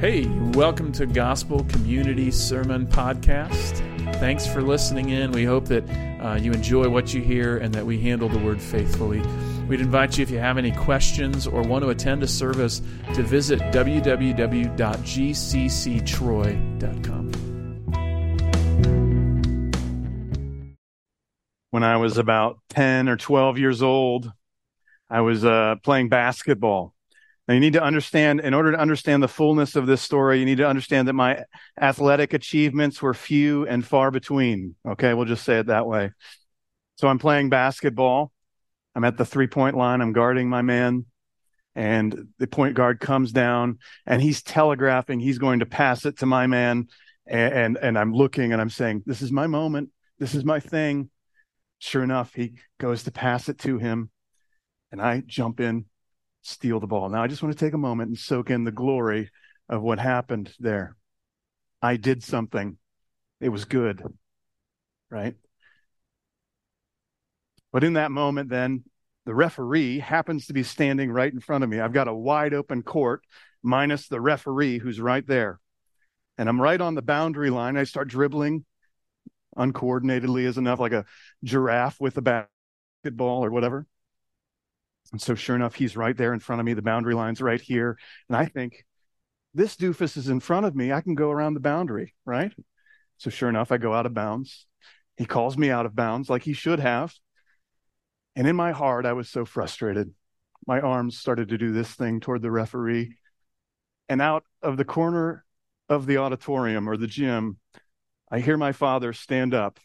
Hey, 0.00 0.26
welcome 0.54 0.92
to 0.92 1.06
Gospel 1.06 1.64
Community 1.64 2.30
Sermon 2.30 2.86
Podcast. 2.86 3.78
Thanks 4.20 4.46
for 4.46 4.62
listening 4.62 5.10
in. 5.10 5.32
We 5.32 5.44
hope 5.44 5.64
that 5.64 5.82
uh, 6.20 6.38
you 6.40 6.52
enjoy 6.52 6.88
what 6.88 7.12
you 7.12 7.20
hear 7.20 7.56
and 7.58 7.74
that 7.74 7.84
we 7.84 7.98
handle 7.98 8.28
the 8.28 8.38
word 8.38 8.62
faithfully. 8.62 9.20
We'd 9.66 9.80
invite 9.80 10.16
you, 10.16 10.22
if 10.22 10.30
you 10.30 10.38
have 10.38 10.56
any 10.56 10.70
questions 10.70 11.48
or 11.48 11.62
want 11.62 11.82
to 11.82 11.88
attend 11.90 12.22
a 12.22 12.28
service, 12.28 12.80
to 13.14 13.24
visit 13.24 13.58
www.gcctroy.com. 13.58 14.52
When 21.70 21.82
I 21.82 21.96
was 21.96 22.18
about 22.18 22.60
10 22.68 23.08
or 23.08 23.16
12 23.16 23.58
years 23.58 23.82
old, 23.82 24.30
I 25.10 25.22
was 25.22 25.44
uh, 25.44 25.74
playing 25.82 26.08
basketball 26.08 26.94
now, 27.48 27.54
you 27.54 27.60
need 27.60 27.72
to 27.72 27.82
understand, 27.82 28.40
in 28.40 28.52
order 28.52 28.72
to 28.72 28.78
understand 28.78 29.22
the 29.22 29.28
fullness 29.28 29.74
of 29.74 29.86
this 29.86 30.02
story, 30.02 30.38
you 30.38 30.44
need 30.44 30.58
to 30.58 30.68
understand 30.68 31.08
that 31.08 31.14
my 31.14 31.44
athletic 31.80 32.34
achievements 32.34 33.00
were 33.00 33.14
few 33.14 33.66
and 33.66 33.84
far 33.84 34.10
between. 34.10 34.74
Okay, 34.86 35.14
we'll 35.14 35.24
just 35.24 35.44
say 35.44 35.58
it 35.58 35.68
that 35.68 35.86
way. 35.86 36.10
So 36.96 37.08
I'm 37.08 37.18
playing 37.18 37.48
basketball. 37.48 38.32
I'm 38.94 39.04
at 39.04 39.16
the 39.16 39.24
three 39.24 39.46
point 39.46 39.78
line. 39.78 40.02
I'm 40.02 40.12
guarding 40.12 40.50
my 40.50 40.60
man. 40.60 41.06
And 41.74 42.28
the 42.38 42.46
point 42.46 42.74
guard 42.74 43.00
comes 43.00 43.32
down 43.32 43.78
and 44.04 44.20
he's 44.20 44.42
telegraphing 44.42 45.20
he's 45.20 45.38
going 45.38 45.60
to 45.60 45.66
pass 45.66 46.04
it 46.04 46.18
to 46.18 46.26
my 46.26 46.46
man. 46.46 46.88
And, 47.26 47.54
and, 47.54 47.78
and 47.80 47.98
I'm 47.98 48.12
looking 48.12 48.52
and 48.52 48.60
I'm 48.60 48.68
saying, 48.68 49.04
This 49.06 49.22
is 49.22 49.32
my 49.32 49.46
moment. 49.46 49.88
This 50.18 50.34
is 50.34 50.44
my 50.44 50.60
thing. 50.60 51.08
Sure 51.78 52.02
enough, 52.02 52.34
he 52.34 52.54
goes 52.78 53.04
to 53.04 53.10
pass 53.10 53.48
it 53.48 53.58
to 53.60 53.78
him. 53.78 54.10
And 54.90 55.00
I 55.00 55.22
jump 55.24 55.60
in 55.60 55.86
steal 56.48 56.80
the 56.80 56.86
ball. 56.86 57.08
Now, 57.08 57.22
I 57.22 57.26
just 57.26 57.42
want 57.42 57.56
to 57.56 57.64
take 57.64 57.74
a 57.74 57.78
moment 57.78 58.08
and 58.08 58.18
soak 58.18 58.50
in 58.50 58.64
the 58.64 58.72
glory 58.72 59.30
of 59.68 59.82
what 59.82 59.98
happened 59.98 60.52
there. 60.58 60.96
I 61.80 61.96
did 61.96 62.24
something, 62.24 62.76
it 63.40 63.50
was 63.50 63.64
good, 63.64 64.02
right? 65.10 65.34
But 67.72 67.84
in 67.84 67.94
that 67.94 68.10
moment, 68.10 68.48
then, 68.48 68.84
the 69.26 69.34
referee 69.34 69.98
happens 69.98 70.46
to 70.46 70.54
be 70.54 70.62
standing 70.62 71.12
right 71.12 71.32
in 71.32 71.40
front 71.40 71.62
of 71.62 71.68
me. 71.68 71.80
I've 71.80 71.92
got 71.92 72.08
a 72.08 72.14
wide 72.14 72.54
open 72.54 72.82
court, 72.82 73.22
minus 73.62 74.08
the 74.08 74.20
referee 74.20 74.78
who's 74.78 75.00
right 75.00 75.26
there. 75.26 75.60
And 76.38 76.48
I'm 76.48 76.60
right 76.60 76.80
on 76.80 76.94
the 76.94 77.02
boundary 77.02 77.50
line. 77.50 77.76
I 77.76 77.84
start 77.84 78.08
dribbling 78.08 78.64
uncoordinatedly 79.58 80.44
is 80.44 80.56
enough, 80.56 80.80
like 80.80 80.92
a 80.92 81.04
giraffe 81.44 82.00
with 82.00 82.16
a 82.16 82.22
basketball 82.22 83.44
or 83.44 83.50
whatever. 83.50 83.86
And 85.12 85.20
so, 85.20 85.34
sure 85.34 85.56
enough, 85.56 85.74
he's 85.74 85.96
right 85.96 86.16
there 86.16 86.34
in 86.34 86.40
front 86.40 86.60
of 86.60 86.66
me. 86.66 86.74
The 86.74 86.82
boundary 86.82 87.14
line's 87.14 87.40
right 87.40 87.60
here. 87.60 87.98
And 88.28 88.36
I 88.36 88.44
think, 88.46 88.84
this 89.54 89.76
doofus 89.76 90.16
is 90.16 90.28
in 90.28 90.40
front 90.40 90.66
of 90.66 90.76
me. 90.76 90.92
I 90.92 91.00
can 91.00 91.14
go 91.14 91.30
around 91.30 91.54
the 91.54 91.60
boundary, 91.60 92.14
right? 92.24 92.52
So, 93.16 93.30
sure 93.30 93.48
enough, 93.48 93.72
I 93.72 93.78
go 93.78 93.94
out 93.94 94.06
of 94.06 94.14
bounds. 94.14 94.66
He 95.16 95.24
calls 95.24 95.56
me 95.58 95.70
out 95.70 95.86
of 95.86 95.96
bounds 95.96 96.30
like 96.30 96.42
he 96.42 96.52
should 96.52 96.78
have. 96.78 97.14
And 98.36 98.46
in 98.46 98.54
my 98.54 98.70
heart, 98.72 99.04
I 99.04 99.14
was 99.14 99.28
so 99.28 99.44
frustrated. 99.44 100.14
My 100.66 100.80
arms 100.80 101.18
started 101.18 101.48
to 101.48 101.58
do 101.58 101.72
this 101.72 101.92
thing 101.92 102.20
toward 102.20 102.42
the 102.42 102.50
referee. 102.50 103.16
And 104.08 104.22
out 104.22 104.44
of 104.62 104.76
the 104.76 104.84
corner 104.84 105.44
of 105.88 106.06
the 106.06 106.18
auditorium 106.18 106.88
or 106.88 106.96
the 106.96 107.06
gym, 107.06 107.58
I 108.30 108.40
hear 108.40 108.56
my 108.56 108.72
father 108.72 109.12
stand 109.12 109.54
up 109.54 109.80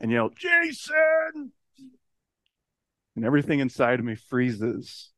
and 0.00 0.10
yell, 0.10 0.30
Jason, 0.30 1.52
and 3.16 3.24
everything 3.24 3.60
inside 3.60 3.98
of 4.00 4.04
me 4.04 4.14
freezes. 4.14 5.10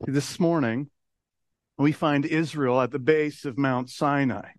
This 0.00 0.38
morning, 0.38 0.90
we 1.78 1.92
find 1.92 2.24
Israel 2.24 2.80
at 2.80 2.90
the 2.90 2.98
base 2.98 3.44
of 3.44 3.58
Mount 3.58 3.90
Sinai. 3.90 4.50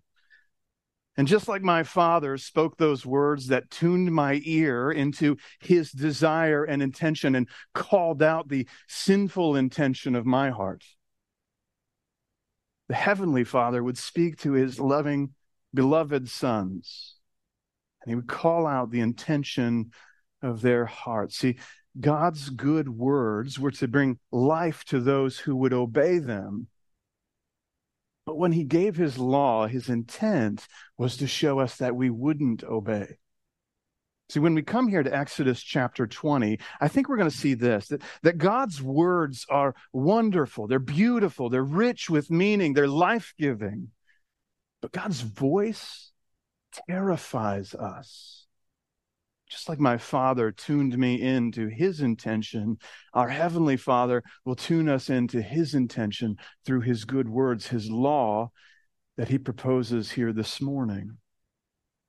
And 1.16 1.26
just 1.26 1.48
like 1.48 1.62
my 1.62 1.82
father 1.82 2.38
spoke 2.38 2.76
those 2.76 3.04
words 3.04 3.48
that 3.48 3.70
tuned 3.70 4.12
my 4.12 4.40
ear 4.44 4.92
into 4.92 5.36
his 5.58 5.90
desire 5.90 6.62
and 6.62 6.80
intention 6.80 7.34
and 7.34 7.48
called 7.74 8.22
out 8.22 8.48
the 8.48 8.68
sinful 8.86 9.56
intention 9.56 10.14
of 10.14 10.24
my 10.24 10.50
heart, 10.50 10.84
the 12.88 12.94
Heavenly 12.94 13.42
Father 13.42 13.82
would 13.82 13.98
speak 13.98 14.38
to 14.38 14.52
his 14.52 14.78
loving, 14.78 15.34
beloved 15.74 16.28
sons, 16.28 17.16
and 18.00 18.10
he 18.12 18.14
would 18.14 18.28
call 18.28 18.66
out 18.66 18.90
the 18.90 19.00
intention 19.00 19.90
of 20.42 20.60
their 20.60 20.86
hearts. 20.86 21.36
See, 21.36 21.58
God's 21.98 22.50
good 22.50 22.88
words 22.88 23.58
were 23.58 23.70
to 23.72 23.88
bring 23.88 24.18
life 24.30 24.84
to 24.86 25.00
those 25.00 25.38
who 25.38 25.56
would 25.56 25.72
obey 25.72 26.18
them. 26.18 26.68
But 28.24 28.38
when 28.38 28.52
he 28.52 28.64
gave 28.64 28.96
his 28.96 29.18
law, 29.18 29.66
his 29.66 29.88
intent 29.88 30.66
was 30.96 31.16
to 31.16 31.26
show 31.26 31.60
us 31.60 31.76
that 31.76 31.96
we 31.96 32.10
wouldn't 32.10 32.62
obey. 32.62 33.16
See, 34.30 34.40
when 34.40 34.54
we 34.54 34.62
come 34.62 34.88
here 34.88 35.02
to 35.02 35.16
Exodus 35.16 35.62
chapter 35.62 36.06
20, 36.06 36.58
I 36.82 36.88
think 36.88 37.08
we're 37.08 37.16
going 37.16 37.30
to 37.30 37.36
see 37.36 37.54
this 37.54 37.88
that, 37.88 38.02
that 38.22 38.36
God's 38.36 38.82
words 38.82 39.46
are 39.48 39.74
wonderful, 39.92 40.66
they're 40.66 40.78
beautiful, 40.78 41.48
they're 41.48 41.62
rich 41.62 42.10
with 42.10 42.30
meaning, 42.30 42.74
they're 42.74 42.86
life 42.86 43.32
giving. 43.38 43.88
But 44.82 44.92
God's 44.92 45.22
voice 45.22 46.12
terrifies 46.88 47.74
us. 47.74 48.37
Just 49.48 49.68
like 49.68 49.80
my 49.80 49.96
Father 49.96 50.52
tuned 50.52 50.98
me 50.98 51.22
into 51.22 51.68
His 51.68 52.00
intention, 52.00 52.78
our 53.14 53.28
Heavenly 53.28 53.76
Father 53.76 54.22
will 54.44 54.56
tune 54.56 54.88
us 54.88 55.08
into 55.08 55.40
His 55.40 55.74
intention 55.74 56.36
through 56.66 56.82
His 56.82 57.04
good 57.04 57.28
words, 57.28 57.68
His 57.68 57.90
law 57.90 58.50
that 59.16 59.28
He 59.28 59.38
proposes 59.38 60.12
here 60.12 60.32
this 60.32 60.60
morning. 60.60 61.18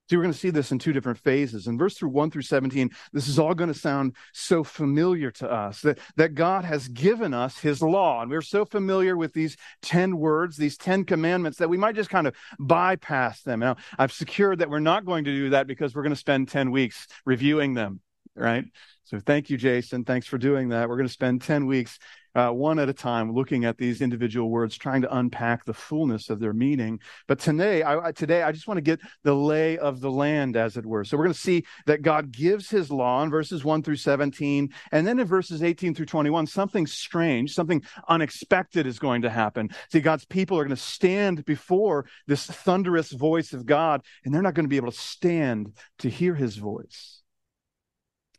See, 0.09 0.17
we're 0.17 0.23
going 0.23 0.33
to 0.33 0.39
see 0.39 0.49
this 0.49 0.71
in 0.71 0.79
two 0.79 0.91
different 0.91 1.19
phases. 1.19 1.67
In 1.67 1.77
verse 1.77 1.95
through 1.95 2.09
1 2.09 2.31
through 2.31 2.41
17, 2.41 2.89
this 3.13 3.27
is 3.27 3.37
all 3.37 3.53
going 3.53 3.71
to 3.71 3.79
sound 3.79 4.15
so 4.33 4.63
familiar 4.63 5.29
to 5.31 5.51
us 5.51 5.81
that, 5.81 5.99
that 6.15 6.33
God 6.33 6.65
has 6.65 6.87
given 6.87 7.31
us 7.31 7.59
his 7.59 7.83
law. 7.83 8.23
And 8.23 8.31
we're 8.31 8.41
so 8.41 8.65
familiar 8.65 9.15
with 9.15 9.33
these 9.33 9.55
10 9.83 10.17
words, 10.17 10.57
these 10.57 10.77
10 10.77 11.05
commandments, 11.05 11.59
that 11.59 11.69
we 11.69 11.77
might 11.77 11.93
just 11.93 12.09
kind 12.09 12.25
of 12.25 12.35
bypass 12.57 13.43
them. 13.43 13.59
Now, 13.59 13.75
I've 13.99 14.11
secured 14.11 14.59
that 14.59 14.69
we're 14.71 14.79
not 14.79 15.05
going 15.05 15.25
to 15.25 15.31
do 15.31 15.51
that 15.51 15.67
because 15.67 15.93
we're 15.93 16.03
going 16.03 16.09
to 16.09 16.15
spend 16.15 16.47
10 16.47 16.71
weeks 16.71 17.05
reviewing 17.23 17.75
them, 17.75 17.99
right? 18.35 18.65
So 19.03 19.19
thank 19.19 19.51
you, 19.51 19.57
Jason. 19.57 20.05
Thanks 20.05 20.25
for 20.25 20.39
doing 20.39 20.69
that. 20.69 20.89
We're 20.89 20.97
going 20.97 21.07
to 21.07 21.13
spend 21.13 21.43
10 21.43 21.67
weeks 21.67 21.99
uh, 22.35 22.49
one 22.49 22.79
at 22.79 22.89
a 22.89 22.93
time, 22.93 23.33
looking 23.33 23.65
at 23.65 23.77
these 23.77 24.01
individual 24.01 24.49
words, 24.49 24.77
trying 24.77 25.01
to 25.01 25.15
unpack 25.15 25.65
the 25.65 25.73
fullness 25.73 26.29
of 26.29 26.39
their 26.39 26.53
meaning. 26.53 26.99
But 27.27 27.39
today, 27.39 27.83
I, 27.83 28.11
today, 28.11 28.43
I 28.43 28.51
just 28.51 28.67
want 28.67 28.77
to 28.77 28.81
get 28.81 28.99
the 29.23 29.33
lay 29.33 29.77
of 29.77 30.01
the 30.01 30.11
land, 30.11 30.55
as 30.55 30.77
it 30.77 30.85
were. 30.85 31.03
So 31.03 31.17
we're 31.17 31.25
going 31.25 31.33
to 31.33 31.39
see 31.39 31.65
that 31.85 32.01
God 32.01 32.31
gives 32.31 32.69
His 32.69 32.91
law 32.91 33.23
in 33.23 33.29
verses 33.29 33.63
one 33.63 33.83
through 33.83 33.97
seventeen, 33.97 34.69
and 34.91 35.05
then 35.05 35.19
in 35.19 35.27
verses 35.27 35.63
eighteen 35.63 35.95
through 35.95 36.05
twenty-one, 36.05 36.47
something 36.47 36.87
strange, 36.87 37.53
something 37.53 37.83
unexpected 38.07 38.85
is 38.85 38.99
going 38.99 39.23
to 39.23 39.29
happen. 39.29 39.69
See, 39.91 39.99
God's 39.99 40.25
people 40.25 40.57
are 40.57 40.63
going 40.63 40.75
to 40.75 40.81
stand 40.81 41.45
before 41.45 42.05
this 42.27 42.45
thunderous 42.45 43.11
voice 43.11 43.53
of 43.53 43.65
God, 43.65 44.01
and 44.23 44.33
they're 44.33 44.41
not 44.41 44.53
going 44.53 44.65
to 44.65 44.69
be 44.69 44.77
able 44.77 44.91
to 44.91 44.97
stand 44.97 45.73
to 45.99 46.09
hear 46.09 46.35
His 46.35 46.57
voice. 46.57 47.18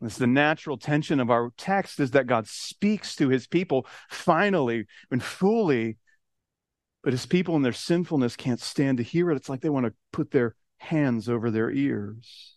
It's 0.03 0.17
the 0.17 0.27
natural 0.27 0.79
tension 0.79 1.21
of 1.21 1.31
our 1.31 1.53
text 1.57 2.01
is 2.01 2.13
that 2.13 2.27
God 2.27 2.47
speaks 2.47 3.17
to 3.17 3.29
his 3.29 3.47
people 3.47 3.87
finally 4.09 4.87
and 5.11 5.23
fully, 5.23 5.99
but 7.05 7.13
his 7.13 7.27
people 7.27 7.57
in 7.57 7.63
their 7.63 7.73
sinfulness 7.73 8.37
can't 8.37 8.61
stand 8.61 8.99
to 8.99 9.05
hear 9.05 9.31
it. 9.31 9.37
It's 9.37 9.49
like 9.49 9.61
they 9.61 9.69
want 9.69 9.87
to 9.87 9.95
put 10.13 10.31
their 10.31 10.55
hands 10.79 11.29
over 11.29 11.51
their 11.51 11.71
ears. 11.71 12.57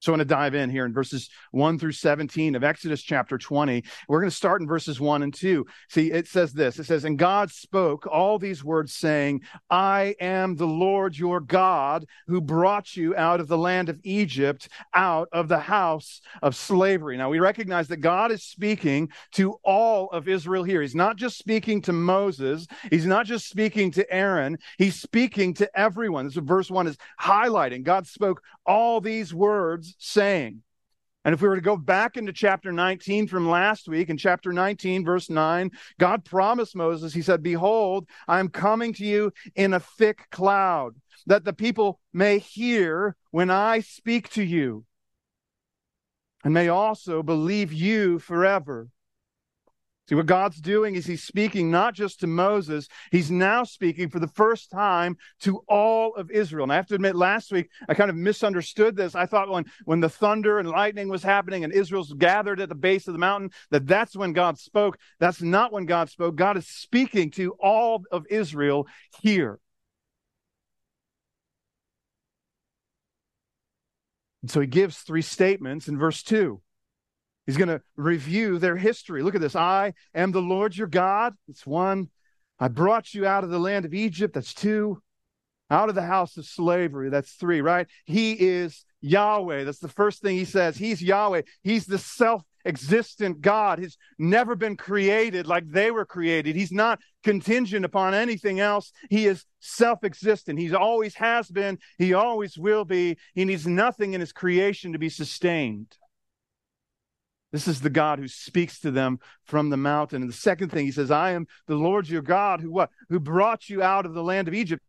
So 0.00 0.12
I 0.12 0.16
want 0.16 0.28
to 0.28 0.34
dive 0.34 0.54
in 0.54 0.68
here 0.68 0.84
in 0.84 0.92
verses 0.92 1.30
1 1.52 1.78
through 1.78 1.92
17 1.92 2.54
of 2.54 2.62
Exodus 2.62 3.02
chapter 3.02 3.38
20. 3.38 3.82
We're 4.08 4.20
going 4.20 4.30
to 4.30 4.36
start 4.36 4.60
in 4.60 4.68
verses 4.68 5.00
1 5.00 5.22
and 5.22 5.32
2. 5.32 5.64
See, 5.88 6.12
it 6.12 6.28
says 6.28 6.52
this 6.52 6.78
it 6.78 6.84
says, 6.84 7.04
And 7.04 7.18
God 7.18 7.50
spoke 7.50 8.06
all 8.06 8.38
these 8.38 8.62
words, 8.62 8.92
saying, 8.92 9.40
I 9.70 10.14
am 10.20 10.54
the 10.54 10.66
Lord 10.66 11.16
your 11.16 11.40
God 11.40 12.04
who 12.26 12.42
brought 12.42 12.94
you 12.94 13.16
out 13.16 13.40
of 13.40 13.48
the 13.48 13.56
land 13.56 13.88
of 13.88 13.98
Egypt, 14.04 14.68
out 14.92 15.28
of 15.32 15.48
the 15.48 15.58
house 15.58 16.20
of 16.42 16.54
slavery. 16.54 17.16
Now 17.16 17.30
we 17.30 17.38
recognize 17.38 17.88
that 17.88 17.98
God 17.98 18.30
is 18.30 18.42
speaking 18.42 19.08
to 19.32 19.58
all 19.64 20.10
of 20.10 20.28
Israel 20.28 20.62
here. 20.62 20.82
He's 20.82 20.94
not 20.94 21.16
just 21.16 21.38
speaking 21.38 21.80
to 21.82 21.94
Moses, 21.94 22.66
he's 22.90 23.06
not 23.06 23.24
just 23.24 23.48
speaking 23.48 23.90
to 23.92 24.12
Aaron, 24.12 24.58
he's 24.76 25.00
speaking 25.00 25.54
to 25.54 25.78
everyone. 25.78 26.26
This 26.26 26.36
is 26.36 26.42
verse 26.44 26.70
1 26.70 26.86
is 26.86 26.98
highlighting. 27.18 27.82
God 27.82 28.06
spoke 28.06 28.42
all 28.66 29.00
these 29.00 29.32
words 29.32 29.85
saying. 29.98 30.62
And 31.24 31.34
if 31.34 31.42
we 31.42 31.48
were 31.48 31.56
to 31.56 31.60
go 31.60 31.76
back 31.76 32.16
into 32.16 32.32
chapter 32.32 32.70
19 32.70 33.26
from 33.26 33.48
last 33.48 33.88
week, 33.88 34.10
in 34.10 34.16
chapter 34.16 34.52
19, 34.52 35.04
verse 35.04 35.28
9, 35.28 35.72
God 35.98 36.24
promised 36.24 36.76
Moses, 36.76 37.12
He 37.12 37.20
said, 37.20 37.42
Behold, 37.42 38.08
I 38.28 38.38
am 38.38 38.48
coming 38.48 38.92
to 38.92 39.04
you 39.04 39.32
in 39.56 39.74
a 39.74 39.80
thick 39.80 40.30
cloud, 40.30 40.94
that 41.26 41.44
the 41.44 41.52
people 41.52 41.98
may 42.12 42.38
hear 42.38 43.16
when 43.32 43.50
I 43.50 43.80
speak 43.80 44.28
to 44.30 44.42
you, 44.44 44.84
and 46.44 46.54
may 46.54 46.68
also 46.68 47.24
believe 47.24 47.72
you 47.72 48.20
forever. 48.20 48.88
See, 50.08 50.14
what 50.14 50.26
God's 50.26 50.60
doing 50.60 50.94
is 50.94 51.06
He's 51.06 51.24
speaking 51.24 51.70
not 51.70 51.94
just 51.94 52.20
to 52.20 52.28
Moses, 52.28 52.88
He's 53.10 53.30
now 53.30 53.64
speaking 53.64 54.08
for 54.08 54.20
the 54.20 54.28
first 54.28 54.70
time 54.70 55.16
to 55.40 55.62
all 55.68 56.14
of 56.14 56.30
Israel. 56.30 56.62
And 56.64 56.72
I 56.72 56.76
have 56.76 56.86
to 56.88 56.94
admit, 56.94 57.16
last 57.16 57.50
week 57.50 57.70
I 57.88 57.94
kind 57.94 58.10
of 58.10 58.16
misunderstood 58.16 58.94
this. 58.94 59.16
I 59.16 59.26
thought 59.26 59.48
when, 59.48 59.64
when 59.84 60.00
the 60.00 60.08
thunder 60.08 60.60
and 60.60 60.68
lightning 60.68 61.08
was 61.08 61.24
happening 61.24 61.64
and 61.64 61.72
Israel's 61.72 62.12
gathered 62.12 62.60
at 62.60 62.68
the 62.68 62.76
base 62.76 63.08
of 63.08 63.14
the 63.14 63.18
mountain, 63.18 63.50
that 63.70 63.86
that's 63.86 64.14
when 64.14 64.32
God 64.32 64.58
spoke. 64.58 64.96
That's 65.18 65.42
not 65.42 65.72
when 65.72 65.86
God 65.86 66.08
spoke. 66.08 66.36
God 66.36 66.56
is 66.56 66.68
speaking 66.68 67.32
to 67.32 67.52
all 67.60 68.04
of 68.12 68.26
Israel 68.30 68.86
here. 69.22 69.58
And 74.42 74.50
so 74.52 74.60
He 74.60 74.68
gives 74.68 74.98
three 74.98 75.22
statements 75.22 75.88
in 75.88 75.98
verse 75.98 76.22
2. 76.22 76.60
He's 77.46 77.56
going 77.56 77.68
to 77.68 77.80
review 77.96 78.58
their 78.58 78.76
history. 78.76 79.22
Look 79.22 79.36
at 79.36 79.40
this. 79.40 79.56
I 79.56 79.94
am 80.14 80.32
the 80.32 80.42
Lord 80.42 80.76
your 80.76 80.88
God. 80.88 81.34
It's 81.48 81.66
one. 81.66 82.10
I 82.58 82.68
brought 82.68 83.14
you 83.14 83.26
out 83.26 83.44
of 83.44 83.50
the 83.50 83.58
land 83.58 83.84
of 83.84 83.94
Egypt. 83.94 84.34
That's 84.34 84.52
two. 84.52 85.00
Out 85.70 85.88
of 85.88 85.94
the 85.94 86.02
house 86.02 86.36
of 86.36 86.46
slavery. 86.46 87.08
That's 87.10 87.32
three, 87.32 87.60
right? 87.60 87.86
He 88.04 88.32
is 88.32 88.84
Yahweh. 89.00 89.64
That's 89.64 89.78
the 89.78 89.88
first 89.88 90.22
thing 90.22 90.36
he 90.36 90.44
says. 90.44 90.76
He's 90.76 91.02
Yahweh. 91.02 91.42
He's 91.62 91.86
the 91.86 91.98
self 91.98 92.42
existent 92.64 93.40
God. 93.40 93.78
He's 93.78 93.96
never 94.18 94.56
been 94.56 94.76
created 94.76 95.46
like 95.46 95.68
they 95.68 95.90
were 95.90 96.04
created. 96.04 96.56
He's 96.56 96.72
not 96.72 97.00
contingent 97.22 97.84
upon 97.84 98.14
anything 98.14 98.58
else. 98.60 98.92
He 99.08 99.26
is 99.26 99.44
self 99.60 100.02
existent. 100.02 100.58
He 100.58 100.74
always 100.74 101.14
has 101.14 101.48
been. 101.48 101.78
He 101.98 102.14
always 102.14 102.58
will 102.58 102.84
be. 102.84 103.16
He 103.34 103.44
needs 103.44 103.66
nothing 103.66 104.14
in 104.14 104.20
his 104.20 104.32
creation 104.32 104.92
to 104.92 104.98
be 104.98 105.08
sustained. 105.08 105.96
This 107.56 107.68
is 107.68 107.80
the 107.80 107.88
God 107.88 108.18
who 108.18 108.28
speaks 108.28 108.80
to 108.80 108.90
them 108.90 109.18
from 109.46 109.70
the 109.70 109.78
mountain. 109.78 110.20
And 110.20 110.30
the 110.30 110.36
second 110.36 110.68
thing 110.68 110.84
he 110.84 110.92
says, 110.92 111.10
I 111.10 111.30
am 111.30 111.46
the 111.66 111.74
Lord 111.74 112.06
your 112.06 112.20
God 112.20 112.60
who 112.60 112.70
what? 112.70 112.90
Who 113.08 113.18
brought 113.18 113.70
you 113.70 113.82
out 113.82 114.04
of 114.04 114.12
the 114.12 114.22
land 114.22 114.46
of 114.46 114.52
Egypt. 114.52 114.82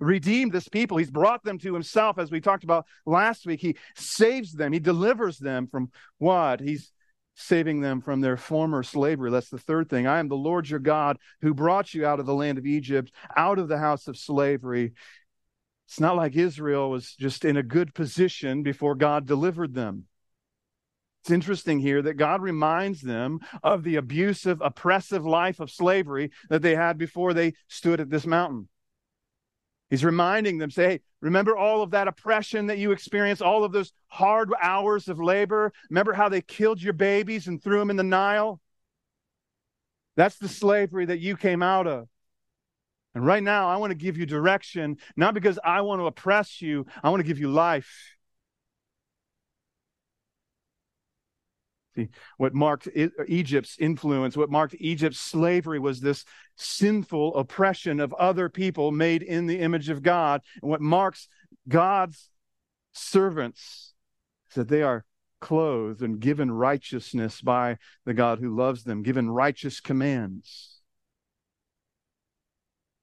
Redeemed 0.00 0.52
this 0.52 0.70
people. 0.70 0.96
He's 0.96 1.10
brought 1.10 1.44
them 1.44 1.58
to 1.58 1.74
himself, 1.74 2.18
as 2.18 2.30
we 2.30 2.40
talked 2.40 2.64
about 2.64 2.86
last 3.04 3.44
week. 3.44 3.60
He 3.60 3.76
saves 3.94 4.54
them. 4.54 4.72
He 4.72 4.78
delivers 4.78 5.36
them 5.36 5.66
from 5.66 5.90
what? 6.16 6.60
He's 6.60 6.92
saving 7.34 7.82
them 7.82 8.00
from 8.00 8.22
their 8.22 8.38
former 8.38 8.82
slavery. 8.82 9.30
That's 9.30 9.50
the 9.50 9.58
third 9.58 9.90
thing. 9.90 10.06
I 10.06 10.18
am 10.18 10.28
the 10.28 10.34
Lord 10.34 10.70
your 10.70 10.80
God 10.80 11.18
who 11.42 11.52
brought 11.52 11.92
you 11.92 12.06
out 12.06 12.20
of 12.20 12.24
the 12.24 12.32
land 12.32 12.56
of 12.56 12.64
Egypt, 12.64 13.12
out 13.36 13.58
of 13.58 13.68
the 13.68 13.76
house 13.76 14.08
of 14.08 14.16
slavery. 14.16 14.94
It's 15.88 16.00
not 16.00 16.16
like 16.16 16.36
Israel 16.36 16.88
was 16.88 17.14
just 17.16 17.44
in 17.44 17.58
a 17.58 17.62
good 17.62 17.92
position 17.92 18.62
before 18.62 18.94
God 18.94 19.26
delivered 19.26 19.74
them. 19.74 20.06
It's 21.22 21.30
interesting 21.30 21.78
here 21.78 22.02
that 22.02 22.14
God 22.14 22.42
reminds 22.42 23.00
them 23.00 23.38
of 23.62 23.84
the 23.84 23.94
abusive, 23.94 24.60
oppressive 24.60 25.24
life 25.24 25.60
of 25.60 25.70
slavery 25.70 26.32
that 26.50 26.62
they 26.62 26.74
had 26.74 26.98
before 26.98 27.32
they 27.32 27.54
stood 27.68 28.00
at 28.00 28.10
this 28.10 28.26
mountain. 28.26 28.68
He's 29.88 30.04
reminding 30.04 30.58
them, 30.58 30.70
say, 30.70 30.84
hey, 30.84 31.00
remember 31.20 31.56
all 31.56 31.82
of 31.82 31.92
that 31.92 32.08
oppression 32.08 32.66
that 32.66 32.78
you 32.78 32.90
experienced, 32.90 33.40
all 33.40 33.62
of 33.62 33.70
those 33.70 33.92
hard 34.08 34.50
hours 34.60 35.06
of 35.06 35.20
labor? 35.20 35.72
Remember 35.90 36.12
how 36.12 36.28
they 36.28 36.40
killed 36.40 36.82
your 36.82 36.94
babies 36.94 37.46
and 37.46 37.62
threw 37.62 37.78
them 37.78 37.90
in 37.90 37.96
the 37.96 38.02
Nile? 38.02 38.60
That's 40.16 40.38
the 40.38 40.48
slavery 40.48 41.04
that 41.04 41.20
you 41.20 41.36
came 41.36 41.62
out 41.62 41.86
of. 41.86 42.08
And 43.14 43.24
right 43.24 43.42
now, 43.42 43.68
I 43.68 43.76
want 43.76 43.92
to 43.92 43.94
give 43.94 44.16
you 44.16 44.26
direction, 44.26 44.96
not 45.14 45.34
because 45.34 45.58
I 45.62 45.82
want 45.82 46.00
to 46.00 46.06
oppress 46.06 46.60
you, 46.60 46.86
I 47.02 47.10
want 47.10 47.20
to 47.20 47.28
give 47.28 47.38
you 47.38 47.48
life. 47.48 48.16
What 52.36 52.54
marked 52.54 52.88
Egypt's 53.26 53.76
influence, 53.78 54.36
what 54.36 54.50
marked 54.50 54.74
Egypt's 54.78 55.20
slavery 55.20 55.78
was 55.78 56.00
this 56.00 56.24
sinful 56.56 57.36
oppression 57.36 58.00
of 58.00 58.12
other 58.14 58.48
people 58.48 58.92
made 58.92 59.22
in 59.22 59.46
the 59.46 59.60
image 59.60 59.88
of 59.88 60.02
God. 60.02 60.40
And 60.62 60.70
what 60.70 60.80
marks 60.80 61.28
God's 61.68 62.30
servants 62.92 63.94
is 64.50 64.54
that 64.54 64.68
they 64.68 64.82
are 64.82 65.04
clothed 65.40 66.02
and 66.02 66.20
given 66.20 66.50
righteousness 66.50 67.40
by 67.40 67.76
the 68.06 68.14
God 68.14 68.38
who 68.38 68.56
loves 68.56 68.84
them, 68.84 69.02
given 69.02 69.28
righteous 69.28 69.80
commands. 69.80 70.71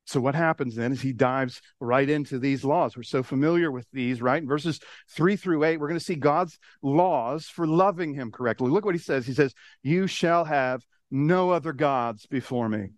So, 0.10 0.20
what 0.20 0.34
happens 0.34 0.76
then 0.76 0.92
is 0.92 1.02
he 1.02 1.14
dives 1.14 1.62
right 1.80 2.10
into 2.10 2.40
these 2.40 2.64
laws. 2.64 2.98
We're 2.98 3.04
so 3.04 3.22
familiar 3.22 3.72
with 3.72 3.86
these, 3.94 4.24
right? 4.24 4.42
In 4.42 4.48
verses 4.48 4.80
three 5.08 5.36
through 5.36 5.64
eight, 5.64 5.78
we're 5.78 5.88
going 5.88 6.00
to 6.00 6.04
see 6.06 6.16
God's 6.16 6.58
laws 6.82 7.46
for 7.46 7.68
loving 7.68 8.16
him 8.16 8.32
correctly. 8.32 8.72
Look 8.72 8.86
what 8.86 8.96
he 8.96 9.00
says. 9.00 9.28
He 9.28 9.34
says, 9.34 9.54
You 9.84 10.08
shall 10.08 10.46
have 10.46 10.84
no 11.12 11.52
other 11.52 11.74
gods 11.74 12.26
before 12.26 12.68
me. 12.68 12.90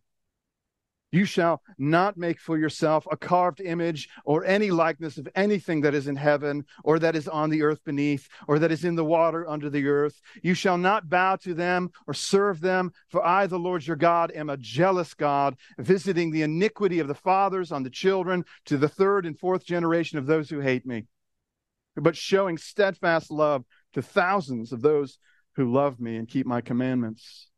You 1.12 1.26
shall 1.26 1.62
not 1.78 2.16
make 2.16 2.40
for 2.40 2.58
yourself 2.58 3.06
a 3.12 3.18
carved 3.18 3.60
image 3.60 4.08
or 4.24 4.46
any 4.46 4.72
likeness 4.72 5.18
of 5.18 5.28
anything 5.36 5.82
that 5.82 5.94
is 5.94 6.08
in 6.08 6.16
heaven 6.16 6.66
or 6.86 7.00
that 7.00 7.18
is 7.18 7.28
on 7.28 7.50
the 7.50 7.64
earth 7.64 7.84
beneath 7.84 8.30
or 8.48 8.60
that 8.60 8.72
is 8.72 8.86
in 8.86 8.96
the 8.96 9.04
water 9.04 9.48
under 9.48 9.70
the 9.70 9.86
earth. 9.88 10.22
You 10.42 10.54
shall 10.54 10.78
not 10.78 11.10
bow 11.10 11.36
to 11.38 11.54
them 11.54 11.92
or 12.08 12.14
serve 12.14 12.62
them, 12.62 12.94
for 13.10 13.26
I, 13.26 13.48
the 13.48 13.60
Lord 13.60 13.86
your 13.86 13.98
God, 13.98 14.32
am 14.32 14.50
a 14.50 14.56
jealous 14.56 15.14
God, 15.14 15.58
visiting 15.78 16.32
the 16.32 16.44
iniquity 16.44 17.00
of 17.00 17.10
the 17.10 17.16
fathers 17.16 17.74
on 17.74 17.84
the 17.84 17.90
children 17.90 18.46
to 18.66 18.78
the 18.78 18.90
third 18.90 19.26
and 19.26 19.38
fourth 19.38 19.66
generation 19.66 20.18
of 20.18 20.28
those 20.28 20.50
who 20.50 20.62
hate 20.62 20.86
me, 20.86 21.08
but 21.98 22.16
showing 22.16 22.58
steadfast 22.58 23.32
love 23.32 23.66
to 23.94 24.02
thousands 24.02 24.72
of 24.72 24.82
those 24.82 25.20
who 25.58 25.74
love 25.74 26.00
me 26.00 26.16
and 26.16 26.30
keep 26.30 26.46
my 26.46 26.62
commandments 26.62 27.51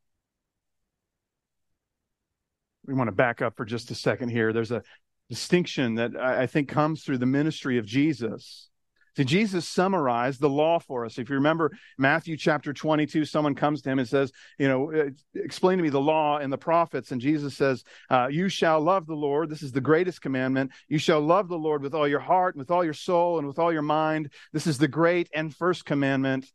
we 2.86 2.94
want 2.94 3.08
to 3.08 3.14
back 3.14 3.42
up 3.42 3.56
for 3.56 3.66
just 3.66 3.92
a 3.92 3.96
second 3.96 4.30
here. 4.30 4.54
There's 4.54 4.72
a 4.72 4.84
distinction 5.30 5.96
that 5.96 6.16
I 6.16 6.48
think 6.48 6.68
comes 6.68 7.04
through 7.04 7.20
the 7.20 7.26
ministry 7.26 7.78
of 7.78 7.86
Jesus. 7.86 8.70
See, 9.16 9.24
Jesus 9.24 9.68
summarized 9.68 10.42
the 10.42 10.50
law 10.50 10.80
for 10.80 11.06
us. 11.06 11.20
If 11.20 11.30
you 11.30 11.36
remember 11.36 11.72
Matthew 12.00 12.36
chapter 12.36 12.74
22, 12.74 13.26
someone 13.26 13.54
comes 13.54 13.84
to 13.84 13.92
him 13.92 14.00
and 14.00 14.08
says, 14.08 14.32
You 14.58 14.68
know, 14.68 14.92
uh, 14.92 15.10
explain 15.36 15.78
to 15.78 15.84
me 15.84 15.90
the 15.90 16.02
law 16.02 16.40
and 16.40 16.52
the 16.52 16.58
prophets. 16.58 17.12
And 17.12 17.22
Jesus 17.22 17.56
says, 17.56 17.84
uh, 18.10 18.28
You 18.32 18.50
shall 18.50 18.82
love 18.82 19.06
the 19.06 19.14
Lord. 19.14 19.50
This 19.50 19.62
is 19.62 19.72
the 19.72 19.82
greatest 19.82 20.22
commandment. 20.22 20.72
You 20.88 20.98
shall 20.98 21.22
love 21.22 21.48
the 21.48 21.58
Lord 21.60 21.84
with 21.84 21.94
all 21.94 22.08
your 22.08 22.20
heart, 22.20 22.56
and 22.56 22.60
with 22.60 22.72
all 22.72 22.84
your 22.84 22.94
soul, 22.94 23.38
and 23.38 23.48
with 23.48 23.60
all 23.60 23.72
your 23.72 23.84
mind. 23.84 24.32
This 24.52 24.66
is 24.66 24.80
the 24.80 24.88
great 24.88 25.30
and 25.34 25.56
first 25.56 25.86
commandment. 25.86 26.52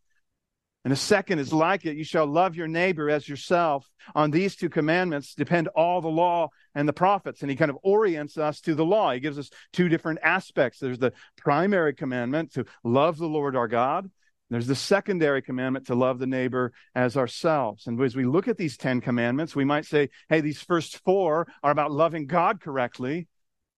And 0.85 0.93
the 0.93 0.97
second 0.97 1.39
is 1.39 1.53
like 1.53 1.85
it 1.85 1.97
you 1.97 2.05
shall 2.05 2.27
love 2.27 2.55
your 2.55 2.69
neighbor 2.69 3.11
as 3.11 3.29
yourself. 3.29 3.91
On 4.15 4.31
these 4.31 4.57
two 4.57 4.69
commandments 4.69 5.35
depend 5.35 5.69
all 5.69 6.01
the 6.01 6.09
law 6.09 6.49
and 6.75 6.89
the 6.89 6.93
prophets. 6.93 7.43
And 7.43 7.51
he 7.51 7.57
kind 7.57 7.71
of 7.71 7.79
orients 7.83 8.39
us 8.39 8.61
to 8.63 8.75
the 8.75 8.85
law. 8.85 9.13
He 9.13 9.21
gives 9.21 9.39
us 9.39 9.51
two 9.73 9.89
different 9.89 10.21
aspects. 10.23 10.79
There's 10.79 10.99
the 10.99 11.13
primary 11.37 11.95
commandment 11.95 12.55
to 12.55 12.65
love 12.85 13.19
the 13.19 13.27
Lord 13.27 13.57
our 13.57 13.69
God. 13.69 14.09
There's 14.51 14.67
the 14.67 14.75
secondary 14.75 15.43
commandment 15.43 15.89
to 15.89 15.95
love 15.95 16.19
the 16.19 16.27
neighbor 16.27 16.73
as 16.95 17.17
ourselves. 17.17 17.87
And 17.87 18.01
as 18.01 18.17
we 18.17 18.25
look 18.25 18.49
at 18.49 18.57
these 18.57 18.79
10 18.79 19.03
commandments, 19.03 19.55
we 19.55 19.65
might 19.65 19.85
say, 19.85 20.09
hey, 20.31 20.41
these 20.41 20.63
first 20.63 21.05
four 21.05 21.49
are 21.63 21.71
about 21.71 21.93
loving 21.93 22.27
God 22.27 22.61
correctly. 22.61 23.29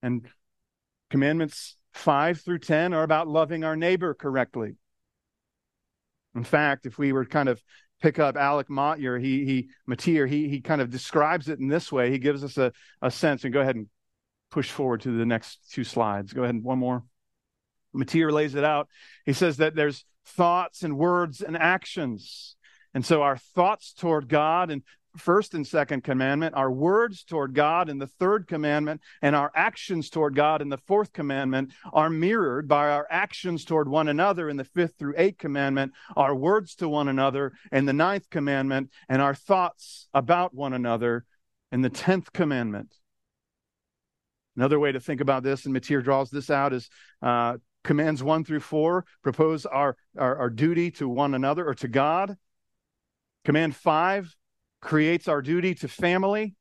And 0.02 0.28
commandments 1.10 1.76
five 1.92 2.40
through 2.40 2.60
10 2.60 2.94
are 2.94 3.02
about 3.02 3.26
loving 3.26 3.64
our 3.64 3.74
neighbor 3.74 4.14
correctly. 4.14 4.76
In 6.34 6.44
fact, 6.44 6.86
if 6.86 6.98
we 6.98 7.12
were 7.12 7.24
kind 7.24 7.48
of 7.48 7.62
pick 8.00 8.18
up 8.18 8.36
Alec 8.36 8.68
Motyer, 8.68 9.18
he 9.18 9.44
he 9.44 9.70
Matier, 9.86 10.26
he 10.26 10.48
he 10.48 10.60
kind 10.60 10.80
of 10.80 10.90
describes 10.90 11.48
it 11.48 11.58
in 11.58 11.68
this 11.68 11.90
way. 11.90 12.10
He 12.10 12.18
gives 12.18 12.44
us 12.44 12.56
a, 12.56 12.72
a 13.02 13.10
sense, 13.10 13.44
and 13.44 13.52
go 13.52 13.60
ahead 13.60 13.76
and 13.76 13.88
push 14.50 14.70
forward 14.70 15.02
to 15.02 15.16
the 15.16 15.26
next 15.26 15.70
two 15.72 15.84
slides. 15.84 16.32
Go 16.32 16.42
ahead 16.42 16.54
and 16.54 16.64
one 16.64 16.78
more. 16.78 17.04
Matier 17.94 18.32
lays 18.32 18.54
it 18.54 18.64
out. 18.64 18.88
He 19.26 19.32
says 19.32 19.58
that 19.58 19.74
there's 19.74 20.04
thoughts 20.24 20.82
and 20.82 20.96
words 20.96 21.40
and 21.40 21.56
actions. 21.56 22.56
And 22.94 23.04
so 23.04 23.22
our 23.22 23.36
thoughts 23.36 23.92
toward 23.92 24.28
God 24.28 24.70
and 24.70 24.82
first 25.16 25.54
and 25.54 25.66
second 25.66 26.04
commandment, 26.04 26.54
our 26.54 26.70
words 26.70 27.24
toward 27.24 27.54
God 27.54 27.88
in 27.88 27.98
the 27.98 28.06
third 28.06 28.46
commandment, 28.46 29.00
and 29.22 29.34
our 29.34 29.50
actions 29.54 30.10
toward 30.10 30.34
God 30.34 30.62
in 30.62 30.68
the 30.68 30.78
fourth 30.78 31.12
commandment 31.12 31.72
are 31.92 32.10
mirrored 32.10 32.68
by 32.68 32.90
our 32.90 33.06
actions 33.10 33.64
toward 33.64 33.88
one 33.88 34.08
another 34.08 34.48
in 34.48 34.56
the 34.56 34.64
fifth 34.64 34.94
through 34.98 35.14
eighth 35.16 35.38
commandment, 35.38 35.92
our 36.16 36.34
words 36.34 36.74
to 36.76 36.88
one 36.88 37.08
another 37.08 37.52
in 37.72 37.86
the 37.86 37.92
ninth 37.92 38.30
commandment, 38.30 38.90
and 39.08 39.20
our 39.20 39.34
thoughts 39.34 40.08
about 40.14 40.54
one 40.54 40.72
another 40.72 41.24
in 41.72 41.82
the 41.82 41.90
tenth 41.90 42.32
commandment. 42.32 42.94
Another 44.56 44.78
way 44.78 44.92
to 44.92 45.00
think 45.00 45.20
about 45.20 45.42
this, 45.42 45.64
and 45.64 45.74
Motyer 45.74 46.02
draws 46.02 46.30
this 46.30 46.50
out, 46.50 46.72
is 46.72 46.90
uh, 47.22 47.56
commands 47.82 48.22
one 48.22 48.44
through 48.44 48.60
four 48.60 49.06
propose 49.22 49.64
our, 49.64 49.96
our, 50.18 50.36
our 50.36 50.50
duty 50.50 50.90
to 50.90 51.08
one 51.08 51.34
another 51.34 51.66
or 51.66 51.74
to 51.74 51.88
God. 51.88 52.36
Command 53.44 53.74
five 53.74 54.36
creates 54.80 55.28
our 55.28 55.42
duty 55.42 55.74
to 55.76 55.88
family. 55.88 56.54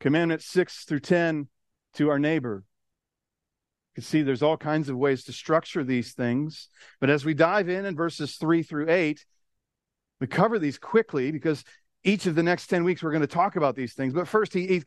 Commandment 0.00 0.42
6 0.42 0.84
through 0.84 1.00
10 1.00 1.48
to 1.94 2.10
our 2.10 2.18
neighbor. 2.18 2.64
You 3.92 4.02
can 4.02 4.04
see 4.04 4.22
there's 4.22 4.42
all 4.42 4.56
kinds 4.56 4.88
of 4.88 4.96
ways 4.96 5.24
to 5.24 5.32
structure 5.32 5.84
these 5.84 6.12
things. 6.12 6.68
But 7.00 7.10
as 7.10 7.24
we 7.24 7.32
dive 7.32 7.68
in 7.68 7.84
in 7.84 7.96
verses 7.96 8.36
3 8.36 8.62
through 8.62 8.90
8, 8.90 9.24
we 10.20 10.26
cover 10.26 10.58
these 10.58 10.78
quickly 10.78 11.30
because 11.30 11.64
each 12.02 12.26
of 12.26 12.34
the 12.34 12.42
next 12.42 12.66
10 12.66 12.84
weeks, 12.84 13.02
we're 13.02 13.12
going 13.12 13.20
to 13.22 13.26
talk 13.26 13.56
about 13.56 13.76
these 13.76 13.94
things. 13.94 14.12
But 14.12 14.28
first, 14.28 14.52
he, 14.52 14.66
he 14.66 14.82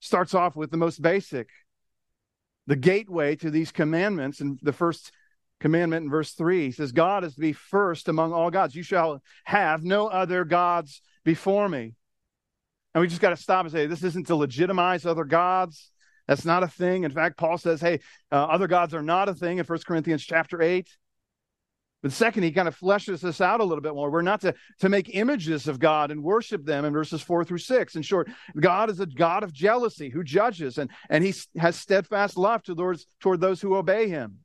starts 0.00 0.34
off 0.34 0.56
with 0.56 0.70
the 0.70 0.76
most 0.76 1.00
basic 1.00 1.48
the 2.66 2.76
gateway 2.76 3.36
to 3.36 3.50
these 3.50 3.72
commandments. 3.72 4.40
And 4.40 4.58
the 4.62 4.72
first 4.72 5.12
commandment 5.62 6.04
in 6.04 6.10
verse 6.10 6.32
3 6.32 6.66
he 6.66 6.72
says, 6.72 6.92
God 6.92 7.24
is 7.24 7.34
to 7.34 7.40
be 7.40 7.52
first 7.52 8.08
among 8.08 8.32
all 8.32 8.50
gods. 8.50 8.74
You 8.74 8.82
shall 8.82 9.22
have 9.44 9.82
no 9.82 10.08
other 10.08 10.44
gods 10.44 11.00
before 11.24 11.68
me. 11.68 11.94
And 12.94 13.00
we 13.00 13.08
just 13.08 13.22
got 13.22 13.30
to 13.30 13.36
stop 13.36 13.64
and 13.64 13.72
say, 13.72 13.86
this 13.86 14.02
isn't 14.02 14.26
to 14.26 14.36
legitimize 14.36 15.06
other 15.06 15.24
gods. 15.24 15.90
That's 16.28 16.44
not 16.44 16.62
a 16.62 16.68
thing. 16.68 17.04
In 17.04 17.10
fact, 17.10 17.38
Paul 17.38 17.56
says, 17.56 17.80
hey, 17.80 18.00
uh, 18.30 18.44
other 18.44 18.66
gods 18.66 18.92
are 18.92 19.02
not 19.02 19.28
a 19.28 19.34
thing 19.34 19.58
in 19.58 19.64
1 19.64 19.78
Corinthians 19.86 20.24
chapter 20.24 20.60
8. 20.60 20.88
But 22.02 22.12
second, 22.12 22.42
he 22.42 22.50
kind 22.50 22.66
of 22.66 22.76
fleshes 22.76 23.20
this 23.20 23.40
out 23.40 23.60
a 23.60 23.64
little 23.64 23.82
bit 23.82 23.94
more. 23.94 24.10
We're 24.10 24.22
not 24.22 24.40
to, 24.40 24.54
to 24.80 24.88
make 24.88 25.14
images 25.14 25.68
of 25.68 25.78
God 25.78 26.10
and 26.10 26.24
worship 26.24 26.64
them 26.64 26.84
in 26.84 26.92
verses 26.92 27.22
four 27.22 27.44
through 27.44 27.58
six. 27.58 27.94
In 27.94 28.02
short, 28.02 28.28
God 28.58 28.90
is 28.90 28.98
a 28.98 29.06
God 29.06 29.44
of 29.44 29.52
jealousy 29.52 30.10
who 30.10 30.24
judges, 30.24 30.78
and, 30.78 30.90
and 31.08 31.22
he 31.22 31.32
has 31.56 31.76
steadfast 31.76 32.36
love 32.36 32.64
towards, 32.64 33.06
toward 33.20 33.40
those 33.40 33.60
who 33.60 33.76
obey 33.76 34.08
him. 34.08 34.38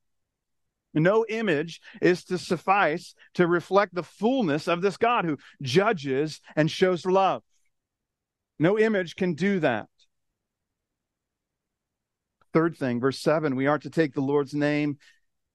No 1.04 1.26
image 1.28 1.82
is 2.02 2.24
to 2.26 2.38
suffice 2.38 3.14
to 3.36 3.48
reflect 3.48 3.94
the 3.94 4.04
fullness 4.04 4.68
of 4.68 4.82
this 4.82 4.98
God 4.98 5.26
who 5.26 5.38
judges 5.62 6.42
and 6.56 6.70
shows 6.70 7.06
love. 7.06 7.44
No 8.60 8.78
image 8.80 9.16
can 9.16 9.34
do 9.34 9.60
that. 9.60 9.88
Third 12.54 12.76
thing, 12.76 13.00
verse 13.00 13.20
7 13.20 13.56
we 13.56 13.68
aren't 13.68 13.84
to 13.84 13.90
take 13.90 14.14
the 14.14 14.22
Lord's 14.22 14.54
name 14.54 14.98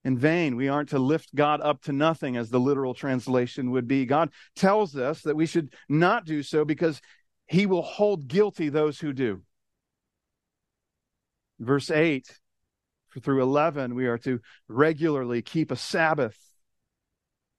in 0.04 0.18
vain. 0.18 0.56
We 0.56 0.68
aren't 0.68 0.90
to 0.90 0.98
lift 0.98 1.34
God 1.34 1.60
up 1.60 1.82
to 1.82 1.92
nothing, 1.92 2.36
as 2.36 2.50
the 2.50 2.60
literal 2.60 2.94
translation 2.94 3.70
would 3.70 3.88
be. 3.88 4.06
God 4.06 4.30
tells 4.56 4.96
us 4.96 5.22
that 5.22 5.36
we 5.36 5.46
should 5.46 5.72
not 5.88 6.24
do 6.24 6.42
so 6.42 6.64
because 6.64 7.00
he 7.46 7.66
will 7.66 7.82
hold 7.82 8.28
guilty 8.28 8.68
those 8.68 9.00
who 9.00 9.12
do. 9.12 9.42
Verse 11.58 11.90
8 11.90 12.40
through 13.20 13.42
11, 13.42 13.94
we 13.94 14.06
are 14.06 14.18
to 14.18 14.40
regularly 14.68 15.42
keep 15.42 15.70
a 15.70 15.76
Sabbath. 15.76 16.38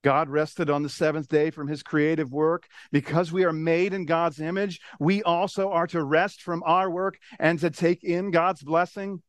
God 0.04 0.30
rested 0.30 0.70
on 0.70 0.84
the 0.84 0.90
seventh 0.90 1.30
day 1.30 1.50
from 1.50 1.68
his 1.68 1.82
creative 1.82 2.32
work. 2.32 2.68
Because 2.92 3.32
we 3.32 3.46
are 3.46 3.54
made 3.54 3.94
in 3.94 4.06
God's 4.06 4.40
image, 4.40 4.82
we 5.00 5.24
also 5.24 5.72
are 5.72 5.88
to 5.88 6.04
rest 6.04 6.42
from 6.42 6.62
our 6.66 6.90
work 6.90 7.18
and 7.40 7.58
to 7.60 7.70
take 7.70 8.04
in 8.04 8.30
God's 8.30 8.62
blessing. 8.62 9.22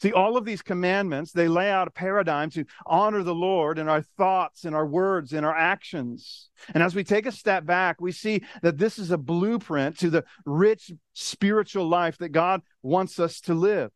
See, 0.00 0.12
all 0.12 0.36
of 0.36 0.44
these 0.44 0.60
commandments, 0.60 1.32
they 1.32 1.48
lay 1.48 1.70
out 1.70 1.88
a 1.88 1.90
paradigm 1.90 2.50
to 2.50 2.64
honor 2.84 3.22
the 3.22 3.34
Lord 3.34 3.78
in 3.78 3.88
our 3.88 4.02
thoughts, 4.02 4.64
in 4.64 4.74
our 4.74 4.86
words, 4.86 5.32
in 5.32 5.44
our 5.44 5.56
actions. 5.56 6.50
And 6.74 6.82
as 6.82 6.94
we 6.94 7.04
take 7.04 7.26
a 7.26 7.32
step 7.32 7.64
back, 7.64 8.00
we 8.00 8.12
see 8.12 8.42
that 8.62 8.76
this 8.76 8.98
is 8.98 9.12
a 9.12 9.18
blueprint 9.18 9.98
to 10.00 10.10
the 10.10 10.24
rich 10.44 10.90
spiritual 11.12 11.88
life 11.88 12.18
that 12.18 12.30
God 12.30 12.62
wants 12.82 13.18
us 13.20 13.40
to 13.42 13.54
live. 13.54 13.92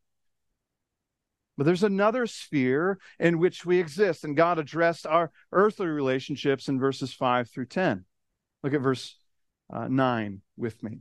But 1.59 1.65
there's 1.65 1.83
another 1.83 2.25
sphere 2.25 2.99
in 3.19 3.37
which 3.37 3.65
we 3.65 3.81
exist, 3.81 4.23
and 4.23 4.33
God 4.33 4.59
addressed 4.59 5.05
our 5.05 5.29
earthly 5.51 5.87
relationships 5.87 6.69
in 6.69 6.79
verses 6.79 7.11
5 7.11 7.49
through 7.49 7.65
10. 7.65 8.05
Look 8.63 8.73
at 8.73 8.79
verse 8.79 9.17
uh, 9.69 9.89
9 9.89 10.39
with 10.55 10.81
me. 10.81 10.99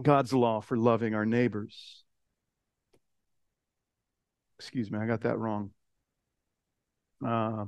God's 0.00 0.32
law 0.32 0.62
for 0.62 0.78
loving 0.78 1.14
our 1.14 1.26
neighbors. 1.26 2.04
Excuse 4.58 4.90
me, 4.90 4.98
I 4.98 5.06
got 5.06 5.20
that 5.20 5.36
wrong. 5.36 5.72
Uh, 7.22 7.66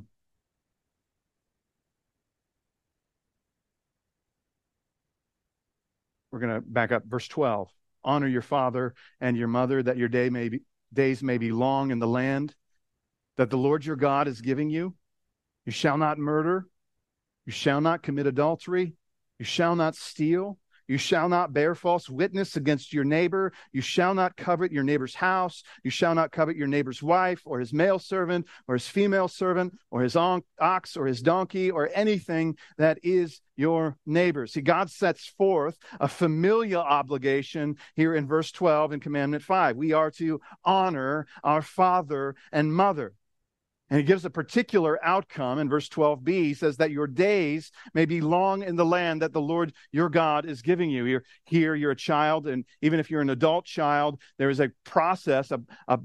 we're 6.31 6.39
going 6.39 6.55
to 6.55 6.63
back 6.63 6.91
up 6.91 7.05
verse 7.05 7.29
12 7.29 7.71
honor 8.03 8.27
your 8.27 8.41
father 8.41 8.95
and 9.21 9.37
your 9.37 9.49
mother 9.49 9.83
that 9.83 9.99
your 9.99 10.09
day 10.09 10.31
may 10.31 10.49
be 10.49 10.63
days 10.93 11.23
may 11.23 11.39
be 11.39 11.53
long 11.53 11.91
in 11.91 11.99
the 11.99 12.07
land 12.07 12.55
that 13.37 13.51
the 13.51 13.59
Lord 13.59 13.85
your 13.85 13.97
God 13.97 14.29
is 14.29 14.41
giving 14.41 14.71
you. 14.71 14.95
You 15.65 15.73
shall 15.73 15.99
not 15.99 16.19
murder. 16.19 16.67
You 17.47 17.53
shall 17.53 17.81
not 17.81 18.03
commit 18.03 18.27
adultery. 18.27 18.95
You 19.39 19.45
shall 19.45 19.77
not 19.77 19.95
steal. 19.95 20.59
You 20.89 20.99
shall 20.99 21.29
not 21.29 21.53
bear 21.53 21.75
false 21.75 22.09
witness 22.09 22.57
against 22.57 22.93
your 22.93 23.05
neighbor. 23.05 23.53
You 23.73 23.83
shall 23.83 24.15
not 24.15 24.37
covet 24.37 24.73
your 24.73 24.83
neighbor's 24.83 25.15
house. 25.15 25.63
You 25.85 25.91
shall 25.91 26.15
not 26.15 26.33
covet 26.33 26.57
your 26.57 26.67
neighbor's 26.67 27.03
wife, 27.03 27.43
or 27.45 27.61
his 27.61 27.73
male 27.73 27.99
servant, 27.99 28.47
or 28.67 28.75
his 28.75 28.89
female 28.89 29.29
servant, 29.29 29.79
or 29.91 30.01
his 30.01 30.17
ox, 30.17 30.97
or 30.97 31.07
his 31.07 31.21
donkey, 31.21 31.71
or 31.71 31.91
anything 31.95 32.57
that 32.79 32.99
is 33.03 33.41
your 33.57 33.97
neighbor. 34.07 34.47
See, 34.47 34.63
God 34.63 34.91
sets 34.91 35.27
forth 35.27 35.77
a 36.01 36.09
familial 36.09 36.83
obligation 36.83 37.77
here 37.95 38.15
in 38.15 38.27
verse 38.27 38.51
12 38.51 38.95
in 38.95 39.01
Commandment 39.01 39.43
5. 39.43 39.77
We 39.77 39.93
are 39.93 40.11
to 40.13 40.41
honor 40.65 41.27
our 41.45 41.61
father 41.63 42.35
and 42.51 42.73
mother. 42.73 43.13
And 43.91 43.99
he 43.99 44.05
gives 44.05 44.25
a 44.25 44.31
particular 44.31 44.99
outcome 45.05 45.59
in 45.59 45.69
verse 45.69 45.89
12b. 45.89 46.29
He 46.29 46.55
says 46.55 46.77
that 46.77 46.91
your 46.91 47.07
days 47.07 47.73
may 47.95 48.05
be 48.05 48.21
long 48.21 48.63
in 48.63 48.77
the 48.77 48.85
land 48.85 49.23
that 49.23 49.33
the 49.33 49.41
Lord 49.41 49.73
your 49.93 50.11
God 50.11 50.45
is 50.45 50.61
giving 50.61 50.91
you. 50.91 51.07
You're 51.07 51.25
here, 51.45 51.75
you're 51.75 51.93
a 51.93 51.97
child, 51.97 52.47
and 52.47 52.65
even 52.83 53.01
if 53.01 53.11
you're 53.11 53.23
an 53.23 53.31
adult 53.31 53.65
child, 53.65 54.21
there 54.37 54.51
is 54.51 54.61
a 54.61 54.71
process, 54.85 55.51
a, 55.51 55.61
a 55.87 56.01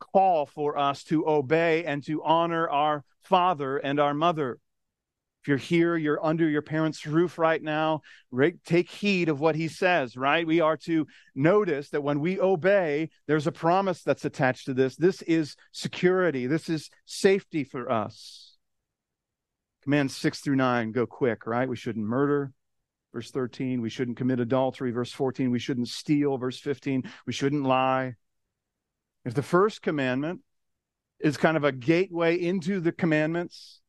call 0.00 0.46
for 0.46 0.78
us 0.78 1.04
to 1.04 1.28
obey 1.28 1.84
and 1.84 2.02
to 2.04 2.22
honor 2.22 2.68
our 2.68 3.04
father 3.22 3.76
and 3.76 4.00
our 4.00 4.14
mother. 4.14 4.58
If 5.42 5.48
you're 5.48 5.56
here, 5.56 5.96
you're 5.96 6.24
under 6.24 6.48
your 6.48 6.62
parents' 6.62 7.04
roof 7.04 7.36
right 7.36 7.60
now, 7.60 8.02
take 8.64 8.88
heed 8.88 9.28
of 9.28 9.40
what 9.40 9.56
he 9.56 9.66
says, 9.66 10.16
right? 10.16 10.46
We 10.46 10.60
are 10.60 10.76
to 10.78 11.08
notice 11.34 11.88
that 11.90 12.04
when 12.04 12.20
we 12.20 12.38
obey, 12.38 13.10
there's 13.26 13.48
a 13.48 13.52
promise 13.52 14.04
that's 14.04 14.24
attached 14.24 14.66
to 14.66 14.74
this. 14.74 14.94
This 14.94 15.20
is 15.22 15.56
security, 15.72 16.46
this 16.46 16.68
is 16.68 16.90
safety 17.06 17.64
for 17.64 17.90
us. 17.90 18.56
Commands 19.82 20.16
six 20.16 20.38
through 20.38 20.54
nine 20.54 20.92
go 20.92 21.06
quick, 21.06 21.44
right? 21.44 21.68
We 21.68 21.74
shouldn't 21.74 22.06
murder. 22.06 22.52
Verse 23.12 23.32
13, 23.32 23.82
we 23.82 23.90
shouldn't 23.90 24.16
commit 24.16 24.38
adultery. 24.38 24.92
Verse 24.92 25.10
14, 25.10 25.50
we 25.50 25.58
shouldn't 25.58 25.88
steal. 25.88 26.38
Verse 26.38 26.60
15, 26.60 27.02
we 27.26 27.32
shouldn't 27.32 27.64
lie. 27.64 28.14
If 29.24 29.34
the 29.34 29.42
first 29.42 29.82
commandment 29.82 30.40
is 31.18 31.36
kind 31.36 31.56
of 31.56 31.64
a 31.64 31.72
gateway 31.72 32.36
into 32.36 32.80
the 32.80 32.92
commandments, 32.92 33.81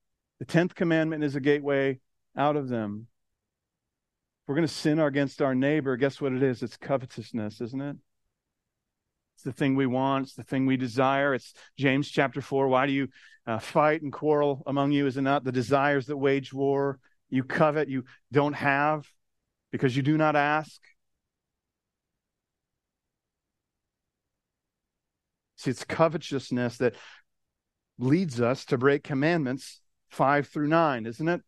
the 0.43 0.51
tenth 0.51 0.75
commandment 0.75 1.23
is 1.23 1.37
a 1.37 1.39
gateway 1.39 1.97
out 2.35 2.57
of 2.57 2.67
them. 2.67 3.07
If 4.41 4.49
we're 4.49 4.55
going 4.55 4.67
to 4.67 4.73
sin 4.73 4.99
against 4.99 5.41
our 5.41 5.55
neighbor, 5.55 5.95
guess 5.95 6.19
what 6.19 6.33
it 6.33 6.43
is? 6.43 6.61
It's 6.61 6.75
covetousness, 6.75 7.61
isn't 7.61 7.81
it? 7.81 7.95
It's 9.35 9.45
the 9.45 9.53
thing 9.53 9.77
we 9.77 9.85
want. 9.85 10.25
It's 10.25 10.35
the 10.35 10.43
thing 10.43 10.65
we 10.65 10.75
desire. 10.75 11.33
It's 11.33 11.53
James 11.79 12.09
chapter 12.09 12.41
4. 12.41 12.67
Why 12.67 12.87
do 12.87 12.91
you 12.91 13.07
uh, 13.47 13.59
fight 13.59 14.01
and 14.01 14.11
quarrel 14.11 14.63
among 14.67 14.91
you? 14.91 15.07
Is 15.07 15.15
it 15.15 15.21
not 15.21 15.45
the 15.45 15.51
desires 15.53 16.07
that 16.07 16.17
wage 16.17 16.51
war? 16.51 16.99
You 17.29 17.45
covet, 17.45 17.87
you 17.87 18.03
don't 18.29 18.51
have 18.51 19.07
because 19.71 19.95
you 19.95 20.03
do 20.03 20.17
not 20.17 20.35
ask. 20.35 20.81
See, 25.55 25.71
it's 25.71 25.85
covetousness 25.85 26.79
that 26.79 26.95
leads 27.97 28.41
us 28.41 28.65
to 28.65 28.77
break 28.77 29.05
commandments 29.05 29.79
5 30.13 30.47
through 30.47 30.67
9, 30.67 31.05
isn't 31.05 31.27
it? 31.27 31.41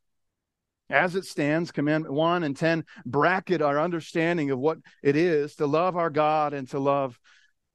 As 0.89 1.15
it 1.15 1.25
stands, 1.25 1.71
commandment 1.71 2.13
1 2.13 2.43
and 2.43 2.55
10 2.55 2.85
bracket 3.05 3.61
our 3.61 3.79
understanding 3.79 4.51
of 4.51 4.59
what 4.59 4.77
it 5.01 5.15
is 5.15 5.55
to 5.55 5.65
love 5.65 5.95
our 5.95 6.09
God 6.09 6.53
and 6.53 6.69
to 6.69 6.79
love 6.79 7.19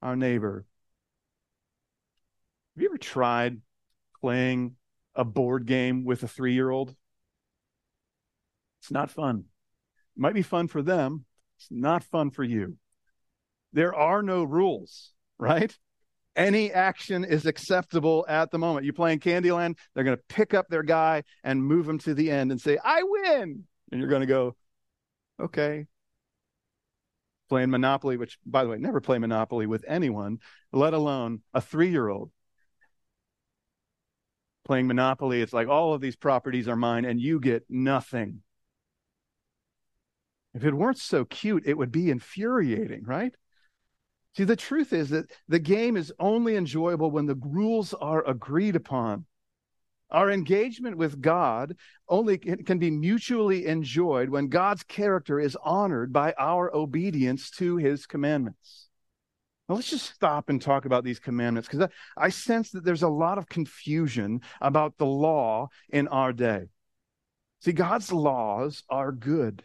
our 0.03 0.17
neighbor. 0.17 0.65
Have 2.77 2.83
you 2.83 2.89
ever 2.89 2.99
tried 2.99 3.61
playing 4.21 4.77
a 5.15 5.25
board 5.25 5.67
game 5.67 6.05
with 6.05 6.23
a 6.23 6.29
three 6.29 6.55
year 6.55 6.71
old? 6.71 6.95
It's 8.81 8.91
not 8.91 9.11
fun. 9.11 9.45
It 10.17 10.21
might 10.21 10.35
be 10.35 10.43
fun 10.43 10.69
for 10.69 10.83
them, 10.83 11.25
it's 11.59 11.69
not 11.71 12.05
fun 12.05 12.31
for 12.31 12.45
you. 12.45 12.77
There 13.73 13.95
are 13.95 14.23
no 14.23 14.45
rules, 14.45 15.13
right? 15.39 15.77
Any 16.37 16.73
action 16.73 17.25
is 17.25 17.47
acceptable 17.47 18.25
at 18.29 18.51
the 18.51 18.59
moment. 18.59 18.87
You 18.87 18.93
play 18.93 19.13
in 19.13 19.21
Candyland, 19.21 19.77
they're 19.95 20.05
going 20.05 20.17
to 20.17 20.23
pick 20.29 20.55
up 20.55 20.69
their 20.69 20.83
guy 20.83 21.25
and 21.43 21.63
move 21.63 21.89
him 21.89 21.99
to 22.01 22.15
the 22.15 22.31
end 22.31 22.51
and 22.51 22.61
say, 22.61 22.79
I 22.83 23.03
win. 23.03 23.65
And 23.91 24.01
you're 24.01 24.09
going 24.09 24.21
to 24.21 24.27
go, 24.27 24.57
okay. 25.41 25.87
Playing 27.49 27.71
Monopoly, 27.71 28.17
which, 28.17 28.39
by 28.47 28.63
the 28.63 28.71
way, 28.71 28.79
never 28.79 29.01
play 29.01 29.19
Monopoly 29.19 29.67
with 29.67 29.85
anyone, 29.89 30.39
let 30.73 30.95
alone 30.95 31.41
a 31.53 31.61
three 31.61 31.91
year 31.91 32.09
old. 32.09 32.31
Playing 34.65 34.87
Monopoly, 34.87 35.43
it's 35.43 35.53
like 35.53 35.67
all 35.67 35.95
of 35.95 36.01
these 36.01 36.15
properties 36.15 36.69
are 36.69 36.77
mine 36.77 37.05
and 37.05 37.21
you 37.21 37.41
get 37.41 37.65
nothing. 37.69 38.43
If 40.55 40.65
it 40.65 40.75
weren't 40.75 40.99
so 40.99 41.25
cute, 41.25 41.65
it 41.67 41.77
would 41.77 41.91
be 41.91 42.11
infuriating, 42.11 43.05
right? 43.05 43.35
See, 44.37 44.45
the 44.45 44.57
truth 44.57 44.93
is 44.93 45.11
that 45.11 45.31
the 45.49 45.59
game 45.59 45.97
is 45.97 46.13
only 46.19 46.57
enjoyable 46.57 47.11
when 47.11 47.27
the 47.27 47.35
rules 47.35 47.95
are 47.95 48.27
agreed 48.27 48.77
upon. 48.77 49.27
Our 50.11 50.31
engagement 50.31 50.97
with 50.97 51.21
God 51.21 51.77
only 52.09 52.39
can 52.39 52.79
be 52.79 52.91
mutually 52.91 53.67
enjoyed 53.67 54.29
when 54.29 54.49
God's 54.49 54.83
character 54.83 55.39
is 55.39 55.57
honored 55.63 56.13
by 56.13 56.35
our 56.39 56.75
obedience 56.75 57.51
to 57.53 57.77
his 57.77 58.07
commandments. 58.07 58.89
Now, 59.69 59.77
let's 59.77 59.91
just 59.91 60.13
stop 60.13 60.49
and 60.49 60.61
talk 60.61 60.85
about 60.85 61.05
these 61.05 61.21
commandments 61.21 61.69
because 61.69 61.89
I, 62.17 62.25
I, 62.25 62.29
sense 62.31 62.73
that 62.73 62.85
there's 62.85 63.05
a 63.05 63.09
lot 63.09 63.39
of 63.39 63.49
confusion 63.49 64.41
about 64.61 64.99
the 64.99 65.07
law 65.07 65.69
in 65.91 66.09
our 66.09 66.33
day. 66.33 66.71
See, 67.61 67.71
God's 67.71 68.11
laws 68.11 68.83
are 68.89 69.13
good. 69.13 69.63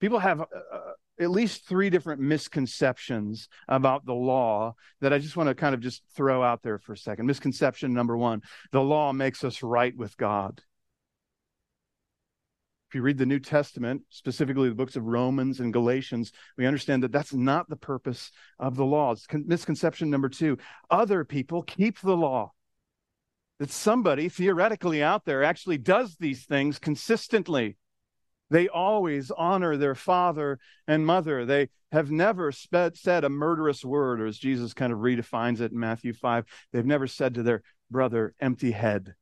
People 0.00 0.20
have 0.20 0.40
uh, 0.40 0.44
uh 0.44 0.92
at 1.20 1.30
least 1.30 1.66
three 1.66 1.90
different 1.90 2.20
misconceptions 2.20 3.48
about 3.68 4.04
the 4.04 4.14
law 4.14 4.74
that 5.00 5.12
I 5.12 5.18
just 5.18 5.36
want 5.36 5.48
to 5.48 5.54
kind 5.54 5.74
of 5.74 5.80
just 5.80 6.02
throw 6.14 6.42
out 6.42 6.62
there 6.62 6.78
for 6.78 6.92
a 6.92 6.98
second. 6.98 7.26
Misconception 7.26 7.92
number 7.92 8.16
one 8.16 8.42
the 8.72 8.82
law 8.82 9.12
makes 9.12 9.44
us 9.44 9.62
right 9.62 9.96
with 9.96 10.16
God. 10.16 10.60
If 12.88 12.96
you 12.96 13.02
read 13.02 13.18
the 13.18 13.26
New 13.26 13.40
Testament, 13.40 14.02
specifically 14.08 14.68
the 14.68 14.74
books 14.74 14.94
of 14.94 15.04
Romans 15.04 15.58
and 15.58 15.72
Galatians, 15.72 16.32
we 16.56 16.66
understand 16.66 17.02
that 17.02 17.10
that's 17.10 17.34
not 17.34 17.68
the 17.68 17.76
purpose 17.76 18.30
of 18.58 18.76
the 18.76 18.84
law. 18.84 19.12
It's 19.12 19.26
misconception 19.32 20.10
number 20.10 20.28
two 20.28 20.58
other 20.90 21.24
people 21.24 21.62
keep 21.62 22.00
the 22.00 22.16
law. 22.16 22.52
That 23.60 23.70
somebody 23.70 24.28
theoretically 24.28 25.02
out 25.02 25.24
there 25.24 25.44
actually 25.44 25.78
does 25.78 26.16
these 26.16 26.44
things 26.44 26.78
consistently. 26.78 27.76
They 28.50 28.68
always 28.68 29.30
honor 29.30 29.76
their 29.76 29.94
father 29.94 30.58
and 30.86 31.06
mother. 31.06 31.44
They 31.44 31.70
have 31.92 32.10
never 32.10 32.52
sped, 32.52 32.96
said 32.96 33.24
a 33.24 33.28
murderous 33.28 33.84
word, 33.84 34.20
or 34.20 34.26
as 34.26 34.38
Jesus 34.38 34.74
kind 34.74 34.92
of 34.92 34.98
redefines 34.98 35.60
it 35.60 35.72
in 35.72 35.78
Matthew 35.78 36.12
5, 36.12 36.44
they've 36.72 36.84
never 36.84 37.06
said 37.06 37.34
to 37.34 37.42
their 37.42 37.62
brother, 37.90 38.34
empty 38.40 38.72
head. 38.72 39.14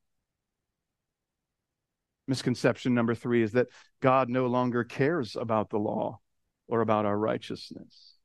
Misconception 2.27 2.93
number 2.93 3.15
three 3.15 3.43
is 3.43 3.51
that 3.53 3.67
God 4.01 4.29
no 4.29 4.47
longer 4.47 4.83
cares 4.83 5.35
about 5.35 5.69
the 5.69 5.79
law 5.79 6.19
or 6.67 6.81
about 6.81 7.05
our 7.05 7.17
righteousness. 7.17 8.15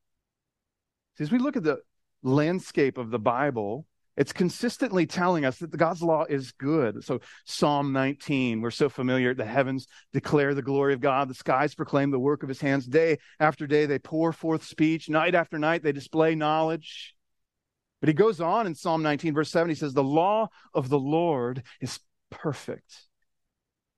See, 1.17 1.25
as 1.25 1.33
we 1.33 1.39
look 1.39 1.57
at 1.57 1.65
the 1.65 1.81
landscape 2.23 2.97
of 2.97 3.11
the 3.11 3.19
Bible, 3.19 3.87
it's 4.19 4.33
consistently 4.33 5.07
telling 5.07 5.45
us 5.45 5.59
that 5.61 5.71
God's 5.71 6.03
law 6.03 6.25
is 6.25 6.51
good. 6.51 7.05
So, 7.05 7.21
Psalm 7.45 7.93
19, 7.93 8.61
we're 8.61 8.73
so 8.73 8.89
familiar. 8.89 9.33
The 9.33 9.45
heavens 9.45 9.87
declare 10.13 10.55
the 10.55 10.63
glory 10.63 10.93
of 10.93 11.01
God, 11.01 11.29
the 11.29 11.35
skies 11.35 11.77
proclaim 11.77 12.11
the 12.11 12.19
work 12.19 12.43
of 12.43 12.49
his 12.49 12.61
hands. 12.61 12.85
Day 12.85 13.19
after 13.39 13.69
day, 13.69 13.87
they 13.87 14.01
pour 14.01 14.33
forth 14.33 14.65
speech. 14.65 15.09
Night 15.09 15.37
after 15.37 15.57
night, 15.57 15.85
they 15.85 15.93
display 15.93 16.35
knowledge. 16.35 17.15
But 18.01 18.09
he 18.09 18.13
goes 18.13 18.41
on 18.41 18.67
in 18.67 18.75
Psalm 18.75 19.05
19, 19.05 19.35
verse 19.35 19.53
7, 19.53 19.69
he 19.69 19.77
says, 19.77 19.95
The 19.95 20.03
law 20.03 20.49
of 20.75 20.89
the 20.89 20.99
Lord 20.99 21.63
is 21.81 22.01
perfect, 22.29 23.07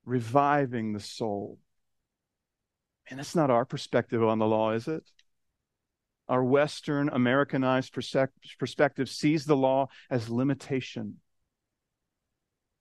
reviving 0.05 0.93
the 0.93 1.01
soul. 1.01 1.59
And 3.09 3.19
that's 3.19 3.35
not 3.35 3.51
our 3.51 3.65
perspective 3.65 4.23
on 4.23 4.39
the 4.39 4.47
law, 4.47 4.73
is 4.73 4.87
it? 4.87 5.03
Our 6.31 6.45
Western 6.45 7.09
Americanized 7.09 7.93
perspective 7.93 9.11
sees 9.11 9.45
the 9.45 9.57
law 9.57 9.89
as 10.09 10.31
limitation, 10.31 11.17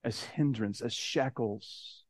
as 0.04 0.24
hindrance, 0.24 0.82
as 0.82 0.94
shackles. 0.94 2.04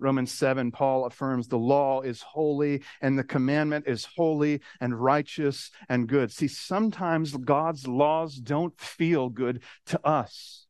Romans 0.00 0.32
7, 0.32 0.70
Paul 0.70 1.04
affirms 1.04 1.48
the 1.48 1.58
law 1.58 2.00
is 2.00 2.22
holy 2.22 2.82
and 3.02 3.18
the 3.18 3.24
commandment 3.24 3.86
is 3.86 4.08
holy 4.16 4.62
and 4.80 4.98
righteous 4.98 5.70
and 5.90 6.08
good. 6.08 6.32
See, 6.32 6.48
sometimes 6.48 7.36
God's 7.36 7.86
laws 7.86 8.36
don't 8.36 8.80
feel 8.80 9.28
good 9.28 9.62
to 9.86 10.06
us. 10.06 10.66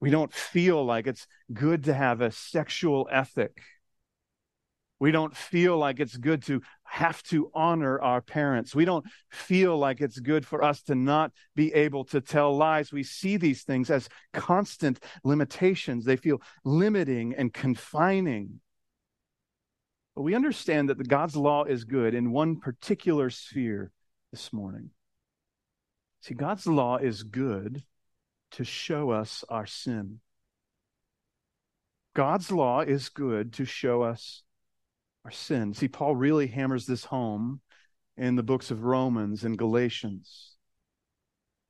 We 0.00 0.10
don't 0.10 0.34
feel 0.34 0.84
like 0.84 1.06
it's 1.06 1.26
good 1.50 1.84
to 1.84 1.94
have 1.94 2.20
a 2.20 2.30
sexual 2.30 3.08
ethic 3.10 3.62
we 4.98 5.10
don't 5.10 5.36
feel 5.36 5.76
like 5.76 6.00
it's 6.00 6.16
good 6.16 6.42
to 6.44 6.62
have 6.84 7.22
to 7.24 7.50
honor 7.54 8.00
our 8.00 8.22
parents. 8.22 8.74
We 8.74 8.86
don't 8.86 9.04
feel 9.30 9.76
like 9.76 10.00
it's 10.00 10.18
good 10.18 10.46
for 10.46 10.64
us 10.64 10.82
to 10.84 10.94
not 10.94 11.32
be 11.54 11.72
able 11.74 12.04
to 12.06 12.20
tell 12.20 12.56
lies. 12.56 12.92
We 12.92 13.02
see 13.02 13.36
these 13.36 13.62
things 13.62 13.90
as 13.90 14.08
constant 14.32 15.00
limitations. 15.22 16.04
They 16.04 16.16
feel 16.16 16.40
limiting 16.64 17.34
and 17.34 17.52
confining. 17.52 18.60
But 20.14 20.22
we 20.22 20.34
understand 20.34 20.88
that 20.88 21.08
God's 21.08 21.36
law 21.36 21.64
is 21.64 21.84
good 21.84 22.14
in 22.14 22.32
one 22.32 22.58
particular 22.58 23.28
sphere 23.28 23.92
this 24.32 24.50
morning. 24.50 24.90
See, 26.22 26.34
God's 26.34 26.66
law 26.66 26.96
is 26.96 27.22
good 27.22 27.84
to 28.52 28.64
show 28.64 29.10
us 29.10 29.44
our 29.50 29.66
sin. 29.66 30.20
God's 32.14 32.50
law 32.50 32.80
is 32.80 33.10
good 33.10 33.52
to 33.54 33.66
show 33.66 34.00
us 34.00 34.42
our 35.26 35.32
sin. 35.32 35.74
See, 35.74 35.88
Paul 35.88 36.14
really 36.14 36.46
hammers 36.46 36.86
this 36.86 37.06
home 37.06 37.60
in 38.16 38.36
the 38.36 38.44
books 38.44 38.70
of 38.70 38.84
Romans 38.84 39.42
and 39.42 39.58
Galatians. 39.58 40.52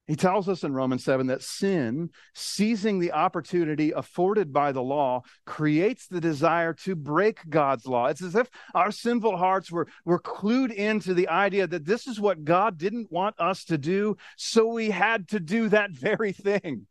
He 0.07 0.15
tells 0.15 0.47
us 0.47 0.63
in 0.63 0.75
Romans 0.75 1.03
7 1.03 1.29
that 1.29 1.43
sin, 1.43 2.11
seizing 2.35 2.99
the 2.99 3.13
opportunity 3.13 3.93
afforded 3.93 4.53
by 4.53 4.73
the 4.73 4.83
law, 4.83 5.23
creates 5.47 6.07
the 6.07 6.21
desire 6.21 6.75
to 6.85 6.95
break 6.95 7.49
God's 7.49 7.87
law. 7.87 8.09
It's 8.09 8.23
as 8.23 8.35
if 8.35 8.51
our 8.75 8.91
sinful 8.91 9.39
hearts 9.39 9.73
were, 9.73 9.89
were 10.05 10.21
clued 10.21 10.71
into 10.71 11.15
the 11.15 11.29
idea 11.29 11.67
that 11.67 11.87
this 11.87 12.07
is 12.07 12.21
what 12.21 12.45
God 12.45 12.77
didn't 12.77 13.11
want 13.11 13.41
us 13.41 13.65
to 13.65 13.79
do, 13.79 14.19
so 14.37 14.67
we 14.67 14.91
had 14.91 15.29
to 15.29 15.41
do 15.41 15.71
that 15.71 15.91
very 15.93 16.33
thing 16.33 16.87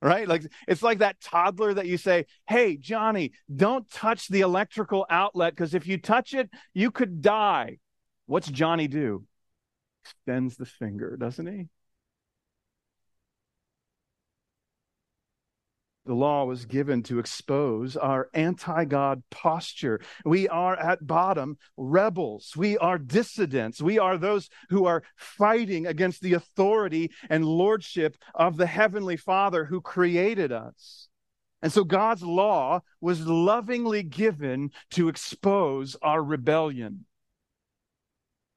right? 0.00 0.28
Like 0.28 0.44
it's 0.66 0.82
like 0.82 0.98
that 0.98 1.20
toddler 1.20 1.74
that 1.74 1.86
you 1.86 1.96
say, 1.96 2.26
"Hey, 2.46 2.76
Johnny, 2.76 3.32
don't 3.54 3.90
touch 3.90 4.28
the 4.28 4.40
electrical 4.40 5.06
outlet 5.10 5.54
because 5.54 5.74
if 5.74 5.86
you 5.86 5.98
touch 5.98 6.34
it, 6.34 6.50
you 6.74 6.90
could 6.90 7.20
die." 7.22 7.78
What's 8.26 8.48
Johnny 8.48 8.88
do? 8.88 9.24
Extends 10.04 10.56
the 10.56 10.66
finger, 10.66 11.16
doesn't 11.16 11.46
he? 11.46 11.68
The 16.08 16.14
law 16.14 16.46
was 16.46 16.64
given 16.64 17.02
to 17.02 17.18
expose 17.18 17.94
our 17.94 18.30
anti 18.32 18.86
God 18.86 19.22
posture. 19.30 20.00
We 20.24 20.48
are 20.48 20.74
at 20.74 21.06
bottom 21.06 21.58
rebels. 21.76 22.54
We 22.56 22.78
are 22.78 22.96
dissidents. 22.96 23.82
We 23.82 23.98
are 23.98 24.16
those 24.16 24.48
who 24.70 24.86
are 24.86 25.02
fighting 25.16 25.86
against 25.86 26.22
the 26.22 26.32
authority 26.32 27.10
and 27.28 27.44
lordship 27.44 28.16
of 28.34 28.56
the 28.56 28.64
Heavenly 28.64 29.18
Father 29.18 29.66
who 29.66 29.82
created 29.82 30.50
us. 30.50 31.08
And 31.60 31.70
so 31.70 31.84
God's 31.84 32.22
law 32.22 32.80
was 33.02 33.26
lovingly 33.26 34.02
given 34.02 34.70
to 34.92 35.10
expose 35.10 35.94
our 36.00 36.22
rebellion. 36.22 37.04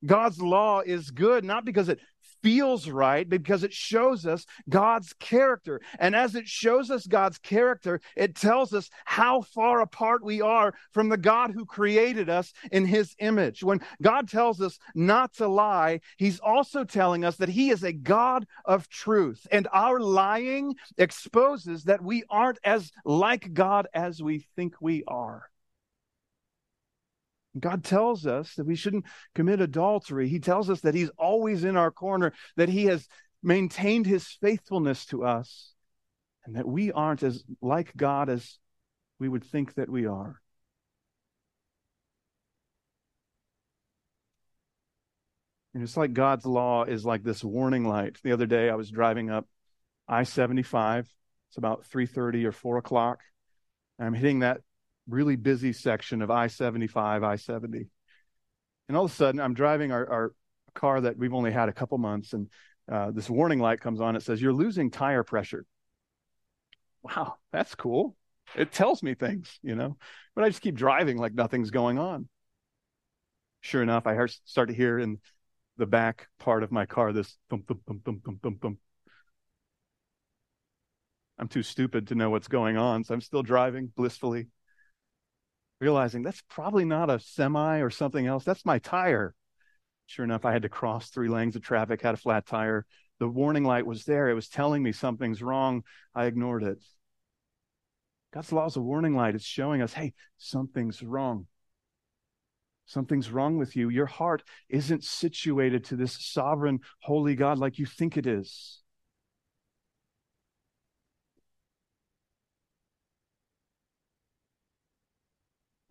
God's 0.05 0.41
law 0.41 0.79
is 0.79 1.11
good 1.11 1.43
not 1.43 1.65
because 1.65 1.89
it 1.89 1.99
feels 2.43 2.89
right 2.89 3.27
because 3.27 3.63
it 3.63 3.73
shows 3.73 4.25
us 4.25 4.45
God's 4.69 5.13
character. 5.13 5.81
And 5.99 6.15
as 6.15 6.35
it 6.35 6.47
shows 6.47 6.89
us 6.89 7.05
God's 7.07 7.37
character, 7.37 8.01
it 8.15 8.35
tells 8.35 8.73
us 8.73 8.89
how 9.05 9.41
far 9.41 9.81
apart 9.81 10.23
we 10.23 10.41
are 10.41 10.73
from 10.91 11.09
the 11.09 11.17
God 11.17 11.51
who 11.51 11.65
created 11.65 12.29
us 12.29 12.53
in 12.71 12.85
his 12.85 13.15
image. 13.19 13.63
When 13.63 13.81
God 14.01 14.27
tells 14.27 14.61
us 14.61 14.79
not 14.95 15.33
to 15.35 15.47
lie, 15.47 16.01
he's 16.17 16.39
also 16.39 16.83
telling 16.83 17.23
us 17.23 17.37
that 17.37 17.49
he 17.49 17.69
is 17.69 17.83
a 17.83 17.93
God 17.93 18.47
of 18.65 18.89
truth. 18.89 19.47
And 19.51 19.67
our 19.71 19.99
lying 19.99 20.75
exposes 20.97 21.83
that 21.85 22.03
we 22.03 22.23
aren't 22.29 22.59
as 22.63 22.91
like 23.05 23.53
God 23.53 23.87
as 23.93 24.21
we 24.21 24.45
think 24.55 24.75
we 24.81 25.03
are. 25.07 25.50
God 27.59 27.83
tells 27.83 28.25
us 28.25 28.55
that 28.55 28.65
we 28.65 28.75
shouldn't 28.75 29.05
commit 29.35 29.61
adultery. 29.61 30.29
He 30.29 30.39
tells 30.39 30.69
us 30.69 30.81
that 30.81 30.95
He's 30.95 31.11
always 31.17 31.63
in 31.63 31.75
our 31.75 31.91
corner, 31.91 32.33
that 32.55 32.69
He 32.69 32.85
has 32.85 33.07
maintained 33.43 34.05
His 34.05 34.27
faithfulness 34.27 35.05
to 35.07 35.23
us, 35.23 35.73
and 36.45 36.55
that 36.55 36.67
we 36.67 36.91
aren't 36.91 37.23
as 37.23 37.43
like 37.61 37.95
God 37.95 38.29
as 38.29 38.57
we 39.19 39.27
would 39.27 39.43
think 39.43 39.75
that 39.75 39.89
we 39.89 40.05
are. 40.05 40.39
And 45.73 45.83
it's 45.83 45.95
like 45.95 46.13
God's 46.13 46.45
law 46.45 46.83
is 46.83 47.05
like 47.05 47.23
this 47.23 47.43
warning 47.43 47.85
light. 47.85 48.17
The 48.23 48.33
other 48.33 48.45
day 48.45 48.69
I 48.69 48.75
was 48.75 48.89
driving 48.89 49.29
up 49.29 49.47
I 50.07 50.23
75. 50.23 51.07
It's 51.49 51.57
about 51.57 51.85
3:30 51.85 52.45
or 52.45 52.51
4 52.51 52.77
o'clock. 52.77 53.19
I'm 53.99 54.13
hitting 54.13 54.39
that 54.39 54.61
really 55.07 55.35
busy 55.35 55.73
section 55.73 56.21
of 56.21 56.31
I 56.31 56.47
75, 56.47 57.23
I 57.23 57.35
70. 57.35 57.87
And 58.87 58.97
all 58.97 59.05
of 59.05 59.11
a 59.11 59.15
sudden, 59.15 59.39
I'm 59.39 59.53
driving 59.53 59.91
our, 59.91 60.09
our 60.09 60.33
car 60.73 61.01
that 61.01 61.17
we've 61.17 61.33
only 61.33 61.51
had 61.51 61.69
a 61.69 61.73
couple 61.73 61.97
months, 61.97 62.33
and 62.33 62.49
uh, 62.91 63.11
this 63.11 63.29
warning 63.29 63.59
light 63.59 63.81
comes 63.81 64.01
on. 64.01 64.15
It 64.15 64.23
says, 64.23 64.41
You're 64.41 64.53
losing 64.53 64.91
tire 64.91 65.23
pressure. 65.23 65.65
Wow, 67.03 67.35
that's 67.51 67.75
cool. 67.75 68.15
It 68.55 68.71
tells 68.71 69.01
me 69.01 69.13
things, 69.15 69.59
you 69.63 69.75
know, 69.75 69.97
but 70.35 70.43
I 70.43 70.49
just 70.49 70.61
keep 70.61 70.75
driving 70.75 71.17
like 71.17 71.33
nothing's 71.33 71.71
going 71.71 71.97
on. 71.97 72.27
Sure 73.61 73.81
enough, 73.81 74.07
I 74.07 74.17
start 74.45 74.69
to 74.69 74.75
hear 74.75 74.99
in 74.99 75.19
the 75.77 75.85
back 75.85 76.27
part 76.39 76.63
of 76.63 76.71
my 76.71 76.85
car 76.85 77.13
this 77.13 77.37
thump, 77.49 77.67
thump, 77.67 77.81
thump, 77.87 78.03
thump, 78.03 78.23
thump, 78.23 78.41
thump, 78.41 78.61
thump. 78.61 78.79
I'm 81.37 81.47
too 81.47 81.63
stupid 81.63 82.07
to 82.07 82.15
know 82.15 82.29
what's 82.29 82.47
going 82.47 82.77
on, 82.77 83.03
so 83.03 83.13
I'm 83.13 83.21
still 83.21 83.41
driving 83.41 83.87
blissfully, 83.95 84.47
realizing 85.81 86.21
that's 86.21 86.43
probably 86.47 86.85
not 86.85 87.09
a 87.09 87.19
semi 87.19 87.79
or 87.79 87.89
something 87.89 88.27
else. 88.27 88.45
That's 88.45 88.65
my 88.65 88.79
tire. 88.79 89.33
Sure 90.05 90.23
enough, 90.23 90.45
I 90.45 90.53
had 90.53 90.61
to 90.61 90.69
cross 90.69 91.09
three 91.09 91.27
lanes 91.27 91.55
of 91.55 91.63
traffic, 91.63 92.01
had 92.01 92.13
a 92.13 92.17
flat 92.17 92.45
tire. 92.45 92.85
The 93.19 93.27
warning 93.27 93.63
light 93.63 93.85
was 93.85 94.05
there. 94.05 94.29
It 94.29 94.35
was 94.35 94.47
telling 94.47 94.83
me 94.83 94.91
something's 94.91 95.41
wrong. 95.41 95.83
I 96.13 96.25
ignored 96.25 96.63
it. 96.63 96.83
God's 98.33 98.51
law 98.51 98.65
is 98.65 98.75
a 98.75 98.81
warning 98.81 99.15
light. 99.15 99.35
It's 99.35 99.43
showing 99.43 99.81
us, 99.81 99.93
hey, 99.93 100.13
something's 100.37 101.01
wrong. 101.01 101.47
Something's 102.85 103.31
wrong 103.31 103.57
with 103.57 103.75
you. 103.75 103.89
Your 103.89 104.05
heart 104.05 104.43
isn't 104.69 105.03
situated 105.03 105.85
to 105.85 105.95
this 105.95 106.17
sovereign, 106.19 106.79
holy 107.01 107.35
God 107.35 107.57
like 107.57 107.79
you 107.79 107.85
think 107.85 108.17
it 108.17 108.27
is. 108.27 108.81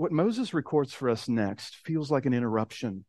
What 0.00 0.12
Moses 0.12 0.54
records 0.54 0.94
for 0.94 1.10
us 1.10 1.28
next 1.28 1.76
feels 1.76 2.10
like 2.10 2.24
an 2.24 2.32
interruption. 2.32 3.04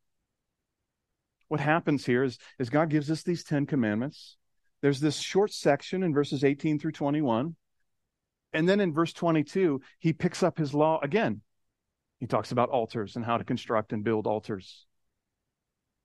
What 1.47 1.61
happens 1.61 2.05
here 2.05 2.21
is, 2.21 2.37
is 2.59 2.69
God 2.69 2.89
gives 2.89 3.09
us 3.09 3.23
these 3.23 3.45
Ten 3.45 3.65
Commandments. 3.65 4.35
There's 4.81 4.99
this 4.99 5.17
short 5.17 5.53
section 5.53 6.03
in 6.03 6.13
verses 6.13 6.43
18 6.43 6.79
through 6.79 6.91
21. 6.91 7.55
And 8.51 8.67
then 8.67 8.81
in 8.81 8.91
verse 8.91 9.13
22, 9.13 9.79
he 9.99 10.11
picks 10.11 10.43
up 10.43 10.57
his 10.57 10.73
law 10.73 10.99
again. 11.01 11.39
He 12.19 12.27
talks 12.27 12.51
about 12.51 12.67
altars 12.67 13.15
and 13.15 13.23
how 13.23 13.37
to 13.37 13.45
construct 13.45 13.93
and 13.93 14.03
build 14.03 14.27
altars. 14.27 14.85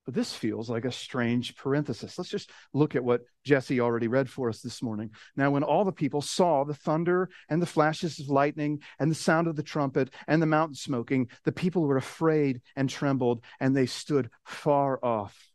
But 0.06 0.14
this 0.14 0.32
feels 0.32 0.70
like 0.70 0.84
a 0.84 0.92
strange 0.92 1.56
parenthesis. 1.56 2.16
Let's 2.16 2.30
just 2.30 2.52
look 2.72 2.94
at 2.94 3.02
what 3.02 3.22
Jesse 3.44 3.80
already 3.80 4.06
read 4.06 4.30
for 4.30 4.48
us 4.48 4.60
this 4.60 4.80
morning. 4.80 5.10
Now, 5.36 5.50
when 5.50 5.64
all 5.64 5.84
the 5.84 5.90
people 5.90 6.22
saw 6.22 6.62
the 6.62 6.74
thunder 6.74 7.28
and 7.48 7.60
the 7.60 7.66
flashes 7.66 8.20
of 8.20 8.28
lightning 8.28 8.82
and 9.00 9.10
the 9.10 9.16
sound 9.16 9.48
of 9.48 9.56
the 9.56 9.64
trumpet 9.64 10.14
and 10.28 10.40
the 10.40 10.46
mountain 10.46 10.76
smoking, 10.76 11.28
the 11.44 11.50
people 11.50 11.82
were 11.82 11.96
afraid 11.96 12.62
and 12.76 12.88
trembled, 12.88 13.42
and 13.58 13.76
they 13.76 13.86
stood 13.86 14.30
far 14.44 15.04
off. 15.04 15.50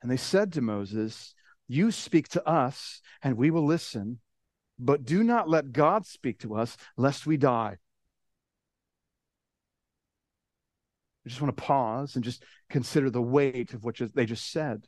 And 0.00 0.08
they 0.08 0.16
said 0.16 0.52
to 0.52 0.60
Moses, 0.60 1.34
You 1.66 1.90
speak 1.90 2.28
to 2.28 2.48
us, 2.48 3.00
and 3.20 3.36
we 3.36 3.50
will 3.50 3.66
listen, 3.66 4.20
but 4.78 5.04
do 5.04 5.24
not 5.24 5.48
let 5.48 5.72
God 5.72 6.06
speak 6.06 6.38
to 6.40 6.54
us, 6.54 6.76
lest 6.96 7.26
we 7.26 7.36
die. 7.36 7.78
I 11.24 11.28
just 11.28 11.40
want 11.40 11.56
to 11.56 11.62
pause 11.62 12.14
and 12.14 12.24
just 12.24 12.44
consider 12.68 13.10
the 13.10 13.22
weight 13.22 13.74
of 13.74 13.84
what 13.84 14.00
they 14.14 14.26
just 14.26 14.50
said. 14.50 14.86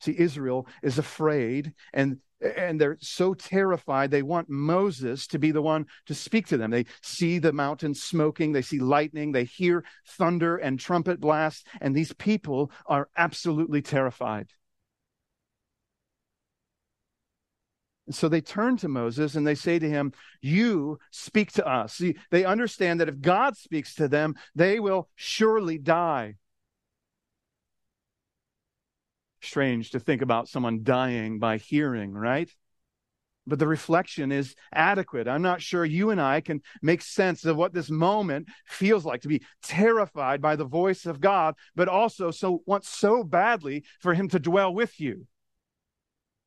See, 0.00 0.18
Israel 0.18 0.66
is 0.82 0.98
afraid 0.98 1.74
and 1.92 2.18
and 2.56 2.80
they're 2.80 2.96
so 3.00 3.34
terrified 3.34 4.10
they 4.10 4.22
want 4.22 4.48
Moses 4.48 5.26
to 5.26 5.38
be 5.38 5.50
the 5.50 5.60
one 5.60 5.84
to 6.06 6.14
speak 6.14 6.46
to 6.46 6.56
them. 6.56 6.70
They 6.70 6.86
see 7.02 7.38
the 7.38 7.52
mountain 7.52 7.94
smoking, 7.94 8.52
they 8.52 8.62
see 8.62 8.78
lightning, 8.78 9.32
they 9.32 9.44
hear 9.44 9.84
thunder 10.06 10.56
and 10.56 10.80
trumpet 10.80 11.20
blasts, 11.20 11.64
and 11.82 11.94
these 11.94 12.14
people 12.14 12.72
are 12.86 13.10
absolutely 13.16 13.82
terrified. 13.82 14.48
So 18.14 18.28
they 18.28 18.40
turn 18.40 18.76
to 18.78 18.88
Moses 18.88 19.34
and 19.34 19.46
they 19.46 19.54
say 19.54 19.78
to 19.78 19.88
him, 19.88 20.12
You 20.40 20.98
speak 21.10 21.52
to 21.52 21.66
us. 21.66 21.94
See, 21.94 22.16
they 22.30 22.44
understand 22.44 23.00
that 23.00 23.08
if 23.08 23.20
God 23.20 23.56
speaks 23.56 23.94
to 23.96 24.08
them, 24.08 24.34
they 24.54 24.80
will 24.80 25.08
surely 25.14 25.78
die. 25.78 26.36
Strange 29.42 29.90
to 29.90 30.00
think 30.00 30.22
about 30.22 30.48
someone 30.48 30.82
dying 30.82 31.38
by 31.38 31.56
hearing, 31.56 32.12
right? 32.12 32.50
But 33.46 33.58
the 33.58 33.66
reflection 33.66 34.32
is 34.32 34.54
adequate. 34.72 35.26
I'm 35.26 35.42
not 35.42 35.62
sure 35.62 35.84
you 35.84 36.10
and 36.10 36.20
I 36.20 36.40
can 36.40 36.60
make 36.82 37.00
sense 37.02 37.44
of 37.44 37.56
what 37.56 37.72
this 37.72 37.90
moment 37.90 38.48
feels 38.66 39.04
like 39.04 39.22
to 39.22 39.28
be 39.28 39.42
terrified 39.62 40.42
by 40.42 40.56
the 40.56 40.66
voice 40.66 41.06
of 41.06 41.20
God, 41.20 41.54
but 41.74 41.88
also 41.88 42.30
so 42.30 42.62
want 42.66 42.84
so 42.84 43.24
badly 43.24 43.84
for 44.00 44.14
him 44.14 44.28
to 44.28 44.38
dwell 44.38 44.74
with 44.74 45.00
you 45.00 45.26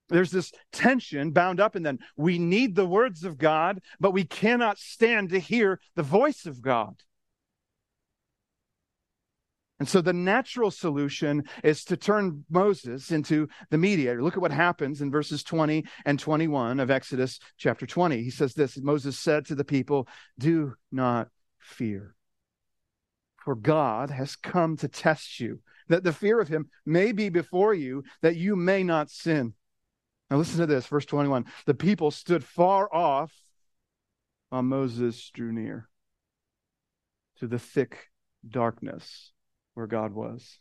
there's 0.09 0.31
this 0.31 0.51
tension 0.71 1.31
bound 1.31 1.59
up 1.59 1.75
in 1.75 1.83
them. 1.83 1.99
We 2.17 2.37
need 2.37 2.75
the 2.75 2.85
words 2.85 3.23
of 3.23 3.37
God, 3.37 3.81
but 3.99 4.11
we 4.11 4.25
cannot 4.25 4.77
stand 4.77 5.29
to 5.29 5.39
hear 5.39 5.79
the 5.95 6.03
voice 6.03 6.45
of 6.45 6.61
God. 6.61 7.01
And 9.79 9.89
so 9.89 10.01
the 10.01 10.13
natural 10.13 10.71
solution 10.71 11.43
is 11.63 11.83
to 11.85 11.97
turn 11.97 12.45
Moses 12.49 13.11
into 13.11 13.49
the 13.69 13.77
mediator. 13.77 14.23
Look 14.23 14.35
at 14.35 14.41
what 14.41 14.51
happens 14.51 15.01
in 15.01 15.11
verses 15.11 15.43
20 15.43 15.83
and 16.05 16.17
21 16.17 16.79
of 16.79 16.91
Exodus 16.91 17.39
chapter 17.57 17.85
20. 17.85 18.23
He 18.23 18.29
says 18.29 18.53
this 18.53 18.77
Moses 18.77 19.19
said 19.19 19.45
to 19.47 19.55
the 19.55 19.65
people, 19.65 20.07
Do 20.39 20.75
not 20.91 21.27
fear, 21.59 22.15
for 23.43 23.55
God 23.55 24.09
has 24.09 24.35
come 24.35 24.77
to 24.77 24.87
test 24.87 25.39
you, 25.39 25.59
that 25.89 26.03
the 26.03 26.13
fear 26.13 26.39
of 26.39 26.47
him 26.47 26.69
may 26.85 27.11
be 27.11 27.27
before 27.29 27.73
you, 27.73 28.03
that 28.21 28.37
you 28.37 28.55
may 28.55 28.83
not 28.83 29.09
sin. 29.09 29.53
Now, 30.33 30.39
listen 30.39 30.61
to 30.61 30.65
this, 30.65 30.87
verse 30.87 31.05
21. 31.05 31.45
The 31.67 31.75
people 31.75 32.09
stood 32.09 32.43
far 32.43 32.91
off 32.91 33.31
while 34.49 34.63
Moses 34.63 35.29
drew 35.29 35.53
near 35.53 35.87
to 37.37 37.45
the 37.45 37.59
thick 37.59 38.07
darkness 38.43 39.31
where 39.75 39.85
God 39.85 40.11
was. 40.11 40.57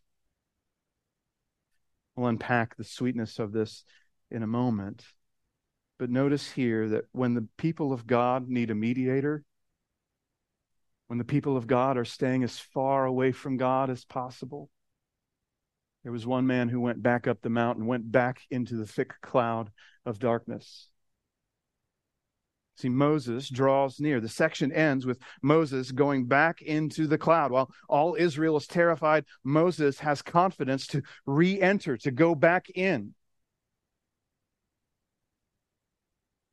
We'll 2.14 2.26
unpack 2.26 2.76
the 2.76 2.84
sweetness 2.84 3.38
of 3.38 3.52
this 3.52 3.84
in 4.30 4.42
a 4.42 4.46
moment. 4.46 5.06
But 5.98 6.10
notice 6.10 6.50
here 6.50 6.90
that 6.90 7.04
when 7.12 7.32
the 7.32 7.48
people 7.56 7.94
of 7.94 8.06
God 8.06 8.50
need 8.50 8.70
a 8.70 8.74
mediator, 8.74 9.42
when 11.06 11.18
the 11.18 11.24
people 11.24 11.56
of 11.56 11.66
God 11.66 11.96
are 11.96 12.04
staying 12.04 12.44
as 12.44 12.58
far 12.58 13.06
away 13.06 13.32
from 13.32 13.56
God 13.56 13.88
as 13.88 14.04
possible, 14.04 14.68
there 16.02 16.12
was 16.12 16.26
one 16.26 16.46
man 16.46 16.68
who 16.68 16.80
went 16.80 17.02
back 17.02 17.26
up 17.26 17.40
the 17.42 17.50
mountain, 17.50 17.86
went 17.86 18.10
back 18.10 18.40
into 18.50 18.76
the 18.76 18.86
thick 18.86 19.12
cloud 19.20 19.70
of 20.04 20.18
darkness. 20.18 20.88
See, 22.78 22.88
Moses 22.88 23.48
draws 23.48 24.00
near. 24.00 24.20
The 24.20 24.28
section 24.28 24.72
ends 24.72 25.06
with 25.06 25.20
Moses 25.42 25.92
going 25.92 26.26
back 26.26 26.62
into 26.62 27.06
the 27.06 27.18
cloud. 27.18 27.52
While 27.52 27.70
all 27.88 28.16
Israel 28.18 28.56
is 28.56 28.66
terrified, 28.66 29.24
Moses 29.44 30.00
has 30.00 30.22
confidence 30.22 30.86
to 30.88 31.02
re 31.26 31.60
enter, 31.60 31.96
to 31.98 32.10
go 32.10 32.34
back 32.34 32.70
in. 32.70 33.14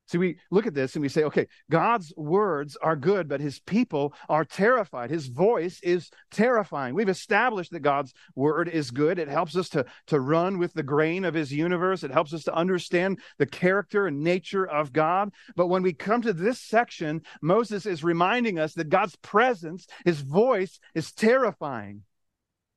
See, 0.10 0.18
we 0.18 0.38
look 0.50 0.66
at 0.66 0.74
this 0.74 0.96
and 0.96 1.04
we 1.04 1.10
say, 1.10 1.24
okay, 1.26 1.46
God's 1.70 2.12
words 2.18 2.76
are 2.82 2.96
good, 2.96 3.30
but 3.30 3.42
his 3.42 3.60
people 3.60 4.16
are 4.28 4.44
terrified. 4.44 5.12
His 5.12 5.28
voice 5.28 5.80
is 5.84 6.10
terrifying. 6.32 6.96
We've 6.96 7.08
established 7.08 7.72
that 7.74 7.82
God's 7.82 8.12
word 8.36 8.70
is 8.70 8.90
good. 8.90 9.20
It 9.20 9.28
helps 9.28 9.56
us 9.56 9.70
to, 9.70 9.86
to 10.08 10.20
run 10.20 10.58
with 10.58 10.74
the 10.74 10.82
grain 10.82 11.26
of 11.26 11.36
his 11.36 11.54
universe, 11.54 12.04
it 12.04 12.10
helps 12.10 12.34
us 12.34 12.44
to 12.46 12.56
understand 12.56 13.20
the 13.38 13.46
character 13.46 14.08
and 14.08 14.24
nature 14.24 14.66
of 14.66 14.92
God. 14.92 15.30
But 15.56 15.68
when 15.68 15.84
we 15.84 15.94
come 15.94 16.24
to 16.24 16.34
this 16.34 16.60
section, 16.60 17.22
Moses 17.44 17.86
is 17.86 18.04
reminding 18.04 18.58
us 18.58 18.74
that 18.74 18.90
God's 18.90 19.16
presence, 19.18 19.86
his 20.06 20.22
voice, 20.22 20.80
is 20.96 21.12
terrifying 21.12 22.02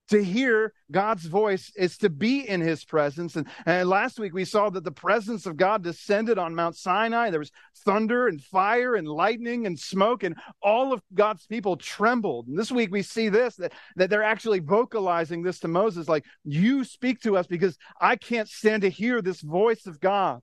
to 0.08 0.22
hear 0.22 0.72
God's 0.90 1.24
voice 1.24 1.72
is 1.76 1.96
to 1.98 2.10
be 2.10 2.46
in 2.46 2.60
his 2.60 2.84
presence. 2.84 3.36
And, 3.36 3.46
and, 3.64 3.88
last 3.88 4.18
week 4.18 4.34
we 4.34 4.44
saw 4.44 4.68
that 4.70 4.84
the 4.84 4.92
presence 4.92 5.46
of 5.46 5.56
God 5.56 5.82
descended 5.82 6.38
on 6.38 6.54
Mount 6.54 6.76
Sinai. 6.76 7.30
There 7.30 7.38
was 7.38 7.52
thunder 7.84 8.28
and 8.28 8.42
fire 8.42 8.94
and 8.94 9.08
lightning 9.08 9.66
and 9.66 9.78
smoke, 9.78 10.22
and 10.22 10.36
all 10.62 10.92
of 10.92 11.02
God's 11.14 11.46
people 11.46 11.76
trembled. 11.76 12.48
And 12.48 12.58
this 12.58 12.72
week 12.72 12.90
we 12.90 13.02
see 13.02 13.28
this 13.28 13.56
that, 13.56 13.72
that 13.96 14.10
they're 14.10 14.22
actually 14.22 14.60
vocalizing 14.60 15.42
this 15.42 15.60
to 15.60 15.68
Moses 15.68 16.08
like, 16.08 16.24
You 16.44 16.84
speak 16.84 17.20
to 17.22 17.36
us 17.36 17.46
because 17.46 17.78
I 18.00 18.16
can't 18.16 18.48
stand 18.48 18.82
to 18.82 18.90
hear 18.90 19.22
this 19.22 19.40
voice 19.40 19.86
of 19.86 20.00
God. 20.00 20.42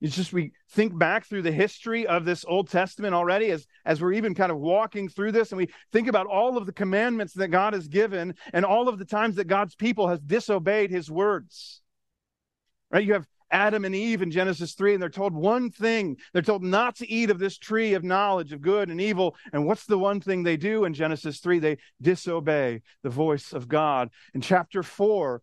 It's 0.00 0.14
just 0.14 0.32
we 0.32 0.52
think 0.70 0.96
back 0.98 1.24
through 1.24 1.42
the 1.42 1.52
history 1.52 2.06
of 2.06 2.24
this 2.24 2.44
Old 2.46 2.68
Testament 2.68 3.14
already 3.14 3.50
as, 3.50 3.66
as 3.84 4.00
we're 4.00 4.12
even 4.12 4.34
kind 4.34 4.52
of 4.52 4.58
walking 4.58 5.08
through 5.08 5.32
this, 5.32 5.52
and 5.52 5.56
we 5.56 5.70
think 5.90 6.06
about 6.06 6.26
all 6.26 6.58
of 6.58 6.66
the 6.66 6.72
commandments 6.72 7.32
that 7.34 7.48
God 7.48 7.72
has 7.72 7.88
given 7.88 8.34
and 8.52 8.64
all 8.64 8.88
of 8.88 8.98
the 8.98 9.06
times 9.06 9.36
that 9.36 9.46
God's 9.46 9.74
people 9.74 10.08
has 10.08 10.20
disobeyed 10.20 10.90
his 10.90 11.10
words. 11.10 11.80
Right? 12.90 13.06
You 13.06 13.14
have 13.14 13.26
Adam 13.50 13.84
and 13.84 13.94
Eve 13.94 14.22
in 14.22 14.30
Genesis 14.30 14.74
3, 14.74 14.94
and 14.94 15.02
they're 15.02 15.08
told 15.08 15.32
one 15.32 15.70
thing. 15.70 16.16
They're 16.32 16.42
told 16.42 16.62
not 16.62 16.96
to 16.96 17.10
eat 17.10 17.30
of 17.30 17.38
this 17.38 17.56
tree 17.56 17.94
of 17.94 18.04
knowledge 18.04 18.52
of 18.52 18.60
good 18.60 18.90
and 18.90 19.00
evil. 19.00 19.36
And 19.52 19.66
what's 19.66 19.86
the 19.86 19.98
one 19.98 20.20
thing 20.20 20.42
they 20.42 20.56
do 20.56 20.84
in 20.84 20.94
Genesis 20.94 21.38
3? 21.38 21.58
They 21.58 21.78
disobey 22.02 22.82
the 23.02 23.10
voice 23.10 23.52
of 23.52 23.68
God. 23.68 24.10
In 24.34 24.40
chapter 24.40 24.82
4, 24.82 25.40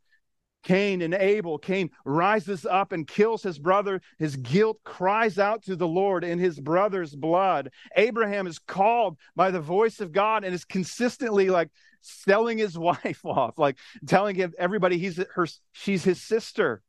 Cain 0.64 1.02
and 1.02 1.14
Abel. 1.14 1.58
Cain 1.58 1.90
rises 2.06 2.66
up 2.66 2.92
and 2.92 3.08
kills 3.08 3.44
his 3.44 3.60
brother. 3.60 4.02
His 4.18 4.36
guilt 4.38 4.80
cries 4.84 5.38
out 5.38 5.64
to 5.64 5.76
the 5.76 5.88
Lord 5.88 6.24
in 6.24 6.40
his 6.40 6.60
brother's 6.60 7.16
blood. 7.16 7.70
Abraham 7.96 8.48
is 8.48 8.60
called 8.60 9.18
by 9.36 9.52
the 9.52 9.60
voice 9.62 10.00
of 10.00 10.12
God 10.12 10.44
and 10.44 10.54
is 10.54 10.66
consistently 10.66 11.50
like 11.50 11.70
selling 12.02 12.58
his 12.58 12.78
wife 12.90 13.26
off, 13.26 13.58
like 13.58 13.78
telling 14.08 14.36
him 14.36 14.54
everybody 14.58 14.98
he's 14.98 15.18
her, 15.36 15.48
she's 15.72 16.04
his 16.04 16.22
sister. 16.22 16.82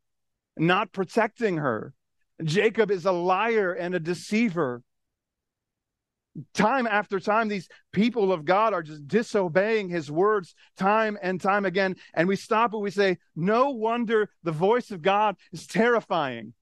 not 0.56 0.92
protecting 0.92 1.56
her. 1.58 1.92
Jacob 2.42 2.90
is 2.90 3.04
a 3.04 3.12
liar 3.12 3.72
and 3.72 3.94
a 3.94 4.00
deceiver. 4.00 4.82
Time 6.52 6.86
after 6.86 7.20
time, 7.20 7.48
these 7.48 7.68
people 7.92 8.32
of 8.32 8.44
God 8.44 8.72
are 8.74 8.82
just 8.82 9.06
disobeying 9.06 9.88
his 9.88 10.10
words 10.10 10.54
time 10.76 11.16
and 11.22 11.40
time 11.40 11.64
again. 11.64 11.96
And 12.12 12.26
we 12.26 12.36
stop 12.36 12.72
and 12.72 12.82
we 12.82 12.90
say, 12.90 13.18
No 13.36 13.70
wonder 13.70 14.30
the 14.42 14.52
voice 14.52 14.90
of 14.90 15.02
God 15.02 15.36
is 15.52 15.66
terrifying. 15.66 16.54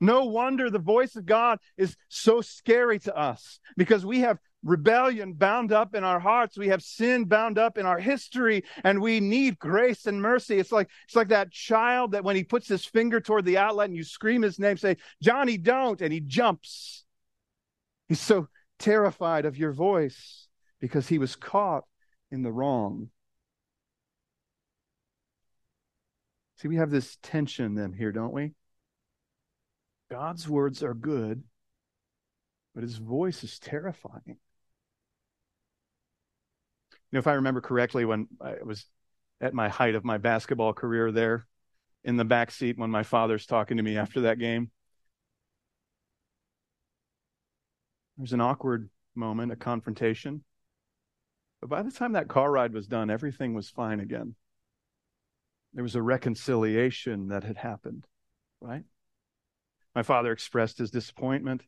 No 0.00 0.24
wonder 0.24 0.68
the 0.70 0.78
voice 0.78 1.16
of 1.16 1.24
God 1.24 1.58
is 1.76 1.96
so 2.08 2.40
scary 2.42 2.98
to 3.00 3.16
us 3.16 3.60
because 3.76 4.04
we 4.04 4.20
have 4.20 4.38
rebellion 4.62 5.32
bound 5.32 5.72
up 5.72 5.94
in 5.94 6.04
our 6.04 6.20
hearts. 6.20 6.58
We 6.58 6.68
have 6.68 6.82
sin 6.82 7.24
bound 7.24 7.58
up 7.58 7.78
in 7.78 7.86
our 7.86 7.98
history 7.98 8.64
and 8.84 9.00
we 9.00 9.20
need 9.20 9.58
grace 9.58 10.06
and 10.06 10.20
mercy. 10.20 10.58
It's 10.58 10.72
like 10.72 10.90
it's 11.06 11.16
like 11.16 11.28
that 11.28 11.50
child 11.50 12.12
that 12.12 12.24
when 12.24 12.36
he 12.36 12.44
puts 12.44 12.68
his 12.68 12.84
finger 12.84 13.20
toward 13.20 13.44
the 13.44 13.58
outlet 13.58 13.88
and 13.88 13.96
you 13.96 14.04
scream 14.04 14.42
his 14.42 14.58
name, 14.58 14.76
say, 14.76 14.96
Johnny, 15.22 15.56
don't, 15.56 16.00
and 16.02 16.12
he 16.12 16.20
jumps. 16.20 17.05
He's 18.08 18.20
so 18.20 18.48
terrified 18.78 19.44
of 19.44 19.56
your 19.56 19.72
voice 19.72 20.48
because 20.80 21.08
he 21.08 21.18
was 21.18 21.36
caught 21.36 21.84
in 22.30 22.42
the 22.42 22.52
wrong. 22.52 23.10
See, 26.56 26.68
we 26.68 26.76
have 26.76 26.90
this 26.90 27.18
tension 27.22 27.74
then 27.74 27.92
here, 27.92 28.12
don't 28.12 28.32
we? 28.32 28.54
God's 30.10 30.48
words 30.48 30.82
are 30.82 30.94
good, 30.94 31.42
but 32.74 32.82
his 32.82 32.96
voice 32.96 33.42
is 33.44 33.58
terrifying. 33.58 34.22
You 34.26 34.36
know, 37.12 37.18
if 37.18 37.26
I 37.26 37.34
remember 37.34 37.60
correctly, 37.60 38.04
when 38.04 38.28
I 38.40 38.56
was 38.64 38.86
at 39.40 39.52
my 39.54 39.68
height 39.68 39.94
of 39.94 40.04
my 40.04 40.18
basketball 40.18 40.72
career 40.72 41.12
there 41.12 41.46
in 42.04 42.16
the 42.16 42.24
back 42.24 42.50
seat 42.50 42.78
when 42.78 42.90
my 42.90 43.02
father's 43.02 43.46
talking 43.46 43.76
to 43.76 43.82
me 43.82 43.98
after 43.98 44.22
that 44.22 44.38
game, 44.38 44.70
there 48.16 48.22
was 48.22 48.32
an 48.32 48.40
awkward 48.40 48.88
moment, 49.14 49.52
a 49.52 49.56
confrontation. 49.56 50.42
But 51.60 51.70
by 51.70 51.82
the 51.82 51.90
time 51.90 52.12
that 52.12 52.28
car 52.28 52.50
ride 52.50 52.72
was 52.72 52.86
done, 52.86 53.10
everything 53.10 53.54
was 53.54 53.68
fine 53.68 54.00
again. 54.00 54.34
There 55.74 55.82
was 55.82 55.94
a 55.94 56.02
reconciliation 56.02 57.28
that 57.28 57.44
had 57.44 57.58
happened, 57.58 58.06
right? 58.60 58.84
My 59.94 60.02
father 60.02 60.32
expressed 60.32 60.78
his 60.78 60.90
disappointment. 60.90 61.62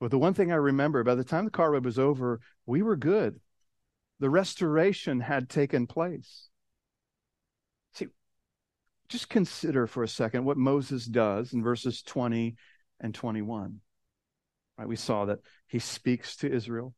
But 0.00 0.10
the 0.10 0.18
one 0.18 0.34
thing 0.34 0.52
I 0.52 0.56
remember, 0.56 1.04
by 1.04 1.14
the 1.14 1.24
time 1.24 1.44
the 1.44 1.50
car 1.50 1.70
ride 1.70 1.84
was 1.84 1.98
over, 1.98 2.40
we 2.66 2.82
were 2.82 2.96
good. 2.96 3.40
The 4.20 4.28
restoration 4.28 5.20
had 5.20 5.48
taken 5.48 5.86
place. 5.86 6.48
See, 7.94 8.08
just 9.08 9.28
consider 9.28 9.86
for 9.86 10.02
a 10.02 10.08
second 10.08 10.44
what 10.44 10.56
Moses 10.56 11.06
does 11.06 11.52
in 11.52 11.62
verses 11.62 12.02
20 12.02 12.56
and 13.00 13.14
21. 13.14 13.80
Right, 14.78 14.88
we 14.88 14.96
saw 14.96 15.26
that 15.26 15.38
he 15.68 15.78
speaks 15.78 16.36
to 16.36 16.52
Israel 16.52 16.94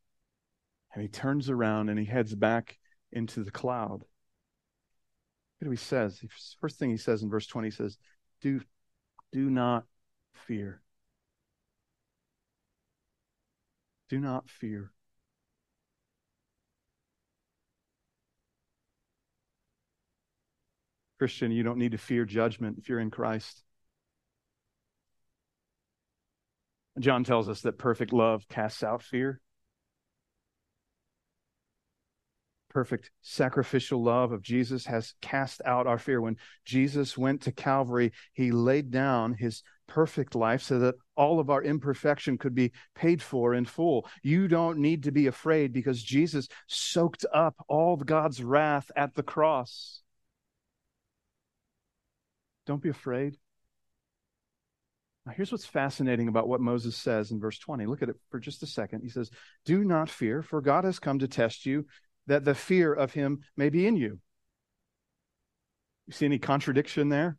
and 0.93 1.01
he 1.01 1.07
turns 1.07 1.49
around 1.49 1.89
and 1.89 1.99
he 1.99 2.05
heads 2.05 2.33
back 2.33 2.77
into 3.11 3.43
the 3.43 3.51
cloud. 3.51 4.03
What 5.59 5.65
do 5.65 5.69
he 5.69 5.77
says? 5.77 6.19
First 6.59 6.79
thing 6.79 6.89
he 6.89 6.97
says 6.97 7.23
in 7.23 7.29
verse 7.29 7.47
20 7.47 7.67
he 7.67 7.71
says, 7.71 7.97
Do, 8.41 8.61
do 9.31 9.49
not 9.49 9.85
fear. 10.33 10.81
Do 14.09 14.19
not 14.19 14.49
fear. 14.49 14.91
Christian, 21.19 21.51
you 21.51 21.63
don't 21.63 21.79
need 21.79 21.91
to 21.91 21.97
fear 21.97 22.25
judgment 22.25 22.77
if 22.77 22.89
you're 22.89 22.99
in 22.99 23.09
Christ. 23.09 23.63
John 26.99 27.23
tells 27.23 27.49
us 27.49 27.61
that 27.61 27.77
perfect 27.77 28.13
love 28.13 28.47
casts 28.49 28.83
out 28.83 29.03
fear. 29.03 29.41
perfect 32.77 33.09
sacrificial 33.23 34.03
love 34.03 34.31
of 34.31 34.43
Jesus 34.43 34.85
has 34.85 35.15
cast 35.19 35.63
out 35.65 35.87
our 35.87 35.97
fear. 35.97 36.21
When 36.21 36.37
Jesus 36.63 37.17
went 37.17 37.41
to 37.41 37.51
Calvary, 37.51 38.11
he 38.33 38.51
laid 38.51 38.91
down 38.91 39.33
his 39.33 39.63
perfect 39.87 40.35
life 40.35 40.61
so 40.61 40.77
that 40.77 40.93
all 41.15 41.39
of 41.39 41.49
our 41.49 41.63
imperfection 41.63 42.37
could 42.37 42.53
be 42.53 42.71
paid 42.93 43.19
for 43.19 43.55
in 43.55 43.65
full. 43.65 44.07
You 44.21 44.47
don't 44.47 44.77
need 44.77 45.01
to 45.03 45.11
be 45.11 45.25
afraid 45.25 45.73
because 45.73 46.03
Jesus 46.03 46.49
soaked 46.67 47.25
up 47.33 47.55
all 47.67 47.97
God's 47.97 48.43
wrath 48.43 48.91
at 48.95 49.15
the 49.15 49.23
cross. 49.23 50.03
Don't 52.67 52.83
be 52.83 52.89
afraid. 52.89 53.37
Now, 55.27 55.33
here's 55.35 55.51
what's 55.51 55.65
fascinating 55.65 56.29
about 56.29 56.47
what 56.47 56.61
Moses 56.61 56.95
says 56.95 57.31
in 57.31 57.41
verse 57.41 57.59
20. 57.59 57.85
Look 57.85 58.01
at 58.01 58.07
it 58.07 58.15
for 58.31 58.39
just 58.39 58.63
a 58.63 58.65
second. 58.65 59.01
He 59.01 59.09
says, 59.09 59.29
Do 59.65 59.83
not 59.83 60.09
fear, 60.09 60.41
for 60.41 60.61
God 60.61 60.85
has 60.85 60.99
come 60.99 61.19
to 61.19 61.27
test 61.27 61.65
you 61.65 61.85
that 62.27 62.45
the 62.45 62.55
fear 62.55 62.93
of 62.93 63.11
him 63.11 63.41
may 63.57 63.67
be 63.67 63.85
in 63.85 63.97
you. 63.97 64.19
You 66.05 66.13
see 66.13 66.25
any 66.25 66.39
contradiction 66.39 67.09
there? 67.09 67.37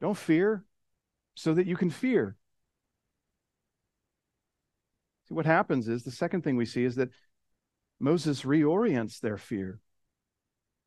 Don't 0.00 0.16
fear 0.16 0.64
so 1.34 1.52
that 1.54 1.66
you 1.66 1.76
can 1.76 1.90
fear. 1.90 2.36
See, 5.26 5.34
what 5.34 5.46
happens 5.46 5.88
is 5.88 6.04
the 6.04 6.12
second 6.12 6.42
thing 6.42 6.56
we 6.56 6.64
see 6.64 6.84
is 6.84 6.94
that 6.94 7.10
Moses 7.98 8.42
reorients 8.42 9.18
their 9.18 9.36
fear. 9.36 9.80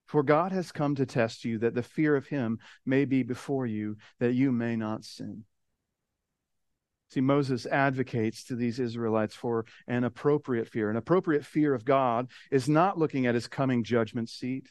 For 0.05 0.23
God 0.23 0.53
has 0.53 0.71
come 0.71 0.95
to 0.95 1.05
test 1.05 1.43
you 1.43 1.57
that 1.57 1.75
the 1.75 1.83
fear 1.83 2.15
of 2.15 2.27
him 2.27 2.59
may 2.85 3.03
be 3.03 3.23
before 3.23 3.65
you, 3.65 3.97
that 4.19 4.35
you 4.35 4.53
may 4.53 4.77
not 4.77 5.03
sin. 5.03 5.43
See, 7.09 7.21
Moses 7.21 7.65
advocates 7.65 8.43
to 8.45 8.55
these 8.55 8.79
Israelites 8.79 9.33
for 9.33 9.65
an 9.87 10.03
appropriate 10.03 10.67
fear. 10.67 10.89
An 10.89 10.97
appropriate 10.97 11.45
fear 11.45 11.73
of 11.73 11.85
God 11.85 12.29
is 12.51 12.67
not 12.67 12.97
looking 12.97 13.25
at 13.25 13.35
his 13.35 13.47
coming 13.47 13.83
judgment 13.83 14.29
seat. 14.29 14.67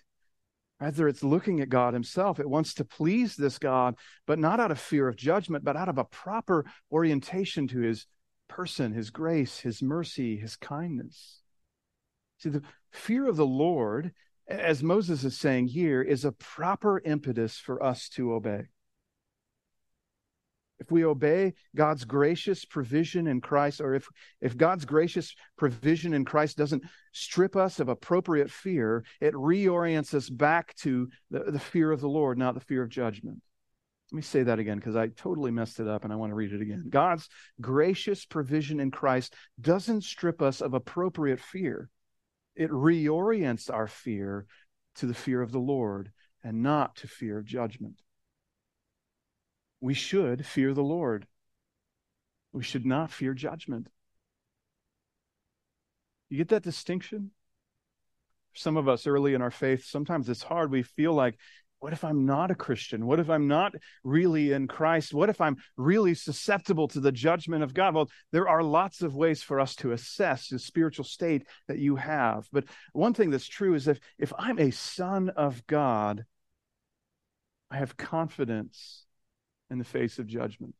Rather, 0.78 1.08
it's 1.08 1.24
looking 1.24 1.60
at 1.60 1.70
God 1.70 1.94
himself. 1.94 2.38
It 2.38 2.48
wants 2.48 2.74
to 2.74 2.84
please 2.84 3.36
this 3.36 3.58
God, 3.58 3.96
but 4.26 4.38
not 4.38 4.60
out 4.60 4.70
of 4.70 4.78
fear 4.78 5.08
of 5.08 5.16
judgment, 5.16 5.64
but 5.64 5.76
out 5.76 5.88
of 5.88 5.96
a 5.96 6.04
proper 6.04 6.66
orientation 6.92 7.66
to 7.68 7.80
his 7.80 8.06
person, 8.48 8.92
his 8.92 9.08
grace, 9.08 9.60
his 9.60 9.82
mercy, 9.82 10.36
his 10.36 10.56
kindness. 10.56 11.40
See, 12.38 12.50
the 12.50 12.62
fear 12.92 13.26
of 13.26 13.36
the 13.36 13.46
Lord, 13.46 14.12
as 14.46 14.82
Moses 14.82 15.24
is 15.24 15.38
saying 15.38 15.68
here, 15.68 16.02
is 16.02 16.26
a 16.26 16.32
proper 16.32 17.00
impetus 17.00 17.56
for 17.56 17.82
us 17.82 18.10
to 18.10 18.34
obey 18.34 18.66
if 20.78 20.90
we 20.90 21.04
obey 21.04 21.54
God's 21.74 22.04
gracious 22.04 22.64
provision 22.64 23.26
in 23.26 23.40
Christ, 23.40 23.80
or 23.80 23.94
if, 23.94 24.08
if 24.40 24.56
God's 24.56 24.84
gracious 24.84 25.34
provision 25.56 26.12
in 26.12 26.24
Christ 26.24 26.56
doesn't 26.56 26.84
strip 27.12 27.56
us 27.56 27.80
of 27.80 27.88
appropriate 27.88 28.50
fear, 28.50 29.04
it 29.20 29.34
reorients 29.34 30.12
us 30.12 30.28
back 30.28 30.74
to 30.76 31.08
the, 31.30 31.50
the 31.50 31.58
fear 31.58 31.90
of 31.90 32.00
the 32.00 32.08
Lord, 32.08 32.38
not 32.38 32.54
the 32.54 32.60
fear 32.60 32.82
of 32.82 32.90
judgment. 32.90 33.40
Let 34.12 34.16
me 34.16 34.22
say 34.22 34.42
that 34.44 34.58
again 34.58 34.76
because 34.78 34.96
I 34.96 35.08
totally 35.08 35.50
messed 35.50 35.80
it 35.80 35.88
up 35.88 36.04
and 36.04 36.12
I 36.12 36.16
want 36.16 36.30
to 36.30 36.36
read 36.36 36.52
it 36.52 36.62
again. 36.62 36.86
God's 36.88 37.28
gracious 37.60 38.24
provision 38.24 38.78
in 38.78 38.90
Christ 38.90 39.34
doesn't 39.60 40.04
strip 40.04 40.40
us 40.42 40.60
of 40.60 40.74
appropriate 40.74 41.40
fear, 41.40 41.90
it 42.54 42.70
reorients 42.70 43.72
our 43.72 43.88
fear 43.88 44.46
to 44.96 45.06
the 45.06 45.14
fear 45.14 45.42
of 45.42 45.52
the 45.52 45.58
Lord 45.58 46.12
and 46.44 46.62
not 46.62 46.96
to 46.96 47.08
fear 47.08 47.38
of 47.38 47.44
judgment 47.44 47.96
we 49.80 49.94
should 49.94 50.46
fear 50.46 50.74
the 50.74 50.82
Lord. 50.82 51.26
We 52.52 52.62
should 52.62 52.86
not 52.86 53.10
fear 53.10 53.34
judgment. 53.34 53.88
You 56.28 56.38
get 56.38 56.48
that 56.48 56.62
distinction? 56.62 57.30
Some 58.54 58.76
of 58.76 58.88
us 58.88 59.06
early 59.06 59.34
in 59.34 59.42
our 59.42 59.50
faith, 59.50 59.84
sometimes 59.84 60.28
it's 60.28 60.42
hard. 60.42 60.70
We 60.70 60.82
feel 60.82 61.12
like, 61.12 61.38
what 61.78 61.92
if 61.92 62.04
I'm 62.04 62.24
not 62.24 62.50
a 62.50 62.54
Christian? 62.54 63.06
What 63.06 63.20
if 63.20 63.28
I'm 63.28 63.48
not 63.48 63.74
really 64.02 64.52
in 64.52 64.66
Christ? 64.66 65.12
What 65.12 65.28
if 65.28 65.40
I'm 65.40 65.58
really 65.76 66.14
susceptible 66.14 66.88
to 66.88 67.00
the 67.00 67.12
judgment 67.12 67.62
of 67.62 67.74
God? 67.74 67.94
Well, 67.94 68.10
there 68.32 68.48
are 68.48 68.62
lots 68.62 69.02
of 69.02 69.14
ways 69.14 69.42
for 69.42 69.60
us 69.60 69.76
to 69.76 69.92
assess 69.92 70.48
the 70.48 70.58
spiritual 70.58 71.04
state 71.04 71.46
that 71.68 71.78
you 71.78 71.96
have. 71.96 72.48
But 72.50 72.64
one 72.92 73.12
thing 73.12 73.30
that's 73.30 73.46
true 73.46 73.74
is 73.74 73.86
if, 73.88 74.00
if 74.18 74.32
I'm 74.38 74.58
a 74.58 74.70
son 74.70 75.28
of 75.28 75.66
God, 75.66 76.24
I 77.70 77.76
have 77.76 77.96
confidence 77.96 79.05
in 79.70 79.78
the 79.78 79.84
face 79.84 80.18
of 80.18 80.26
judgment. 80.26 80.74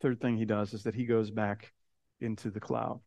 Third 0.00 0.20
thing 0.20 0.36
he 0.36 0.44
does 0.44 0.74
is 0.74 0.84
that 0.84 0.94
he 0.94 1.06
goes 1.06 1.30
back 1.30 1.72
into 2.20 2.50
the 2.50 2.60
cloud. 2.60 3.00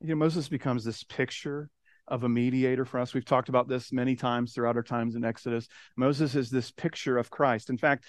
You 0.00 0.08
know, 0.08 0.16
Moses 0.16 0.48
becomes 0.48 0.84
this 0.84 1.02
picture 1.02 1.70
of 2.06 2.24
a 2.24 2.28
mediator 2.28 2.84
for 2.84 3.00
us. 3.00 3.12
We've 3.12 3.24
talked 3.24 3.48
about 3.48 3.68
this 3.68 3.92
many 3.92 4.16
times 4.16 4.52
throughout 4.52 4.76
our 4.76 4.82
times 4.82 5.14
in 5.14 5.24
Exodus. 5.24 5.68
Moses 5.96 6.34
is 6.34 6.50
this 6.50 6.70
picture 6.70 7.18
of 7.18 7.30
Christ. 7.30 7.68
In 7.68 7.76
fact, 7.76 8.04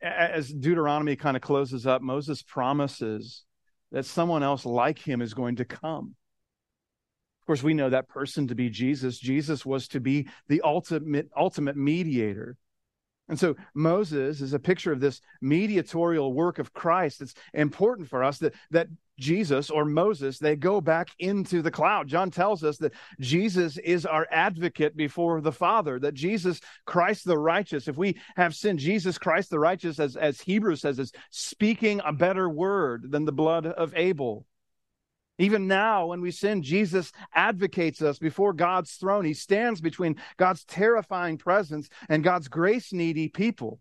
as 0.00 0.52
Deuteronomy 0.52 1.16
kind 1.16 1.36
of 1.36 1.42
closes 1.42 1.86
up, 1.86 2.02
Moses 2.02 2.42
promises 2.42 3.44
that 3.92 4.06
someone 4.06 4.42
else 4.42 4.64
like 4.64 4.98
him 4.98 5.20
is 5.20 5.34
going 5.34 5.56
to 5.56 5.64
come. 5.64 6.14
Of 7.42 7.46
course, 7.46 7.62
we 7.62 7.74
know 7.74 7.90
that 7.90 8.08
person 8.08 8.48
to 8.48 8.54
be 8.54 8.70
Jesus. 8.70 9.18
Jesus 9.18 9.66
was 9.66 9.88
to 9.88 10.00
be 10.00 10.28
the 10.48 10.62
ultimate, 10.62 11.28
ultimate 11.36 11.76
mediator. 11.76 12.56
And 13.32 13.40
so 13.40 13.56
Moses 13.72 14.42
is 14.42 14.52
a 14.52 14.58
picture 14.58 14.92
of 14.92 15.00
this 15.00 15.22
mediatorial 15.40 16.34
work 16.34 16.58
of 16.58 16.74
Christ. 16.74 17.22
It's 17.22 17.32
important 17.54 18.06
for 18.06 18.22
us 18.22 18.36
that, 18.40 18.52
that 18.72 18.88
Jesus 19.18 19.70
or 19.70 19.86
Moses, 19.86 20.38
they 20.38 20.54
go 20.54 20.82
back 20.82 21.08
into 21.18 21.62
the 21.62 21.70
cloud. 21.70 22.08
John 22.08 22.30
tells 22.30 22.62
us 22.62 22.76
that 22.76 22.92
Jesus 23.20 23.78
is 23.78 24.04
our 24.04 24.28
advocate 24.30 24.98
before 24.98 25.40
the 25.40 25.50
Father, 25.50 25.98
that 26.00 26.12
Jesus 26.12 26.60
Christ 26.84 27.24
the 27.24 27.38
righteous, 27.38 27.88
if 27.88 27.96
we 27.96 28.18
have 28.36 28.54
sinned, 28.54 28.80
Jesus 28.80 29.16
Christ 29.16 29.48
the 29.48 29.58
righteous, 29.58 29.98
as, 29.98 30.14
as 30.14 30.38
Hebrews 30.42 30.82
says, 30.82 30.98
is 30.98 31.12
speaking 31.30 32.02
a 32.04 32.12
better 32.12 32.50
word 32.50 33.10
than 33.10 33.24
the 33.24 33.32
blood 33.32 33.64
of 33.64 33.94
Abel. 33.96 34.44
Even 35.38 35.66
now, 35.66 36.06
when 36.06 36.20
we 36.20 36.30
sin, 36.30 36.62
Jesus 36.62 37.10
advocates 37.34 38.02
us 38.02 38.18
before 38.18 38.52
God's 38.52 38.92
throne. 38.92 39.24
He 39.24 39.34
stands 39.34 39.80
between 39.80 40.16
God's 40.36 40.64
terrifying 40.64 41.38
presence 41.38 41.88
and 42.08 42.22
God's 42.22 42.48
grace 42.48 42.92
needy 42.92 43.28
people. 43.28 43.80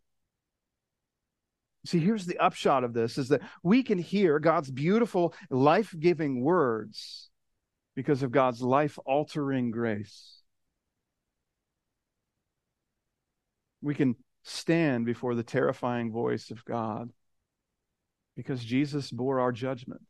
See, 1.86 2.00
here's 2.00 2.26
the 2.26 2.38
upshot 2.38 2.84
of 2.84 2.94
this 2.94 3.18
is 3.18 3.30
that 3.30 3.42
we 3.64 3.84
can 3.84 3.98
hear 3.98 4.40
God's 4.40 4.70
beautiful, 4.70 5.34
life 5.50 5.94
giving 6.00 6.42
words 6.42 7.30
because 7.96 8.24
of 8.24 8.32
God's 8.32 8.62
life 8.62 8.98
altering 9.06 9.72
grace. 9.72 10.42
We 13.82 13.96
can 13.96 14.16
stand 14.44 15.06
before 15.06 15.36
the 15.36 15.44
terrifying 15.44 16.12
voice 16.12 16.52
of 16.52 16.64
God 16.66 17.12
because 18.36 18.64
Jesus 18.64 19.12
bore 19.12 19.40
our 19.40 19.52
judgment. 19.52 20.02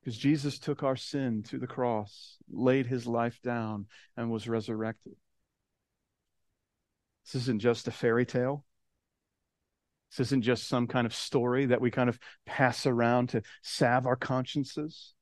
Because 0.00 0.16
Jesus 0.16 0.58
took 0.58 0.82
our 0.82 0.96
sin 0.96 1.42
to 1.44 1.58
the 1.58 1.66
cross, 1.66 2.36
laid 2.50 2.86
his 2.86 3.06
life 3.06 3.40
down, 3.42 3.86
and 4.16 4.30
was 4.30 4.48
resurrected. 4.48 5.14
This 7.24 7.42
isn't 7.42 7.60
just 7.60 7.88
a 7.88 7.90
fairy 7.90 8.24
tale. 8.24 8.64
This 10.10 10.28
isn't 10.28 10.42
just 10.42 10.66
some 10.66 10.86
kind 10.86 11.06
of 11.06 11.14
story 11.14 11.66
that 11.66 11.80
we 11.80 11.90
kind 11.90 12.08
of 12.08 12.18
pass 12.46 12.86
around 12.86 13.30
to 13.30 13.42
salve 13.62 14.06
our 14.06 14.16
consciences. 14.16 15.14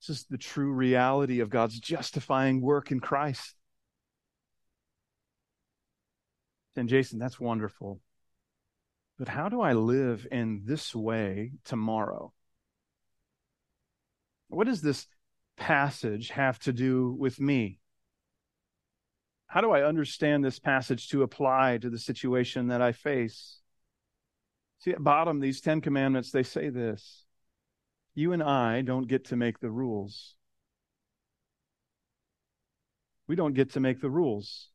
This 0.00 0.18
is 0.18 0.26
the 0.26 0.38
true 0.38 0.72
reality 0.72 1.40
of 1.40 1.50
God's 1.50 1.80
justifying 1.80 2.60
work 2.60 2.92
in 2.92 3.00
Christ. 3.00 3.54
And 6.76 6.88
Jason, 6.88 7.18
that's 7.18 7.40
wonderful. 7.40 8.00
But 9.18 9.28
how 9.28 9.48
do 9.48 9.60
I 9.60 9.72
live 9.72 10.26
in 10.30 10.62
this 10.64 10.94
way 10.94 11.52
tomorrow? 11.64 12.32
What 14.54 14.66
does 14.66 14.80
this 14.80 15.06
passage 15.56 16.30
have 16.30 16.58
to 16.60 16.72
do 16.72 17.14
with 17.18 17.40
me? 17.40 17.78
How 19.46 19.60
do 19.60 19.70
I 19.70 19.84
understand 19.84 20.44
this 20.44 20.58
passage 20.58 21.08
to 21.10 21.22
apply 21.22 21.78
to 21.78 21.90
the 21.90 21.98
situation 21.98 22.68
that 22.68 22.82
I 22.82 22.92
face? 22.92 23.60
See, 24.80 24.90
at 24.90 25.02
bottom, 25.02 25.40
these 25.40 25.60
Ten 25.60 25.80
Commandments, 25.80 26.30
they 26.30 26.42
say 26.42 26.70
this 26.70 27.24
You 28.14 28.32
and 28.32 28.42
I 28.42 28.82
don't 28.82 29.08
get 29.08 29.26
to 29.26 29.36
make 29.36 29.60
the 29.60 29.70
rules. 29.70 30.34
We 33.26 33.36
don't 33.36 33.54
get 33.54 33.72
to 33.72 33.80
make 33.80 34.00
the 34.00 34.10
rules. 34.10 34.68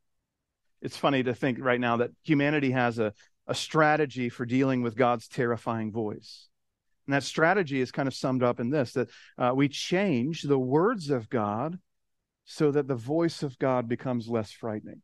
It's 0.82 0.98
funny 0.98 1.24
to 1.24 1.34
think 1.34 1.60
right 1.60 1.80
now 1.80 1.98
that 1.98 2.12
humanity 2.24 2.72
has 2.72 3.00
a, 3.00 3.14
a 3.48 3.54
strategy 3.54 4.30
for 4.30 4.46
dealing 4.46 4.82
with 4.82 4.96
God's 4.96 5.28
terrifying 5.28 5.92
voice. 5.92 6.49
And 7.10 7.16
that 7.16 7.24
strategy 7.24 7.82
is 7.82 7.92
kind 7.92 8.08
of 8.08 8.14
summed 8.14 8.44
up 8.44 8.60
in 8.60 8.70
this 8.70 8.94
that 8.94 9.10
uh, 9.40 9.52
we 9.56 9.68
change 9.68 10.44
the 10.44 10.60
words 10.60 11.10
of 11.10 11.28
God 11.28 11.80
so 12.46 12.70
that 12.70 12.88
the 12.88 12.94
voice 12.94 13.42
of 13.42 13.58
God 13.58 13.90
becomes 13.90 14.28
less 14.28 14.52
frightening. 14.52 15.02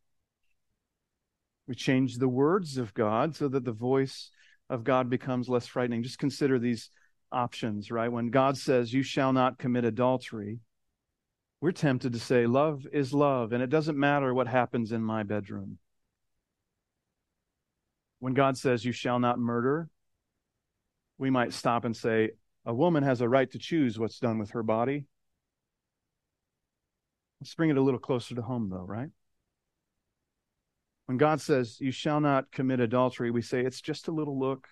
We 1.67 1.73
change 1.73 2.19
the 2.19 2.29
words 2.29 2.77
of 2.77 2.93
God 2.93 3.35
so 3.35 3.47
that 3.47 3.65
the 3.65 3.71
voice 3.71 4.29
of 4.69 4.83
God 4.83 5.09
becomes 5.09 5.49
less 5.49 5.65
frightening. 5.65 6.03
Just 6.03 6.19
consider 6.19 6.59
these 6.59 6.91
options, 7.31 7.89
right? 7.89 8.11
When 8.11 8.29
God 8.29 8.55
says, 8.55 8.93
You 8.93 9.01
shall 9.01 9.33
not 9.33 9.57
commit 9.57 9.83
adultery, 9.83 10.59
we're 11.59 11.71
tempted 11.71 12.13
to 12.13 12.19
say, 12.19 12.45
Love 12.45 12.85
is 12.93 13.15
love, 13.15 13.51
and 13.51 13.63
it 13.63 13.71
doesn't 13.71 13.97
matter 13.97 14.31
what 14.31 14.47
happens 14.47 14.91
in 14.91 15.01
my 15.01 15.23
bedroom. 15.23 15.79
When 18.19 18.35
God 18.35 18.59
says, 18.59 18.85
You 18.85 18.91
shall 18.91 19.17
not 19.17 19.39
murder, 19.39 19.89
we 21.17 21.29
might 21.29 21.53
stop 21.53 21.85
and 21.85 21.95
say, 21.95 22.31
a 22.65 22.73
woman 22.73 23.03
has 23.03 23.21
a 23.21 23.29
right 23.29 23.49
to 23.51 23.59
choose 23.59 23.99
what's 23.99 24.19
done 24.19 24.39
with 24.39 24.51
her 24.51 24.63
body. 24.63 25.05
Let's 27.39 27.53
bring 27.53 27.69
it 27.69 27.77
a 27.77 27.81
little 27.81 27.99
closer 27.99 28.35
to 28.35 28.41
home, 28.41 28.69
though, 28.69 28.85
right? 28.85 29.09
When 31.05 31.17
God 31.17 31.41
says, 31.41 31.79
You 31.79 31.91
shall 31.91 32.19
not 32.19 32.51
commit 32.51 32.79
adultery, 32.79 33.29
we 33.29 33.41
say, 33.41 33.63
It's 33.63 33.81
just 33.81 34.07
a 34.07 34.11
little 34.11 34.39
look, 34.39 34.67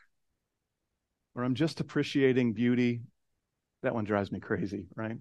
or 1.36 1.44
I'm 1.44 1.56
just 1.56 1.80
appreciating 1.80 2.54
beauty. 2.54 3.02
That 3.84 3.94
one 3.94 4.06
drives 4.06 4.32
me 4.32 4.40
crazy, 4.40 4.88
right? 4.96 5.18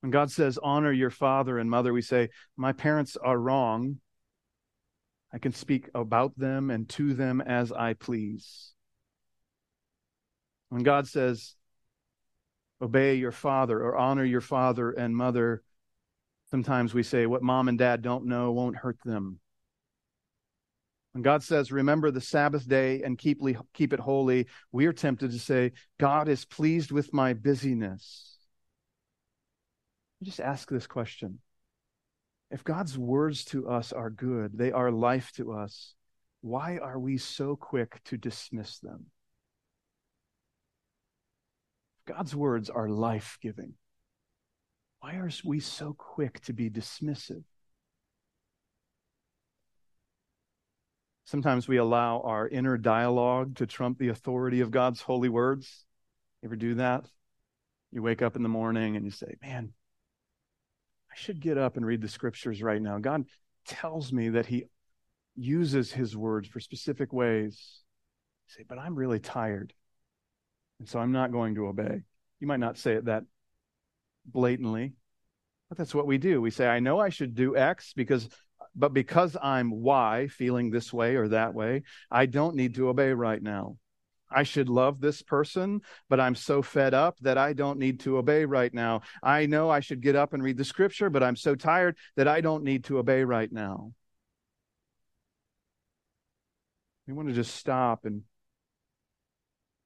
When 0.00 0.10
God 0.10 0.30
says, 0.30 0.58
Honor 0.62 0.92
your 0.92 1.10
father 1.10 1.58
and 1.58 1.68
mother, 1.68 1.92
we 1.92 2.02
say, 2.02 2.30
My 2.56 2.72
parents 2.72 3.16
are 3.16 3.38
wrong, 3.38 4.00
I 5.34 5.38
can 5.38 5.52
speak 5.52 5.90
about 5.96 6.38
them 6.38 6.70
and 6.70 6.88
to 6.90 7.12
them 7.12 7.40
as 7.40 7.72
I 7.72 7.94
please. 7.94 8.72
When 10.68 10.84
God 10.84 11.08
says, 11.08 11.56
obey 12.80 13.16
your 13.16 13.32
father 13.32 13.80
or 13.80 13.96
honor 13.96 14.24
your 14.24 14.40
father 14.40 14.92
and 14.92 15.16
mother, 15.16 15.64
sometimes 16.52 16.94
we 16.94 17.02
say, 17.02 17.26
what 17.26 17.42
mom 17.42 17.66
and 17.66 17.76
dad 17.76 18.00
don't 18.00 18.26
know 18.26 18.52
won't 18.52 18.76
hurt 18.76 18.98
them. 19.04 19.40
When 21.12 21.22
God 21.22 21.42
says, 21.42 21.72
remember 21.72 22.12
the 22.12 22.20
Sabbath 22.20 22.68
day 22.68 23.02
and 23.02 23.18
keep, 23.18 23.40
keep 23.72 23.92
it 23.92 24.00
holy, 24.00 24.46
we 24.70 24.86
are 24.86 24.92
tempted 24.92 25.32
to 25.32 25.38
say, 25.40 25.72
God 25.98 26.28
is 26.28 26.44
pleased 26.44 26.92
with 26.92 27.12
my 27.12 27.34
busyness. 27.34 28.38
Just 30.22 30.38
ask 30.38 30.68
this 30.70 30.86
question 30.86 31.40
if 32.50 32.64
God's 32.64 32.96
words 32.96 33.44
to 33.46 33.68
us 33.68 33.92
are 33.92 34.10
good, 34.10 34.56
they 34.56 34.72
are 34.72 34.90
life 34.90 35.32
to 35.36 35.52
us, 35.52 35.94
why 36.40 36.78
are 36.78 36.98
we 36.98 37.16
so 37.18 37.56
quick 37.56 38.02
to 38.04 38.16
dismiss 38.16 38.78
them? 38.78 39.06
God's 42.06 42.36
words 42.36 42.68
are 42.68 42.88
life 42.88 43.38
giving. 43.40 43.74
Why 45.00 45.16
are 45.16 45.30
we 45.44 45.60
so 45.60 45.94
quick 45.96 46.40
to 46.42 46.52
be 46.52 46.70
dismissive? 46.70 47.44
Sometimes 51.24 51.66
we 51.66 51.78
allow 51.78 52.20
our 52.20 52.46
inner 52.46 52.76
dialogue 52.76 53.56
to 53.56 53.66
trump 53.66 53.98
the 53.98 54.08
authority 54.08 54.60
of 54.60 54.70
God's 54.70 55.00
holy 55.00 55.30
words. 55.30 55.84
You 56.42 56.48
ever 56.48 56.56
do 56.56 56.74
that? 56.74 57.06
You 57.90 58.02
wake 58.02 58.20
up 58.20 58.36
in 58.36 58.42
the 58.42 58.48
morning 58.48 58.96
and 58.96 59.04
you 59.04 59.10
say, 59.10 59.34
Man, 59.40 59.72
I 61.14 61.16
should 61.16 61.38
get 61.40 61.58
up 61.58 61.76
and 61.76 61.86
read 61.86 62.00
the 62.00 62.08
scriptures 62.08 62.60
right 62.60 62.82
now. 62.82 62.98
God 62.98 63.26
tells 63.66 64.12
me 64.12 64.30
that 64.30 64.46
He 64.46 64.64
uses 65.36 65.92
His 65.92 66.16
words 66.16 66.48
for 66.48 66.58
specific 66.58 67.12
ways. 67.12 67.82
You 68.48 68.54
say, 68.54 68.64
but 68.68 68.78
I'm 68.78 68.96
really 68.96 69.20
tired. 69.20 69.72
And 70.80 70.88
so 70.88 70.98
I'm 70.98 71.12
not 71.12 71.30
going 71.30 71.54
to 71.54 71.68
obey. 71.68 72.02
You 72.40 72.48
might 72.48 72.58
not 72.58 72.78
say 72.78 72.94
it 72.94 73.04
that 73.04 73.22
blatantly, 74.26 74.94
but 75.68 75.78
that's 75.78 75.94
what 75.94 76.08
we 76.08 76.18
do. 76.18 76.40
We 76.40 76.50
say, 76.50 76.66
I 76.66 76.80
know 76.80 76.98
I 76.98 77.10
should 77.10 77.36
do 77.36 77.56
X 77.56 77.92
because, 77.94 78.28
but 78.74 78.92
because 78.92 79.36
I'm 79.40 79.70
Y, 79.70 80.26
feeling 80.26 80.70
this 80.70 80.92
way 80.92 81.14
or 81.14 81.28
that 81.28 81.54
way, 81.54 81.84
I 82.10 82.26
don't 82.26 82.56
need 82.56 82.74
to 82.74 82.88
obey 82.88 83.12
right 83.12 83.40
now. 83.40 83.76
I 84.34 84.42
should 84.42 84.68
love 84.68 85.00
this 85.00 85.22
person, 85.22 85.80
but 86.08 86.20
I'm 86.20 86.34
so 86.34 86.62
fed 86.62 86.94
up 86.94 87.18
that 87.20 87.38
I 87.38 87.52
don't 87.52 87.78
need 87.78 88.00
to 88.00 88.18
obey 88.18 88.44
right 88.44 88.72
now. 88.72 89.02
I 89.22 89.46
know 89.46 89.70
I 89.70 89.80
should 89.80 90.00
get 90.00 90.16
up 90.16 90.32
and 90.32 90.42
read 90.42 90.56
the 90.56 90.64
scripture, 90.64 91.10
but 91.10 91.22
I'm 91.22 91.36
so 91.36 91.54
tired 91.54 91.96
that 92.16 92.28
I 92.28 92.40
don't 92.40 92.64
need 92.64 92.84
to 92.84 92.98
obey 92.98 93.24
right 93.24 93.50
now. 93.50 93.92
We 97.06 97.12
want 97.12 97.28
to 97.28 97.34
just 97.34 97.54
stop 97.54 98.04
and 98.04 98.22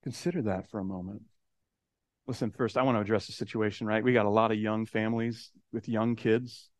consider 0.03 0.43
that 0.43 0.71
for 0.71 0.79
a 0.79 0.85
moment. 0.85 1.23
Listen, 2.27 2.51
first, 2.51 2.77
I 2.77 2.83
want 2.83 2.97
to 2.97 3.01
address 3.01 3.27
the 3.27 3.33
situation, 3.33 3.87
right? 3.87 4.05
We 4.05 4.13
got 4.13 4.27
a 4.27 4.31
lot 4.31 4.53
of 4.53 4.59
young 4.59 4.87
families 4.87 5.51
with 5.73 5.89
young 5.89 6.15
kids. 6.15 6.71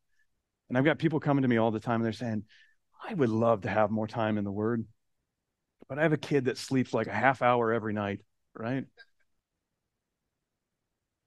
And 0.69 0.77
I've 0.77 0.85
got 0.85 0.99
people 0.99 1.21
coming 1.21 1.43
to 1.43 1.49
me 1.49 1.57
all 1.57 1.71
the 1.71 1.81
time 1.81 1.97
and 1.97 2.05
they're 2.05 2.13
saying, 2.13 2.45
I 3.09 3.15
would 3.15 3.31
love 3.31 3.63
to 3.63 3.71
have 3.71 3.91
more 3.91 4.07
time 4.07 4.39
in 4.39 4.45
the 4.45 4.53
Word 4.53 4.85
but 5.89 5.99
I 5.99 6.03
have 6.03 6.13
a 6.13 6.19
kid 6.19 6.47
that 6.47 6.59
sleeps 6.59 6.93
like 6.93 7.07
a 7.07 7.13
half 7.13 7.43
hour 7.43 7.73
every 7.73 7.93
night, 7.93 8.21
right? 8.55 8.85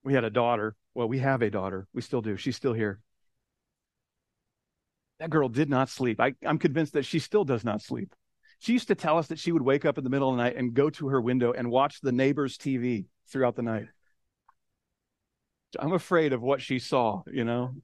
We 0.04 0.14
had 0.14 0.24
a 0.24 0.30
daughter. 0.30 0.76
Well, 0.94 1.08
we 1.08 1.20
have 1.20 1.42
a 1.42 1.50
daughter. 1.50 1.88
We 1.94 2.02
still 2.02 2.22
do. 2.22 2.38
She's 2.38 2.56
still 2.56 2.74
here. 2.74 3.00
That 5.20 5.30
girl 5.30 5.50
did 5.50 5.70
not 5.70 5.90
sleep. 5.90 6.20
I, 6.20 6.34
I'm 6.46 6.58
convinced 6.58 6.94
that 6.94 7.06
she 7.06 7.20
still 7.20 7.44
does 7.44 7.64
not 7.64 7.82
sleep. 7.82 8.14
She 8.60 8.74
used 8.74 8.88
to 8.90 8.96
tell 8.96 9.18
us 9.18 9.28
that 9.28 9.40
she 9.40 9.52
would 9.52 9.62
wake 9.62 9.86
up 9.86 9.98
in 9.98 10.04
the 10.04 10.10
middle 10.10 10.30
of 10.30 10.38
the 10.38 10.44
night 10.44 10.56
and 10.56 10.74
go 10.74 10.90
to 10.92 11.08
her 11.10 11.22
window 11.22 11.52
and 11.52 11.72
watch 11.72 12.02
the 12.02 12.12
neighbor's 12.12 12.58
TV 12.58 13.06
throughout 13.28 13.56
the 13.56 13.64
night. 13.64 13.88
I'm 15.80 15.94
afraid 15.94 16.34
of 16.34 16.42
what 16.42 16.62
she 16.62 16.80
saw, 16.80 17.24
you 17.32 17.44
know. 17.44 17.76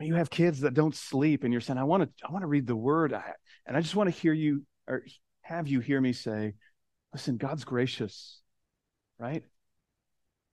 You 0.00 0.16
have 0.16 0.28
kids 0.28 0.60
that 0.60 0.74
don't 0.74 0.94
sleep, 0.94 1.44
and 1.44 1.52
you're 1.52 1.60
saying, 1.60 1.78
I 1.78 1.84
want 1.84 2.02
to, 2.02 2.26
I 2.26 2.32
want 2.32 2.42
to 2.42 2.48
read 2.48 2.66
the 2.66 2.76
word. 2.76 3.12
I, 3.12 3.32
And 3.66 3.76
I 3.76 3.80
just 3.80 3.94
want 3.94 4.12
to 4.12 4.20
hear 4.20 4.32
you 4.32 4.64
or 4.86 5.04
have 5.42 5.68
you 5.68 5.80
hear 5.80 6.00
me 6.00 6.12
say, 6.12 6.54
listen, 7.12 7.36
God's 7.36 7.64
gracious, 7.64 8.40
right? 9.18 9.44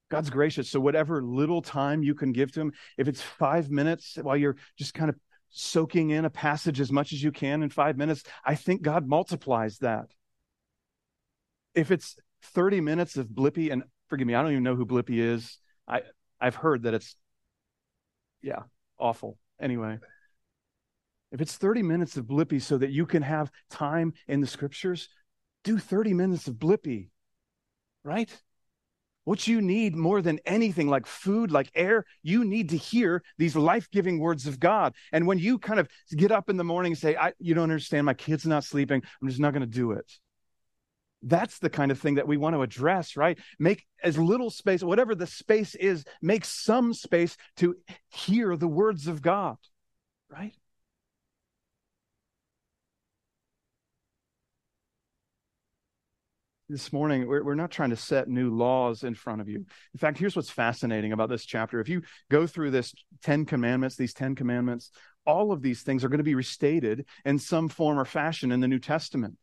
God's 0.10 0.30
gracious. 0.30 0.70
So, 0.70 0.80
whatever 0.80 1.24
little 1.24 1.62
time 1.62 2.04
you 2.04 2.14
can 2.14 2.34
give 2.34 2.52
to 2.52 2.62
Him, 2.62 2.74
if 2.98 3.08
it's 3.08 3.22
five 3.22 3.72
minutes 3.72 4.18
while 4.22 4.38
you're 4.38 4.58
just 4.78 4.94
kind 4.94 5.10
of 5.10 5.16
soaking 5.50 6.12
in 6.12 6.26
a 6.26 6.30
passage 6.30 6.80
as 6.80 6.92
much 6.92 7.14
as 7.14 7.24
you 7.24 7.32
can 7.32 7.64
in 7.64 7.70
five 7.70 7.98
minutes, 7.98 8.24
I 8.44 8.56
think 8.56 8.82
God 8.82 9.08
multiplies 9.08 9.78
that. 9.80 10.08
If 11.74 11.92
it's 11.92 12.18
30 12.44 12.82
minutes 12.82 13.18
of 13.18 13.28
Blippi, 13.28 13.72
and 13.72 13.84
forgive 14.08 14.28
me, 14.28 14.36
I 14.36 14.42
don't 14.42 14.52
even 14.52 14.64
know 14.64 14.76
who 14.76 14.86
Blippi 14.86 15.18
is. 15.18 15.58
I, 15.88 16.02
I've 16.40 16.56
heard 16.56 16.84
that 16.84 16.94
it's, 16.94 17.16
yeah, 18.42 18.64
awful. 18.98 19.38
Anyway, 19.60 20.00
if 21.32 21.42
it's 21.42 21.56
30 21.58 21.84
minutes 21.84 22.18
of 22.18 22.26
Blippi 22.26 22.62
so 22.62 22.78
that 22.78 22.92
you 22.92 23.06
can 23.06 23.24
have 23.24 23.52
time 23.70 24.14
in 24.28 24.42
the 24.42 24.48
scriptures, 24.48 25.10
do 25.64 25.78
30 25.78 26.14
minutes 26.14 26.48
of 26.48 26.56
Blippi, 26.56 27.10
right? 28.04 28.30
What 29.24 29.48
you 29.48 29.62
need 29.62 29.96
more 29.96 30.22
than 30.22 30.40
anything, 30.46 30.90
like 30.90 31.06
food, 31.06 31.52
like 31.52 31.70
air, 31.76 32.06
you 32.24 32.44
need 32.44 32.70
to 32.70 32.78
hear 32.78 33.22
these 33.38 33.56
life 33.56 33.88
giving 33.92 34.20
words 34.20 34.48
of 34.48 34.60
God. 34.60 34.96
And 35.12 35.28
when 35.28 35.38
you 35.38 35.60
kind 35.60 35.80
of 35.80 35.88
get 36.16 36.32
up 36.32 36.50
in 36.50 36.58
the 36.58 36.64
morning 36.64 36.94
and 36.94 37.00
say, 37.00 37.16
I, 37.16 37.34
You 37.40 37.54
don't 37.54 37.64
understand, 37.64 38.06
my 38.06 38.16
kid's 38.16 38.46
not 38.46 38.64
sleeping, 38.64 39.02
I'm 39.22 39.28
just 39.28 39.40
not 39.40 39.54
going 39.54 39.62
to 39.62 39.68
do 39.68 39.92
it. 39.92 40.12
That's 41.24 41.60
the 41.60 41.70
kind 41.70 41.92
of 41.92 42.00
thing 42.00 42.16
that 42.16 42.28
we 42.28 42.38
want 42.38 42.56
to 42.56 42.64
address, 42.64 43.16
right? 43.16 43.38
Make 43.60 43.86
as 44.04 44.18
little 44.18 44.50
space, 44.50 44.82
whatever 44.84 45.14
the 45.14 45.28
space 45.28 45.76
is, 45.76 46.04
make 46.20 46.44
some 46.46 46.96
space 46.96 47.38
to 47.58 47.76
hear 48.10 48.58
the 48.58 48.68
words 48.68 49.06
of 49.06 49.22
God, 49.22 49.58
right? 50.30 50.56
This 56.72 56.94
morning, 56.94 57.28
we're, 57.28 57.44
we're 57.44 57.56
not 57.56 57.70
trying 57.70 57.90
to 57.90 57.96
set 57.96 58.28
new 58.28 58.50
laws 58.56 59.04
in 59.04 59.14
front 59.14 59.42
of 59.42 59.50
you. 59.50 59.58
In 59.58 60.00
fact, 60.00 60.18
here's 60.18 60.36
what's 60.36 60.50
fascinating 60.50 61.12
about 61.12 61.30
this 61.30 61.46
chapter. 61.46 61.80
If 61.80 61.90
you 61.90 62.02
go 62.30 62.48
through 62.48 62.72
this 62.72 62.94
10 63.24 63.46
commandments, 63.46 63.96
these 63.96 64.14
10 64.14 64.36
commandments, 64.36 64.92
all 65.26 65.52
of 65.52 65.62
these 65.62 65.82
things 65.82 66.04
are 66.04 66.10
going 66.10 66.20
to 66.20 66.24
be 66.24 66.36
restated 66.36 67.06
in 67.26 67.38
some 67.38 67.70
form 67.70 68.00
or 68.00 68.06
fashion 68.06 68.52
in 68.52 68.62
the 68.62 68.68
New 68.68 68.80
Testament. 68.80 69.38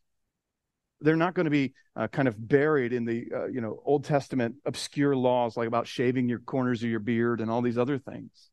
They're 1.01 1.17
not 1.17 1.35
going 1.35 1.45
to 1.45 1.51
be 1.51 1.75
uh, 1.95 2.09
kind 2.09 2.27
of 2.27 2.49
buried 2.49 2.93
in 2.93 3.05
the 3.05 3.31
uh, 3.33 3.47
you 3.47 3.61
know 3.61 3.81
Old 3.85 4.05
Testament 4.05 4.57
obscure 4.67 5.15
laws 5.15 5.57
like 5.57 5.69
about 5.69 5.87
shaving 5.87 6.29
your 6.29 6.41
corners 6.41 6.83
of 6.83 6.91
your 6.91 6.99
beard 6.99 7.41
and 7.41 7.49
all 7.49 7.63
these 7.63 7.79
other 7.79 7.99
things. 7.99 8.51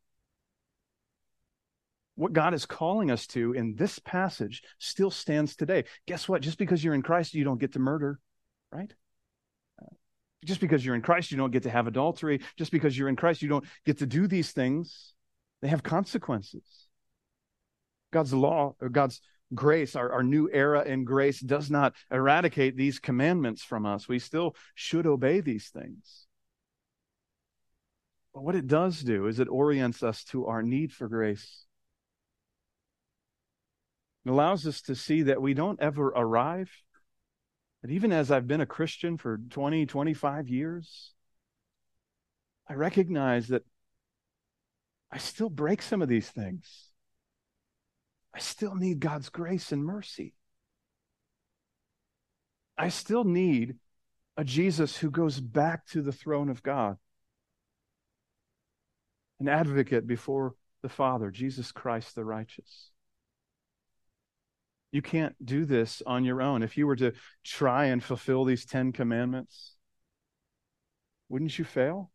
What 2.13 2.33
God 2.33 2.53
is 2.53 2.67
calling 2.67 3.09
us 3.09 3.25
to 3.27 3.53
in 3.53 3.75
this 3.75 3.97
passage 3.97 4.61
still 4.77 5.09
stands 5.09 5.55
today. 5.55 5.85
Guess 6.05 6.29
what? 6.29 6.43
Just 6.43 6.59
because 6.59 6.83
you're 6.83 6.93
in 6.93 7.01
Christ, 7.01 7.33
you 7.33 7.43
don't 7.43 7.59
get 7.59 7.73
to 7.73 7.79
murder 7.79 8.19
right? 8.71 8.93
Uh, 9.81 9.93
just 10.43 10.61
because 10.61 10.85
you're 10.85 10.95
in 10.95 11.01
Christ, 11.01 11.31
you 11.31 11.37
don't 11.37 11.51
get 11.51 11.63
to 11.63 11.69
have 11.69 11.87
adultery. 11.87 12.41
Just 12.57 12.71
because 12.71 12.97
you're 12.97 13.09
in 13.09 13.15
Christ, 13.15 13.41
you 13.41 13.49
don't 13.49 13.65
get 13.85 13.99
to 13.99 14.05
do 14.05 14.27
these 14.27 14.51
things. 14.51 15.13
They 15.61 15.67
have 15.67 15.83
consequences. 15.83 16.63
God's 18.11 18.33
law, 18.33 18.75
or 18.79 18.89
God's 18.89 19.21
grace, 19.53 19.95
our, 19.95 20.11
our 20.11 20.23
new 20.23 20.49
era 20.51 20.83
in 20.83 21.03
grace, 21.03 21.39
does 21.39 21.69
not 21.69 21.93
eradicate 22.11 22.75
these 22.75 22.99
commandments 22.99 23.63
from 23.63 23.85
us. 23.85 24.07
We 24.07 24.19
still 24.19 24.55
should 24.73 25.05
obey 25.05 25.41
these 25.41 25.69
things. 25.69 26.27
But 28.33 28.43
what 28.43 28.55
it 28.55 28.67
does 28.67 29.01
do 29.01 29.27
is 29.27 29.39
it 29.39 29.47
orients 29.47 30.03
us 30.03 30.23
to 30.25 30.47
our 30.47 30.61
need 30.61 30.91
for 30.91 31.07
grace. 31.07 31.65
It 34.25 34.29
allows 34.29 34.67
us 34.67 34.81
to 34.83 34.95
see 34.95 35.23
that 35.23 35.41
we 35.41 35.53
don't 35.53 35.79
ever 35.79 36.07
arrive 36.07 36.69
even 37.91 38.11
as 38.11 38.31
I've 38.31 38.47
been 38.47 38.61
a 38.61 38.65
Christian 38.65 39.17
for 39.17 39.37
20, 39.49 39.85
25 39.85 40.49
years, 40.49 41.13
I 42.67 42.73
recognize 42.73 43.49
that 43.49 43.63
I 45.11 45.17
still 45.17 45.49
break 45.49 45.81
some 45.81 46.01
of 46.01 46.07
these 46.07 46.29
things. 46.29 46.89
I 48.33 48.39
still 48.39 48.75
need 48.75 48.99
God's 48.99 49.29
grace 49.29 49.71
and 49.71 49.83
mercy. 49.83 50.33
I 52.77 52.89
still 52.89 53.23
need 53.23 53.75
a 54.35 54.43
Jesus 54.43 54.97
who 54.97 55.09
goes 55.09 55.39
back 55.39 55.85
to 55.87 56.01
the 56.01 56.11
throne 56.11 56.49
of 56.49 56.61
God, 56.61 56.97
an 59.39 59.47
advocate 59.47 60.05
before 60.05 60.55
the 60.81 60.89
Father, 60.89 61.31
Jesus 61.31 61.71
Christ 61.71 62.15
the 62.15 62.25
righteous. 62.25 62.91
You 64.95 65.01
can't 65.01 65.35
do 65.45 65.65
this 65.65 66.01
on 66.07 66.23
your 66.23 66.41
own. 66.41 66.63
If 66.63 66.77
you 66.77 66.87
were 66.87 66.95
to 66.95 67.11
try 67.43 67.87
and 67.87 68.01
fulfill 68.01 68.45
these 68.45 68.65
10 68.65 68.93
commandments, 68.93 69.75
wouldn't 71.27 71.59
you 71.59 71.65
fail? 71.65 72.11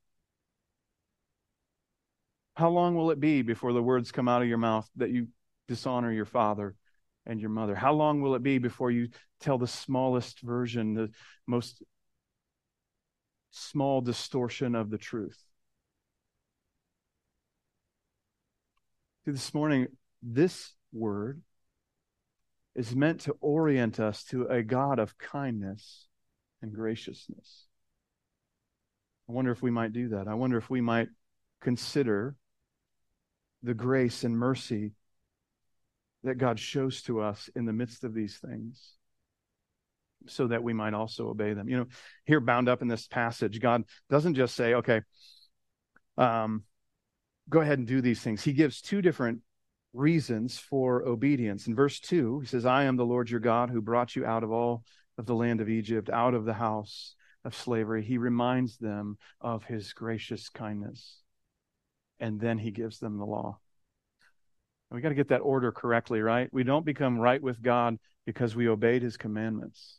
How 2.54 2.70
long 2.70 2.94
will 2.94 3.10
it 3.10 3.20
be 3.20 3.42
before 3.42 3.74
the 3.74 3.82
words 3.82 4.12
come 4.12 4.28
out 4.28 4.40
of 4.40 4.48
your 4.48 4.56
mouth 4.56 4.88
that 4.96 5.10
you 5.10 5.28
dishonor 5.68 6.10
your 6.10 6.24
father 6.24 6.74
and 7.26 7.38
your 7.38 7.50
mother? 7.50 7.74
How 7.74 7.92
long 7.92 8.22
will 8.22 8.34
it 8.34 8.42
be 8.42 8.56
before 8.56 8.90
you 8.90 9.08
tell 9.40 9.58
the 9.58 9.66
smallest 9.66 10.40
version, 10.40 10.94
the 10.94 11.10
most 11.46 11.82
small 13.50 14.00
distortion 14.00 14.74
of 14.74 14.88
the 14.88 14.96
truth? 14.96 15.38
See, 19.26 19.32
this 19.32 19.52
morning, 19.52 19.88
this 20.22 20.72
word 20.94 21.42
is 22.74 22.94
meant 22.94 23.22
to 23.22 23.36
orient 23.40 23.98
us 23.98 24.24
to 24.24 24.46
a 24.46 24.62
God 24.62 24.98
of 24.98 25.18
kindness 25.18 26.06
and 26.62 26.72
graciousness. 26.72 27.66
I 29.28 29.32
wonder 29.32 29.50
if 29.50 29.62
we 29.62 29.70
might 29.70 29.92
do 29.92 30.10
that. 30.10 30.28
I 30.28 30.34
wonder 30.34 30.56
if 30.56 30.70
we 30.70 30.80
might 30.80 31.08
consider 31.60 32.36
the 33.62 33.74
grace 33.74 34.24
and 34.24 34.36
mercy 34.36 34.92
that 36.24 36.36
God 36.36 36.58
shows 36.58 37.02
to 37.02 37.20
us 37.20 37.48
in 37.54 37.64
the 37.64 37.72
midst 37.72 38.04
of 38.04 38.14
these 38.14 38.38
things 38.38 38.96
so 40.26 40.48
that 40.48 40.62
we 40.62 40.72
might 40.72 40.94
also 40.94 41.28
obey 41.28 41.54
them. 41.54 41.68
You 41.68 41.78
know, 41.78 41.86
here 42.24 42.40
bound 42.40 42.68
up 42.68 42.82
in 42.82 42.88
this 42.88 43.06
passage, 43.06 43.60
God 43.60 43.84
doesn't 44.10 44.34
just 44.34 44.54
say, 44.54 44.74
okay, 44.74 45.02
um, 46.18 46.64
go 47.48 47.60
ahead 47.60 47.78
and 47.78 47.86
do 47.86 48.00
these 48.00 48.20
things. 48.20 48.42
He 48.42 48.52
gives 48.52 48.80
two 48.80 49.02
different 49.02 49.40
reasons 49.92 50.58
for 50.58 51.06
obedience. 51.06 51.66
In 51.66 51.74
verse 51.74 52.00
2, 52.00 52.40
he 52.40 52.46
says, 52.46 52.64
I 52.64 52.84
am 52.84 52.96
the 52.96 53.04
Lord 53.04 53.30
your 53.30 53.40
God 53.40 53.70
who 53.70 53.80
brought 53.80 54.14
you 54.14 54.24
out 54.24 54.44
of 54.44 54.52
all 54.52 54.84
of 55.18 55.26
the 55.26 55.34
land 55.34 55.60
of 55.60 55.68
Egypt, 55.68 56.08
out 56.08 56.34
of 56.34 56.44
the 56.44 56.54
house 56.54 57.14
of 57.44 57.54
slavery. 57.54 58.02
He 58.02 58.18
reminds 58.18 58.78
them 58.78 59.18
of 59.40 59.64
his 59.64 59.92
gracious 59.92 60.48
kindness. 60.48 61.20
And 62.18 62.38
then 62.40 62.58
he 62.58 62.70
gives 62.70 62.98
them 62.98 63.18
the 63.18 63.24
law. 63.24 63.58
And 64.90 64.96
we 64.96 65.02
got 65.02 65.08
to 65.10 65.14
get 65.14 65.28
that 65.28 65.38
order 65.38 65.72
correctly, 65.72 66.20
right? 66.20 66.48
We 66.52 66.64
don't 66.64 66.84
become 66.84 67.18
right 67.18 67.42
with 67.42 67.62
God 67.62 67.98
because 68.26 68.54
we 68.54 68.68
obeyed 68.68 69.02
his 69.02 69.16
commandments. 69.16 69.98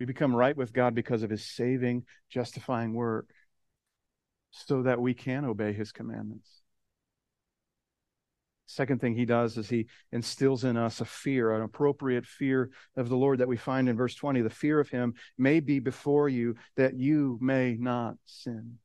We 0.00 0.06
become 0.06 0.34
right 0.34 0.56
with 0.56 0.72
God 0.72 0.94
because 0.94 1.22
of 1.22 1.30
his 1.30 1.44
saving, 1.44 2.04
justifying 2.30 2.94
work 2.94 3.30
so 4.50 4.82
that 4.82 5.00
we 5.00 5.14
can 5.14 5.44
obey 5.44 5.72
his 5.72 5.92
commandments. 5.92 6.48
Second 8.66 9.00
thing 9.00 9.14
he 9.14 9.24
does 9.24 9.56
is 9.56 9.68
he 9.68 9.86
instills 10.12 10.64
in 10.64 10.76
us 10.76 11.00
a 11.00 11.04
fear, 11.04 11.54
an 11.54 11.62
appropriate 11.62 12.26
fear 12.26 12.70
of 12.96 13.08
the 13.08 13.16
Lord 13.16 13.38
that 13.38 13.48
we 13.48 13.56
find 13.56 13.88
in 13.88 13.96
verse 13.96 14.14
20. 14.14 14.42
The 14.42 14.50
fear 14.50 14.80
of 14.80 14.88
him 14.88 15.14
may 15.38 15.60
be 15.60 15.78
before 15.78 16.28
you 16.28 16.56
that 16.76 16.98
you 16.98 17.38
may 17.40 17.76
not 17.78 18.16
sin. 18.24 18.78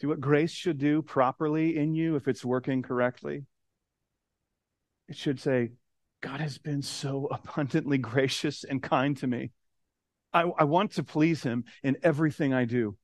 See 0.00 0.06
what 0.06 0.20
grace 0.20 0.50
should 0.50 0.78
do 0.78 1.00
properly 1.00 1.78
in 1.78 1.94
you 1.94 2.16
if 2.16 2.28
it's 2.28 2.44
working 2.44 2.82
correctly? 2.82 3.46
It 5.08 5.16
should 5.16 5.40
say, 5.40 5.72
God 6.20 6.40
has 6.40 6.58
been 6.58 6.82
so 6.82 7.28
abundantly 7.30 7.98
gracious 7.98 8.64
and 8.64 8.82
kind 8.82 9.16
to 9.18 9.26
me. 9.26 9.52
I, 10.32 10.42
I 10.42 10.64
want 10.64 10.92
to 10.92 11.02
please 11.02 11.42
him 11.42 11.64
in 11.82 11.96
everything 12.02 12.52
I 12.52 12.64
do. 12.64 12.96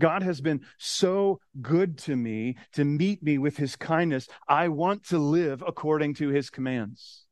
God 0.00 0.22
has 0.22 0.40
been 0.40 0.60
so 0.78 1.40
good 1.60 1.98
to 1.98 2.14
me 2.16 2.56
to 2.72 2.84
meet 2.84 3.22
me 3.22 3.38
with 3.38 3.56
his 3.56 3.76
kindness. 3.76 4.28
I 4.46 4.68
want 4.68 5.06
to 5.08 5.18
live 5.18 5.62
according 5.66 6.14
to 6.14 6.28
his 6.28 6.50
commands. 6.50 7.24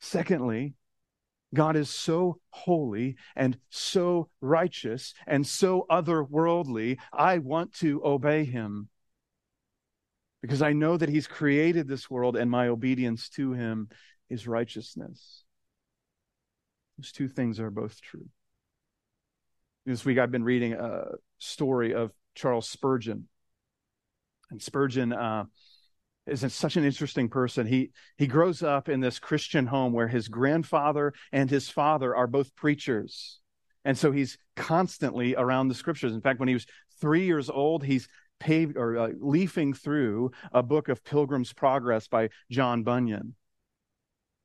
Secondly, 0.00 0.74
God 1.54 1.76
is 1.76 1.90
so 1.90 2.40
holy 2.50 3.16
and 3.34 3.58
so 3.70 4.28
righteous 4.40 5.14
and 5.26 5.46
so 5.46 5.86
otherworldly. 5.90 6.98
I 7.12 7.38
want 7.38 7.74
to 7.74 8.04
obey 8.04 8.44
him 8.44 8.88
because 10.42 10.62
I 10.62 10.72
know 10.72 10.96
that 10.96 11.08
he's 11.08 11.26
created 11.26 11.86
this 11.86 12.08
world 12.08 12.36
and 12.36 12.50
my 12.50 12.68
obedience 12.68 13.28
to 13.30 13.52
him 13.52 13.88
is 14.28 14.46
righteousness. 14.46 15.44
Those 16.98 17.12
two 17.12 17.28
things 17.28 17.58
are 17.60 17.70
both 17.70 18.00
true. 18.00 18.28
This 19.86 20.04
week 20.04 20.18
I've 20.18 20.30
been 20.30 20.44
reading 20.44 20.74
a 20.74 21.04
story 21.38 21.94
of 21.94 22.12
Charles 22.34 22.68
Spurgeon. 22.68 23.28
And 24.50 24.60
Spurgeon 24.60 25.12
uh, 25.12 25.44
is 26.26 26.44
such 26.52 26.76
an 26.76 26.84
interesting 26.84 27.30
person. 27.30 27.66
He 27.66 27.90
he 28.18 28.26
grows 28.26 28.62
up 28.62 28.90
in 28.90 29.00
this 29.00 29.18
Christian 29.18 29.66
home 29.66 29.92
where 29.92 30.08
his 30.08 30.28
grandfather 30.28 31.14
and 31.32 31.48
his 31.48 31.70
father 31.70 32.14
are 32.14 32.26
both 32.26 32.54
preachers. 32.54 33.40
And 33.84 33.96
so 33.96 34.12
he's 34.12 34.36
constantly 34.54 35.34
around 35.34 35.68
the 35.68 35.74
scriptures. 35.74 36.12
In 36.12 36.20
fact, 36.20 36.40
when 36.40 36.48
he 36.48 36.54
was 36.54 36.66
three 37.00 37.24
years 37.24 37.48
old, 37.48 37.82
he's 37.82 38.06
paved 38.38 38.76
or 38.76 38.98
uh, 38.98 39.08
leafing 39.18 39.72
through 39.72 40.32
a 40.52 40.62
book 40.62 40.90
of 40.90 41.02
Pilgrim's 41.04 41.54
Progress 41.54 42.06
by 42.06 42.28
John 42.50 42.82
Bunyan. 42.82 43.34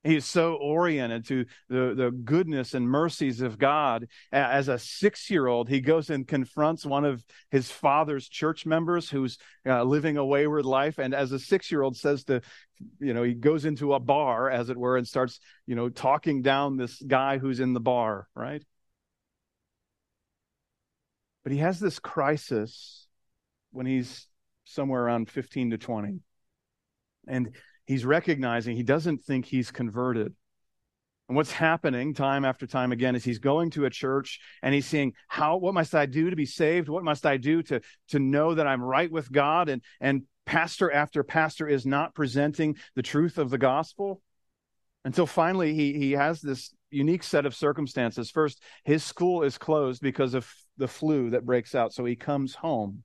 He 0.06 0.16
is 0.16 0.26
so 0.26 0.54
oriented 0.54 1.26
to 1.30 1.46
the, 1.68 1.96
the 1.96 2.12
goodness 2.12 2.76
and 2.76 2.88
mercies 2.88 3.42
of 3.42 3.58
God. 3.58 4.08
As 4.32 4.68
a 4.68 4.78
six 4.78 5.32
year 5.32 5.48
old, 5.48 5.68
he 5.68 5.82
goes 5.82 6.12
and 6.12 6.28
confronts 6.28 6.86
one 6.86 7.06
of 7.06 7.26
his 7.50 7.72
father's 7.72 8.30
church 8.30 8.68
members 8.68 9.10
who's 9.10 9.40
uh, 9.66 9.84
living 9.84 10.18
a 10.18 10.26
wayward 10.26 10.64
life. 10.64 11.00
And 11.00 11.16
as 11.16 11.32
a 11.32 11.40
six 11.40 11.72
year 11.72 11.82
old 11.82 11.98
says 11.98 12.24
to, 12.26 12.42
you 13.00 13.16
know, 13.16 13.24
he 13.24 13.34
goes 13.34 13.66
into 13.66 13.96
a 13.96 14.00
bar, 14.00 14.48
as 14.52 14.70
it 14.70 14.78
were, 14.78 14.96
and 14.96 15.08
starts, 15.08 15.40
you 15.66 15.74
know, 15.76 15.90
talking 15.90 16.44
down 16.44 16.78
this 16.78 17.02
guy 17.02 17.40
who's 17.40 17.60
in 17.60 17.74
the 17.74 17.80
bar, 17.80 18.28
right? 18.36 18.64
But 21.44 21.52
he 21.52 21.58
has 21.60 21.80
this 21.80 21.98
crisis 21.98 23.08
when 23.72 23.88
he's 23.88 24.28
somewhere 24.66 25.04
around 25.04 25.32
15 25.32 25.72
to 25.72 25.78
20. 25.80 26.20
And 27.28 27.56
he's 27.86 28.06
recognizing 28.06 28.76
he 28.76 28.84
doesn't 28.84 29.24
think 29.24 29.46
he's 29.46 29.72
converted. 29.72 30.34
And 31.28 31.36
what's 31.36 31.52
happening 31.52 32.14
time 32.14 32.46
after 32.46 32.68
time 32.68 32.92
again 32.92 33.16
is 33.16 33.24
he's 33.24 33.40
going 33.40 33.72
to 33.72 33.86
a 33.86 33.90
church 33.90 34.40
and 34.62 34.76
he's 34.76 34.86
seeing 34.86 35.14
how 35.28 35.58
what 35.58 35.74
must 35.74 35.96
I 35.96 36.06
do 36.06 36.30
to 36.30 36.36
be 36.36 36.46
saved? 36.46 36.88
What 36.88 37.04
must 37.04 37.26
I 37.26 37.38
do 37.38 37.64
to 37.64 37.82
to 38.10 38.20
know 38.20 38.54
that 38.54 38.68
I'm 38.68 38.84
right 38.84 39.12
with 39.12 39.32
God? 39.32 39.70
And 39.70 39.82
and 40.00 40.24
pastor 40.46 40.92
after 40.92 41.24
pastor 41.24 41.68
is 41.68 41.86
not 41.86 42.14
presenting 42.14 42.78
the 42.96 43.02
truth 43.02 43.40
of 43.40 43.50
the 43.50 43.58
gospel 43.58 44.22
until 45.04 45.26
finally 45.26 45.74
he 45.74 45.94
he 45.94 46.12
has 46.12 46.42
this 46.42 46.76
unique 46.92 47.24
set 47.24 47.48
of 47.48 47.56
circumstances. 47.56 48.30
First, 48.30 48.62
his 48.84 49.04
school 49.04 49.42
is 49.42 49.58
closed 49.58 50.02
because 50.02 50.36
of 50.36 50.52
the 50.78 50.88
flu 50.88 51.32
that 51.32 51.46
breaks 51.46 51.74
out, 51.74 51.92
so 51.92 52.06
he 52.06 52.16
comes 52.16 52.54
home. 52.54 53.04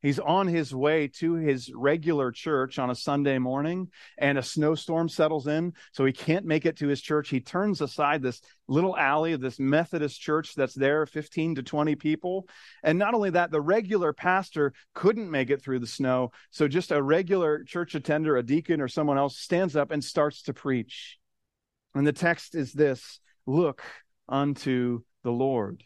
He's 0.00 0.20
on 0.20 0.46
his 0.46 0.72
way 0.72 1.08
to 1.18 1.34
his 1.34 1.72
regular 1.74 2.30
church 2.30 2.78
on 2.78 2.90
a 2.90 2.94
Sunday 2.94 3.38
morning, 3.38 3.88
and 4.16 4.38
a 4.38 4.42
snowstorm 4.42 5.08
settles 5.08 5.48
in, 5.48 5.72
so 5.92 6.04
he 6.04 6.12
can't 6.12 6.46
make 6.46 6.66
it 6.66 6.76
to 6.76 6.86
his 6.86 7.00
church. 7.00 7.28
He 7.28 7.40
turns 7.40 7.80
aside 7.80 8.22
this 8.22 8.40
little 8.68 8.96
alley 8.96 9.32
of 9.32 9.40
this 9.40 9.58
Methodist 9.58 10.20
church 10.20 10.54
that's 10.54 10.74
there, 10.74 11.04
15 11.04 11.56
to 11.56 11.62
20 11.64 11.96
people. 11.96 12.48
And 12.84 12.96
not 12.96 13.14
only 13.14 13.30
that, 13.30 13.50
the 13.50 13.60
regular 13.60 14.12
pastor 14.12 14.72
couldn't 14.94 15.30
make 15.30 15.50
it 15.50 15.62
through 15.62 15.80
the 15.80 15.86
snow, 15.86 16.30
so 16.50 16.68
just 16.68 16.92
a 16.92 17.02
regular 17.02 17.64
church 17.64 17.96
attender, 17.96 18.36
a 18.36 18.42
deacon, 18.42 18.80
or 18.80 18.88
someone 18.88 19.18
else 19.18 19.36
stands 19.36 19.74
up 19.74 19.90
and 19.90 20.02
starts 20.02 20.42
to 20.42 20.54
preach. 20.54 21.18
And 21.94 22.06
the 22.06 22.12
text 22.12 22.54
is 22.54 22.72
this 22.72 23.18
Look 23.46 23.82
unto 24.28 25.00
the 25.24 25.32
Lord. 25.32 25.82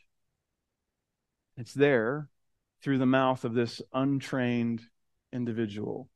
It's 1.56 1.72
there 1.72 2.28
through 2.82 2.98
the 2.98 3.06
mouth 3.06 3.44
of 3.44 3.54
this 3.54 3.80
untrained 3.92 4.82
individual, 5.32 6.08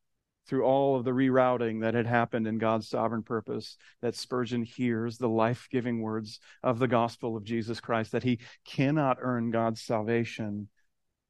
through 0.46 0.64
all 0.64 0.96
of 0.96 1.04
the 1.04 1.12
rerouting 1.12 1.80
that 1.80 1.94
had 1.94 2.06
happened 2.06 2.46
in 2.46 2.58
God's 2.58 2.88
sovereign 2.88 3.22
purpose, 3.22 3.76
that 4.02 4.14
Spurgeon 4.14 4.62
hears 4.62 5.18
the 5.18 5.28
life 5.28 5.68
giving 5.70 6.02
words 6.02 6.40
of 6.62 6.78
the 6.78 6.88
gospel 6.88 7.36
of 7.36 7.44
Jesus 7.44 7.80
Christ, 7.80 8.12
that 8.12 8.24
he 8.24 8.40
cannot 8.64 9.18
earn 9.20 9.50
God's 9.50 9.80
salvation, 9.80 10.68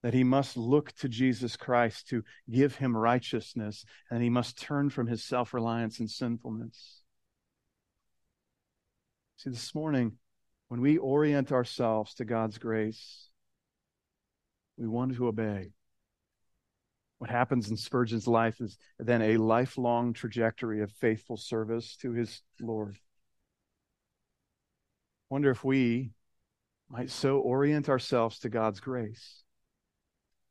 that 0.03 0.15
he 0.15 0.25
must 0.25 0.57
look 0.57 0.93
to 0.93 1.09
Jesus 1.09 1.57
Christ 1.57 2.09
to 2.09 2.23
give 2.51 2.77
him 2.77 2.97
righteousness, 2.97 3.85
and 4.11 4.23
he 4.23 4.31
must 4.31 4.61
turn 4.61 4.91
from 4.91 5.07
his 5.07 5.25
self 5.25 5.53
reliance 5.53 5.99
and 6.01 6.11
sinfulness. 6.11 7.03
See, 9.37 9.51
this 9.51 9.75
morning, 9.75 10.13
when 10.69 10.81
we 10.81 10.97
orient 10.97 11.53
ourselves 11.53 12.15
to 12.15 12.25
God's 12.25 12.59
grace, 12.59 13.29
we 14.77 14.87
want 14.87 15.15
to 15.15 15.29
obey. 15.29 15.73
What 17.19 17.31
happens 17.31 17.71
in 17.71 17.77
Spurgeon's 17.77 18.27
life 18.29 18.61
is 18.61 18.77
then 18.99 19.23
a 19.23 19.39
lifelong 19.39 20.13
trajectory 20.13 20.83
of 20.83 20.93
faithful 20.93 21.37
service 21.37 21.97
to 22.03 22.13
his 22.13 22.43
Lord. 22.61 22.99
Wonder 25.31 25.51
if 25.51 25.65
we 25.65 26.13
might 26.89 27.11
so 27.11 27.39
orient 27.39 27.89
ourselves 27.89 28.39
to 28.41 28.49
God's 28.49 28.81
grace 28.81 29.43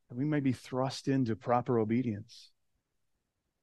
that 0.10 0.18
we 0.18 0.26
may 0.26 0.40
be 0.40 0.52
thrust 0.52 1.08
into 1.08 1.36
proper 1.36 1.80
obedience. 1.80 2.52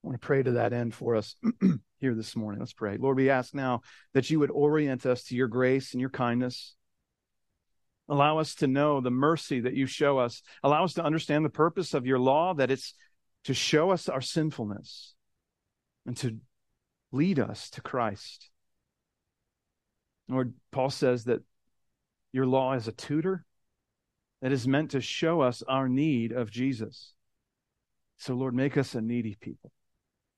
I 0.03 0.09
want 0.09 0.21
to 0.21 0.27
pray 0.27 0.43
to 0.43 0.53
that 0.53 0.73
end 0.73 0.95
for 0.95 1.15
us 1.15 1.37
here 2.01 2.15
this 2.15 2.35
morning. 2.35 2.61
Let's 2.61 2.73
pray. 2.73 2.97
Lord, 2.97 3.17
we 3.17 3.31
ask 3.31 3.55
now 3.55 3.83
that 4.15 4.31
you 4.31 4.41
would 4.41 4.51
orient 4.51 5.07
us 5.07 5.25
to 5.25 5.37
your 5.37 5.47
grace 5.49 5.93
and 5.93 6.01
your 6.01 6.11
kindness. 6.11 6.75
Allow 8.09 8.39
us 8.39 8.55
to 8.57 8.67
know 8.67 9.01
the 9.01 9.11
mercy 9.11 9.61
that 9.61 9.75
you 9.75 9.87
show 9.87 10.19
us. 10.19 10.43
Allow 10.63 10.85
us 10.85 10.95
to 10.95 11.05
understand 11.05 11.45
the 11.45 11.51
purpose 11.51 11.95
of 11.95 12.07
your 12.07 12.19
law, 12.19 12.55
that 12.55 12.71
it's 12.71 12.95
to 13.45 13.55
show 13.55 13.91
us 13.91 14.09
our 14.09 14.21
sinfulness 14.21 15.15
and 16.07 16.17
to 16.19 16.39
lead 17.13 17.39
us 17.39 17.71
to 17.71 17.81
Christ. 17.81 18.51
Lord, 20.29 20.55
Paul 20.71 20.91
says 20.91 21.25
that 21.25 21.43
your 22.33 22.47
law 22.47 22.73
is 22.75 22.89
a 22.89 22.93
tutor 22.93 23.45
that 24.41 24.53
is 24.53 24.67
meant 24.67 24.93
to 24.93 25.01
show 25.01 25.41
us 25.41 25.63
our 25.69 25.89
need 25.89 26.33
of 26.33 26.51
Jesus. 26.51 27.13
So, 28.19 28.35
Lord, 28.35 28.55
make 28.55 28.77
us 28.77 28.95
a 28.95 29.01
needy 29.01 29.37
people. 29.41 29.71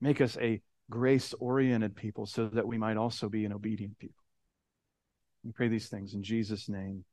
Make 0.00 0.20
us 0.20 0.36
a 0.40 0.60
grace 0.90 1.34
oriented 1.38 1.96
people 1.96 2.26
so 2.26 2.48
that 2.48 2.66
we 2.66 2.76
might 2.76 2.96
also 2.96 3.28
be 3.28 3.44
an 3.44 3.52
obedient 3.52 3.98
people. 3.98 4.22
We 5.44 5.52
pray 5.52 5.68
these 5.68 5.88
things 5.88 6.14
in 6.14 6.22
Jesus' 6.22 6.68
name. 6.68 7.04